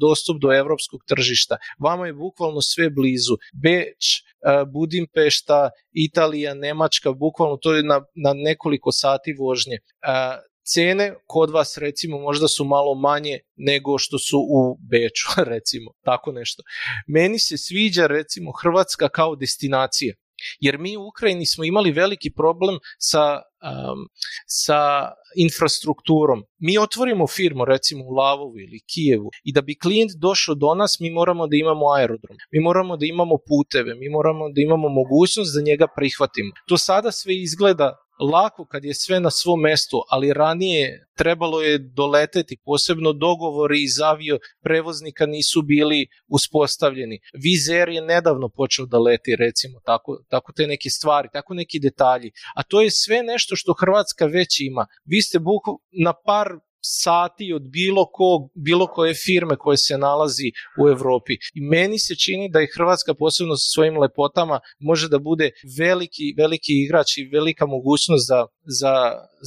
dostup 0.00 0.36
do 0.40 0.52
evropskog 0.52 1.00
tržišta. 1.08 1.56
Vama 1.78 2.06
je 2.06 2.12
bukvalno 2.12 2.60
sve 2.60 2.90
blizu. 2.90 3.36
Beč, 3.52 4.02
uh, 4.22 4.68
Budimpešta, 4.72 5.70
Italija, 5.92 6.54
Nemačka, 6.54 7.12
bukvalno 7.12 7.56
to 7.56 7.74
je 7.74 7.82
na, 7.82 8.00
na 8.14 8.32
nekoliko 8.34 8.92
sati 8.92 9.32
vožnje. 9.38 9.78
Uh, 9.78 10.47
cene 10.74 11.14
kod 11.26 11.50
vas 11.50 11.78
recimo 11.78 12.18
možda 12.18 12.48
su 12.48 12.64
malo 12.64 12.94
manje 12.94 13.38
nego 13.56 13.98
što 13.98 14.18
su 14.18 14.38
u 14.38 14.78
Beču 14.90 15.28
recimo, 15.52 15.90
tako 16.04 16.32
nešto. 16.32 16.62
Meni 17.06 17.38
se 17.38 17.58
sviđa 17.58 18.06
recimo 18.06 18.52
Hrvatska 18.62 19.08
kao 19.08 19.36
destinacija. 19.36 20.14
Jer 20.60 20.78
mi 20.78 20.96
u 20.96 21.06
Ukrajini 21.06 21.46
smo 21.46 21.64
imali 21.64 21.90
veliki 21.92 22.30
problem 22.30 22.78
sa, 22.98 23.42
um, 23.62 24.08
sa 24.46 25.12
infrastrukturom. 25.36 26.42
Mi 26.58 26.78
otvorimo 26.78 27.26
firmu 27.26 27.64
recimo 27.64 28.04
u 28.04 28.10
Lavovu 28.10 28.58
ili 28.58 28.80
Kijevu 28.90 29.30
i 29.44 29.52
da 29.52 29.60
bi 29.60 29.78
klijent 29.78 30.12
došao 30.16 30.54
do 30.54 30.74
nas 30.74 31.00
mi 31.00 31.10
moramo 31.10 31.46
da 31.46 31.56
imamo 31.56 31.92
aerodrom, 31.92 32.36
mi 32.52 32.60
moramo 32.60 32.96
da 32.96 33.06
imamo 33.06 33.36
puteve, 33.48 33.94
mi 33.94 34.08
moramo 34.08 34.48
da 34.48 34.60
imamo 34.60 34.88
mogućnost 34.88 35.54
da 35.54 35.62
njega 35.62 35.86
prihvatimo. 35.96 36.50
To 36.68 36.78
sada 36.78 37.12
sve 37.12 37.36
izgleda 37.36 37.96
lako 38.20 38.66
kad 38.66 38.84
je 38.84 38.94
sve 38.94 39.20
na 39.20 39.30
svom 39.30 39.60
mestu, 39.60 40.02
ali 40.10 40.32
ranije 40.32 41.06
trebalo 41.16 41.62
je 41.62 41.78
doleteti, 41.78 42.56
posebno 42.64 43.12
dogovori 43.12 43.82
iz 43.82 44.00
avio 44.00 44.38
prevoznika 44.62 45.26
nisu 45.26 45.62
bili 45.62 46.06
uspostavljeni. 46.28 47.20
Vizer 47.32 47.88
je 47.88 48.02
nedavno 48.02 48.48
počeo 48.48 48.86
da 48.86 48.98
leti, 48.98 49.36
recimo, 49.36 49.80
tako, 49.84 50.18
tako 50.28 50.52
te 50.52 50.66
neke 50.66 50.90
stvari, 50.90 51.28
tako 51.32 51.54
neki 51.54 51.78
detalji. 51.80 52.30
A 52.54 52.62
to 52.62 52.80
je 52.80 52.90
sve 52.90 53.22
nešto 53.22 53.47
što 53.56 53.74
Hrvatska 53.80 54.26
već 54.26 54.60
ima. 54.60 54.86
Vi 55.04 55.22
ste 55.22 55.38
buk 55.38 55.62
na 56.04 56.12
par 56.26 56.48
sati 56.80 57.52
od 57.52 57.62
bilo, 57.62 58.06
kog, 58.12 58.50
bilo 58.54 58.86
koje 58.86 59.14
firme 59.14 59.56
koje 59.56 59.76
se 59.76 59.98
nalazi 59.98 60.52
u 60.82 60.88
Evropi. 60.88 61.32
I 61.54 61.60
meni 61.60 61.98
se 61.98 62.14
čini 62.16 62.50
da 62.50 62.60
je 62.60 62.72
Hrvatska 62.76 63.14
posebno 63.14 63.56
sa 63.56 63.66
svojim 63.74 63.98
lepotama 63.98 64.60
može 64.78 65.08
da 65.08 65.18
bude 65.18 65.50
veliki, 65.78 66.34
veliki 66.36 66.72
igrač 66.84 67.18
i 67.18 67.28
velika 67.32 67.66
mogućnost 67.66 68.26
za, 68.28 68.46
za, 68.80 68.94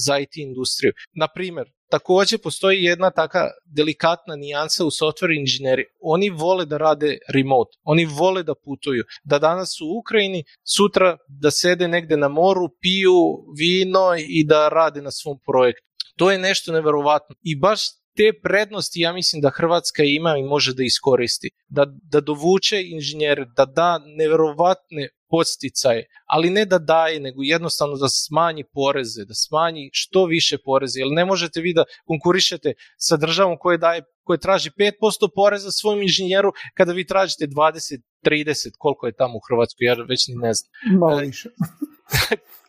za 0.06 0.18
IT 0.18 0.36
industriju. 0.36 0.92
Na 1.14 1.28
primjer, 1.34 1.66
takođe 1.92 2.38
postoji 2.38 2.84
jedna 2.84 3.10
taka 3.10 3.42
delikatna 3.64 4.36
nijansa 4.36 4.84
u 4.84 4.90
software 4.90 5.38
inženjeri. 5.40 5.84
Oni 6.00 6.30
vole 6.30 6.64
da 6.66 6.78
rade 6.78 7.18
remote, 7.28 7.76
oni 7.84 8.04
vole 8.04 8.42
da 8.42 8.54
putuju, 8.54 9.04
da 9.24 9.38
danas 9.38 9.80
u 9.80 9.88
Ukrajini, 10.00 10.44
sutra 10.76 11.16
da 11.28 11.50
sede 11.50 11.88
negde 11.88 12.16
na 12.16 12.28
moru, 12.28 12.68
piju 12.80 13.18
vino 13.58 14.06
i 14.28 14.44
da 14.44 14.68
rade 14.68 15.02
na 15.02 15.10
svom 15.10 15.38
projektu. 15.46 15.82
To 16.16 16.30
je 16.30 16.38
nešto 16.38 16.72
neverovatno. 16.72 17.36
I 17.42 17.56
baš 17.56 17.80
te 18.16 18.32
prednosti 18.42 19.00
ja 19.00 19.12
mislim 19.12 19.42
da 19.42 19.50
Hrvatska 19.50 20.02
ima 20.02 20.36
i 20.38 20.42
može 20.42 20.74
da 20.74 20.82
iskoristi. 20.84 21.50
Da, 21.68 21.86
da 22.12 22.20
dovuče 22.20 22.82
inženjere, 22.84 23.44
da 23.56 23.64
da 23.64 23.98
neverovatne 24.18 25.08
podsticaje, 25.32 26.06
ali 26.26 26.50
ne 26.50 26.64
da 26.64 26.78
daje, 26.78 27.20
nego 27.20 27.42
jednostavno 27.42 27.96
da 27.96 28.08
smanji 28.08 28.64
poreze, 28.74 29.24
da 29.24 29.34
smanji 29.34 29.90
što 29.92 30.24
više 30.24 30.58
poreze, 30.64 31.00
jer 31.00 31.08
ne 31.10 31.24
možete 31.24 31.60
vi 31.60 31.74
da 31.74 31.84
konkurišete 32.04 32.74
sa 32.96 33.16
državom 33.16 33.56
koja 33.60 33.76
daje 33.76 34.02
koje 34.24 34.38
traži 34.38 34.70
5% 34.70 35.28
poreza 35.34 35.70
svom 35.70 36.02
inženjeru 36.02 36.52
kada 36.74 36.92
vi 36.92 37.06
tražite 37.06 37.46
20, 37.46 38.00
30, 38.26 38.70
koliko 38.78 39.06
je 39.06 39.16
tamo 39.16 39.36
u 39.36 39.44
Hrvatskoj, 39.48 39.84
ja 39.86 39.94
već 40.08 40.28
ni 40.28 40.34
ne 40.34 40.52
znam. 40.54 40.98
Malo 41.00 41.18
više. 41.18 41.48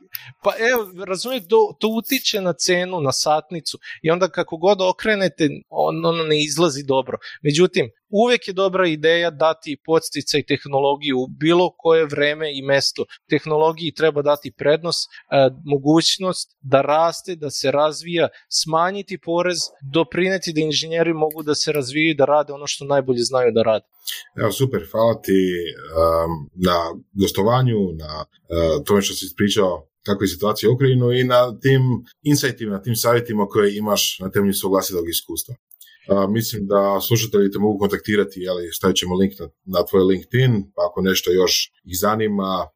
Pa 0.44 0.52
evo, 0.72 1.06
razumijete, 1.06 1.48
to, 1.48 1.78
to 1.80 1.88
utiče 1.88 2.42
na 2.42 2.54
cenu, 2.54 3.02
na 3.02 3.12
satnicu 3.12 3.78
i 4.02 4.12
onda 4.12 4.28
kako 4.28 4.58
god 4.58 4.82
okrenete, 4.82 5.50
ono 5.70 6.12
ne 6.12 6.44
izlazi 6.44 6.84
dobro. 6.84 7.18
Međutim, 7.42 7.90
uvijek 8.10 8.48
je 8.48 8.54
dobra 8.54 8.88
ideja 8.88 9.30
dati 9.30 9.78
i 10.40 10.46
tehnologiju 10.46 11.20
u 11.20 11.28
bilo 11.28 11.70
koje 11.78 12.06
vreme 12.06 12.58
i 12.58 12.62
mesto. 12.62 13.06
Tehnologiji 13.30 13.94
treba 13.94 14.22
dati 14.22 14.52
prednost, 14.58 15.10
e, 15.10 15.50
mogućnost 15.66 16.58
da 16.62 16.82
raste, 16.82 17.36
da 17.36 17.50
se 17.50 17.72
razvija, 17.72 18.28
smanjiti 18.50 19.18
porez, 19.18 19.60
doprineti 19.94 20.54
da 20.54 20.62
inženjeri 20.62 21.14
mogu 21.14 21.44
da 21.44 21.56
se 21.56 21.72
razvijaju 21.72 22.16
da 22.16 22.26
rade 22.26 22.54
ono 22.54 22.68
što 22.68 22.86
najbolje 22.86 23.24
znaju 23.24 23.52
da 23.52 23.64
rade. 23.64 23.86
Evo, 24.42 24.52
super, 24.52 24.88
hvala 24.92 25.22
ti 25.22 25.40
um, 25.62 26.50
na 26.56 26.78
gostovanju, 27.14 27.78
na 28.00 28.26
uh, 28.26 28.84
tome 28.86 29.02
što 29.02 29.14
si 29.14 29.26
ispričao 29.26 29.88
kako 30.06 30.24
je 30.24 30.28
situacija 30.28 30.70
u 30.70 30.74
Ukrajinu 30.74 31.12
i 31.12 31.24
na 31.24 31.60
tim 31.60 31.82
insightima, 32.22 32.72
na 32.72 32.82
tim 32.82 32.96
savjetima 32.96 33.46
koje 33.46 33.78
imaš 33.78 34.18
na 34.20 34.32
temelju 34.32 34.54
svog 34.54 34.72
vlastitog 34.72 35.10
iskustva. 35.10 35.56
Uh, 35.56 36.30
mislim 36.30 36.68
da 36.68 37.00
slušatelji 37.08 37.52
te 37.52 37.60
mogu 37.60 37.80
kontaktirati, 37.80 38.48
ali 38.50 38.72
stavit 38.72 38.98
ćemo 38.98 39.16
link 39.16 39.34
na, 39.40 39.48
na 39.66 39.86
tvoj 39.86 40.04
LinkedIn, 40.04 40.52
pa 40.76 40.82
ako 40.90 41.02
nešto 41.02 41.32
još 41.32 41.72
ih 41.84 41.98
zanima, 42.00 42.68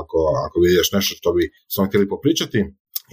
ako, 0.00 0.18
ako 0.46 0.60
vidiš 0.60 0.92
nešto 0.92 1.14
što 1.18 1.32
bi 1.32 1.50
samo 1.68 1.88
htjeli 1.88 2.08
popričati. 2.08 2.58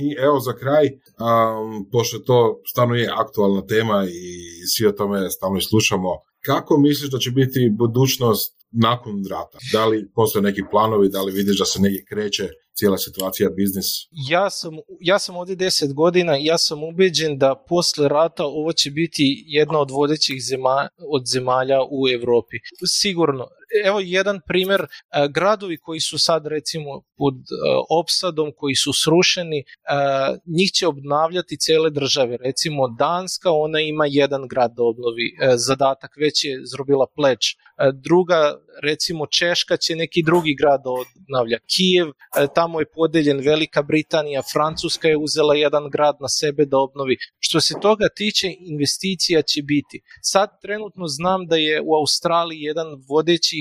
I 0.05 0.15
evo 0.19 0.39
za 0.39 0.53
kraj, 0.53 0.85
um, 0.87 1.89
pošto 1.91 2.19
to 2.19 2.61
stvarno 2.71 2.95
je 2.95 3.13
aktualna 3.15 3.65
tema 3.65 4.05
i 4.09 4.67
svi 4.67 4.87
o 4.87 4.91
tome 4.91 5.29
stalno 5.29 5.61
slušamo, 5.61 6.09
kako 6.45 6.77
misliš 6.77 7.11
da 7.11 7.17
će 7.17 7.31
biti 7.31 7.71
budućnost 7.77 8.57
nakon 8.71 9.23
rata? 9.29 9.57
Da 9.71 9.85
li 9.85 10.09
postoje 10.15 10.43
neki 10.43 10.61
planovi, 10.71 11.09
da 11.09 11.21
li 11.21 11.31
vidiš 11.31 11.59
da 11.59 11.65
se 11.65 11.81
negdje 11.81 12.05
kreće 12.09 12.49
cijela 12.75 12.97
situacija, 12.97 13.49
biznis? 13.49 13.85
Ja 14.29 14.49
sam, 14.49 14.73
ja 14.99 15.19
sam 15.19 15.35
ovdje 15.35 15.55
deset 15.55 15.93
godina 15.93 16.37
i 16.37 16.45
ja 16.45 16.57
sam 16.57 16.83
ubeđen 16.83 17.37
da 17.37 17.63
posle 17.69 18.07
rata 18.07 18.45
ovo 18.45 18.73
će 18.73 18.91
biti 18.91 19.43
jedna 19.47 19.79
od 19.79 19.91
vodećih 19.91 20.43
zemalja, 20.43 20.89
od 21.09 21.23
zemalja 21.25 21.77
u 21.91 22.09
Europi. 22.09 22.57
Sigurno, 22.87 23.47
evo 23.85 23.99
jedan 23.99 24.39
primjer, 24.47 24.81
e, 24.81 24.87
gradovi 25.29 25.77
koji 25.77 25.99
su 25.99 26.19
sad 26.19 26.47
recimo 26.47 27.01
pod 27.17 27.33
e, 27.33 27.39
opsadom, 27.89 28.51
koji 28.55 28.75
su 28.75 28.93
srušeni, 28.93 29.59
e, 29.59 29.63
njih 30.57 30.71
će 30.71 30.87
obnavljati 30.87 31.57
cijele 31.59 31.89
države. 31.89 32.37
Recimo 32.37 32.87
Danska, 32.87 33.51
ona 33.51 33.79
ima 33.79 34.05
jedan 34.09 34.47
grad 34.47 34.71
da 34.75 34.83
obnovi 34.83 35.55
zadatak, 35.55 36.11
već 36.17 36.45
je 36.45 36.61
zrobila 36.65 37.05
pleč. 37.15 37.55
Druga, 37.91 38.55
recimo 38.81 39.25
Češka 39.25 39.77
će 39.77 39.95
neki 39.95 40.23
drugi 40.23 40.55
grad 40.55 40.81
obnavlja. 40.85 41.59
Kijev, 41.75 42.07
tamo 42.55 42.79
je 42.79 42.91
podeljen 42.95 43.39
Velika 43.39 43.81
Britanija, 43.81 44.41
Francuska 44.53 45.07
je 45.07 45.17
uzela 45.17 45.55
jedan 45.55 45.89
grad 45.89 46.15
na 46.19 46.27
sebe 46.27 46.65
da 46.65 46.77
obnovi. 46.77 47.17
Što 47.39 47.61
se 47.61 47.73
toga 47.81 48.07
tiče, 48.15 48.47
investicija 48.59 49.41
će 49.41 49.61
biti. 49.61 50.01
Sad 50.21 50.49
trenutno 50.61 51.07
znam 51.07 51.47
da 51.47 51.55
je 51.55 51.81
u 51.81 51.95
Australiji 51.95 52.61
jedan 52.61 52.87
vodeći 53.09 53.57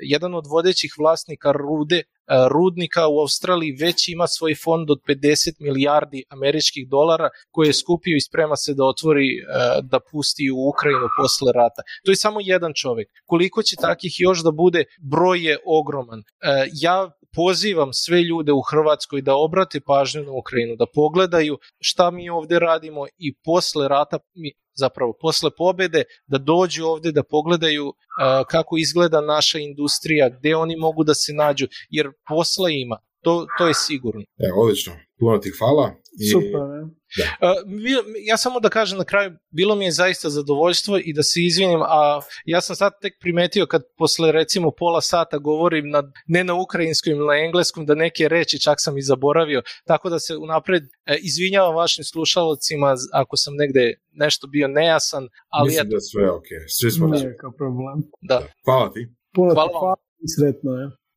jedan 0.00 0.34
od 0.34 0.44
vodećih 0.46 0.94
vlasnika 0.98 1.52
rude 1.52 2.02
rudnika 2.48 3.08
u 3.08 3.20
Australiji 3.20 3.76
već 3.80 4.08
ima 4.08 4.26
svoj 4.26 4.54
fond 4.54 4.90
od 4.90 5.00
50 5.08 5.60
milijardi 5.60 6.24
američkih 6.28 6.88
dolara 6.88 7.28
koje 7.50 7.68
je 7.68 7.72
skupio 7.72 8.16
i 8.16 8.20
sprema 8.20 8.56
se 8.56 8.74
da 8.74 8.84
otvori, 8.84 9.28
da 9.82 10.00
pusti 10.12 10.50
u 10.50 10.68
Ukrajinu 10.68 11.08
posle 11.16 11.52
rata. 11.52 11.82
To 12.04 12.12
je 12.12 12.16
samo 12.16 12.38
jedan 12.42 12.72
čovjek. 12.74 13.08
Koliko 13.26 13.62
će 13.62 13.76
takih 13.76 14.12
još 14.18 14.42
da 14.42 14.50
bude, 14.50 14.84
broj 15.00 15.48
je 15.48 15.58
ogroman. 15.66 16.22
Ja 16.72 17.10
pozivam 17.34 17.92
sve 17.92 18.22
ljude 18.22 18.52
u 18.52 18.60
Hrvatskoj 18.70 19.22
da 19.22 19.34
obrate 19.34 19.80
pažnju 19.80 20.22
na 20.22 20.32
Ukrajinu, 20.32 20.76
da 20.76 20.86
pogledaju 20.94 21.58
šta 21.80 22.10
mi 22.10 22.30
ovdje 22.30 22.58
radimo 22.58 23.06
i 23.18 23.34
posle 23.44 23.88
rata 23.88 24.18
mi 24.34 24.52
zapravo 24.74 25.12
posle 25.20 25.50
pobede 25.56 26.04
da 26.26 26.38
dođu 26.38 26.84
ovdje 26.86 27.12
da 27.12 27.22
pogledaju 27.22 27.92
kako 28.50 28.76
izgleda 28.78 29.20
naša 29.20 29.58
industrija, 29.58 30.28
gdje 30.38 30.56
oni 30.56 30.76
mogu 30.76 31.04
da 31.04 31.14
se 31.14 31.32
nađu, 31.32 31.66
jer 31.90 32.10
posla 32.28 32.70
ima, 32.70 32.98
to, 33.22 33.46
to 33.58 33.68
je 33.68 33.74
sigurno. 33.74 34.20
E, 34.20 34.52
odlično, 34.56 34.92
puno 35.18 35.38
ti 35.38 35.50
hvala. 35.58 35.94
I... 36.20 36.30
Super, 36.30 36.60
ja 38.26 38.36
samo 38.36 38.60
da 38.60 38.68
kažem 38.68 38.98
na 38.98 39.04
kraju, 39.04 39.30
bilo 39.50 39.74
mi 39.74 39.84
je 39.84 39.92
zaista 39.92 40.30
zadovoljstvo 40.30 40.98
i 41.04 41.12
da 41.12 41.22
se 41.22 41.40
izvinim, 41.42 41.82
a 41.82 42.20
ja 42.44 42.60
sam 42.60 42.76
sad 42.76 42.92
tek 43.00 43.12
primetio 43.20 43.66
kad 43.66 43.82
posle 43.98 44.32
recimo 44.32 44.70
pola 44.70 45.00
sata 45.00 45.38
govorim 45.38 45.90
na, 45.90 46.12
ne 46.26 46.44
na 46.44 46.54
ukrajinskom 46.54 47.12
ili 47.12 47.26
na 47.26 47.44
engleskom, 47.44 47.86
da 47.86 47.94
neke 47.94 48.28
reči 48.28 48.60
čak 48.60 48.76
sam 48.78 48.98
i 48.98 49.02
zaboravio, 49.02 49.62
tako 49.84 50.10
da 50.10 50.18
se 50.18 50.36
unapred 50.36 50.82
e, 50.82 51.18
izvinjavam 51.22 51.74
vašim 51.74 52.04
slušalcima 52.04 52.94
ako 53.12 53.36
sam 53.36 53.54
negde 53.54 53.94
nešto 54.12 54.46
bio 54.46 54.68
nejasan, 54.68 55.28
ali... 55.48 55.68
Mislim 55.68 55.88
da 55.90 56.00
sve 56.00 56.30
ok, 56.30 56.46
svi 56.68 56.90
smo 56.90 57.08
problem. 57.58 58.10
Da. 58.20 58.42
Hvala 58.64 58.92
ti. 58.92 59.08
Puno 59.34 59.54
hvala, 59.54 59.70
hvala 59.80 59.96
i 60.24 60.28
sretno, 60.28 60.72
je. 60.72 60.99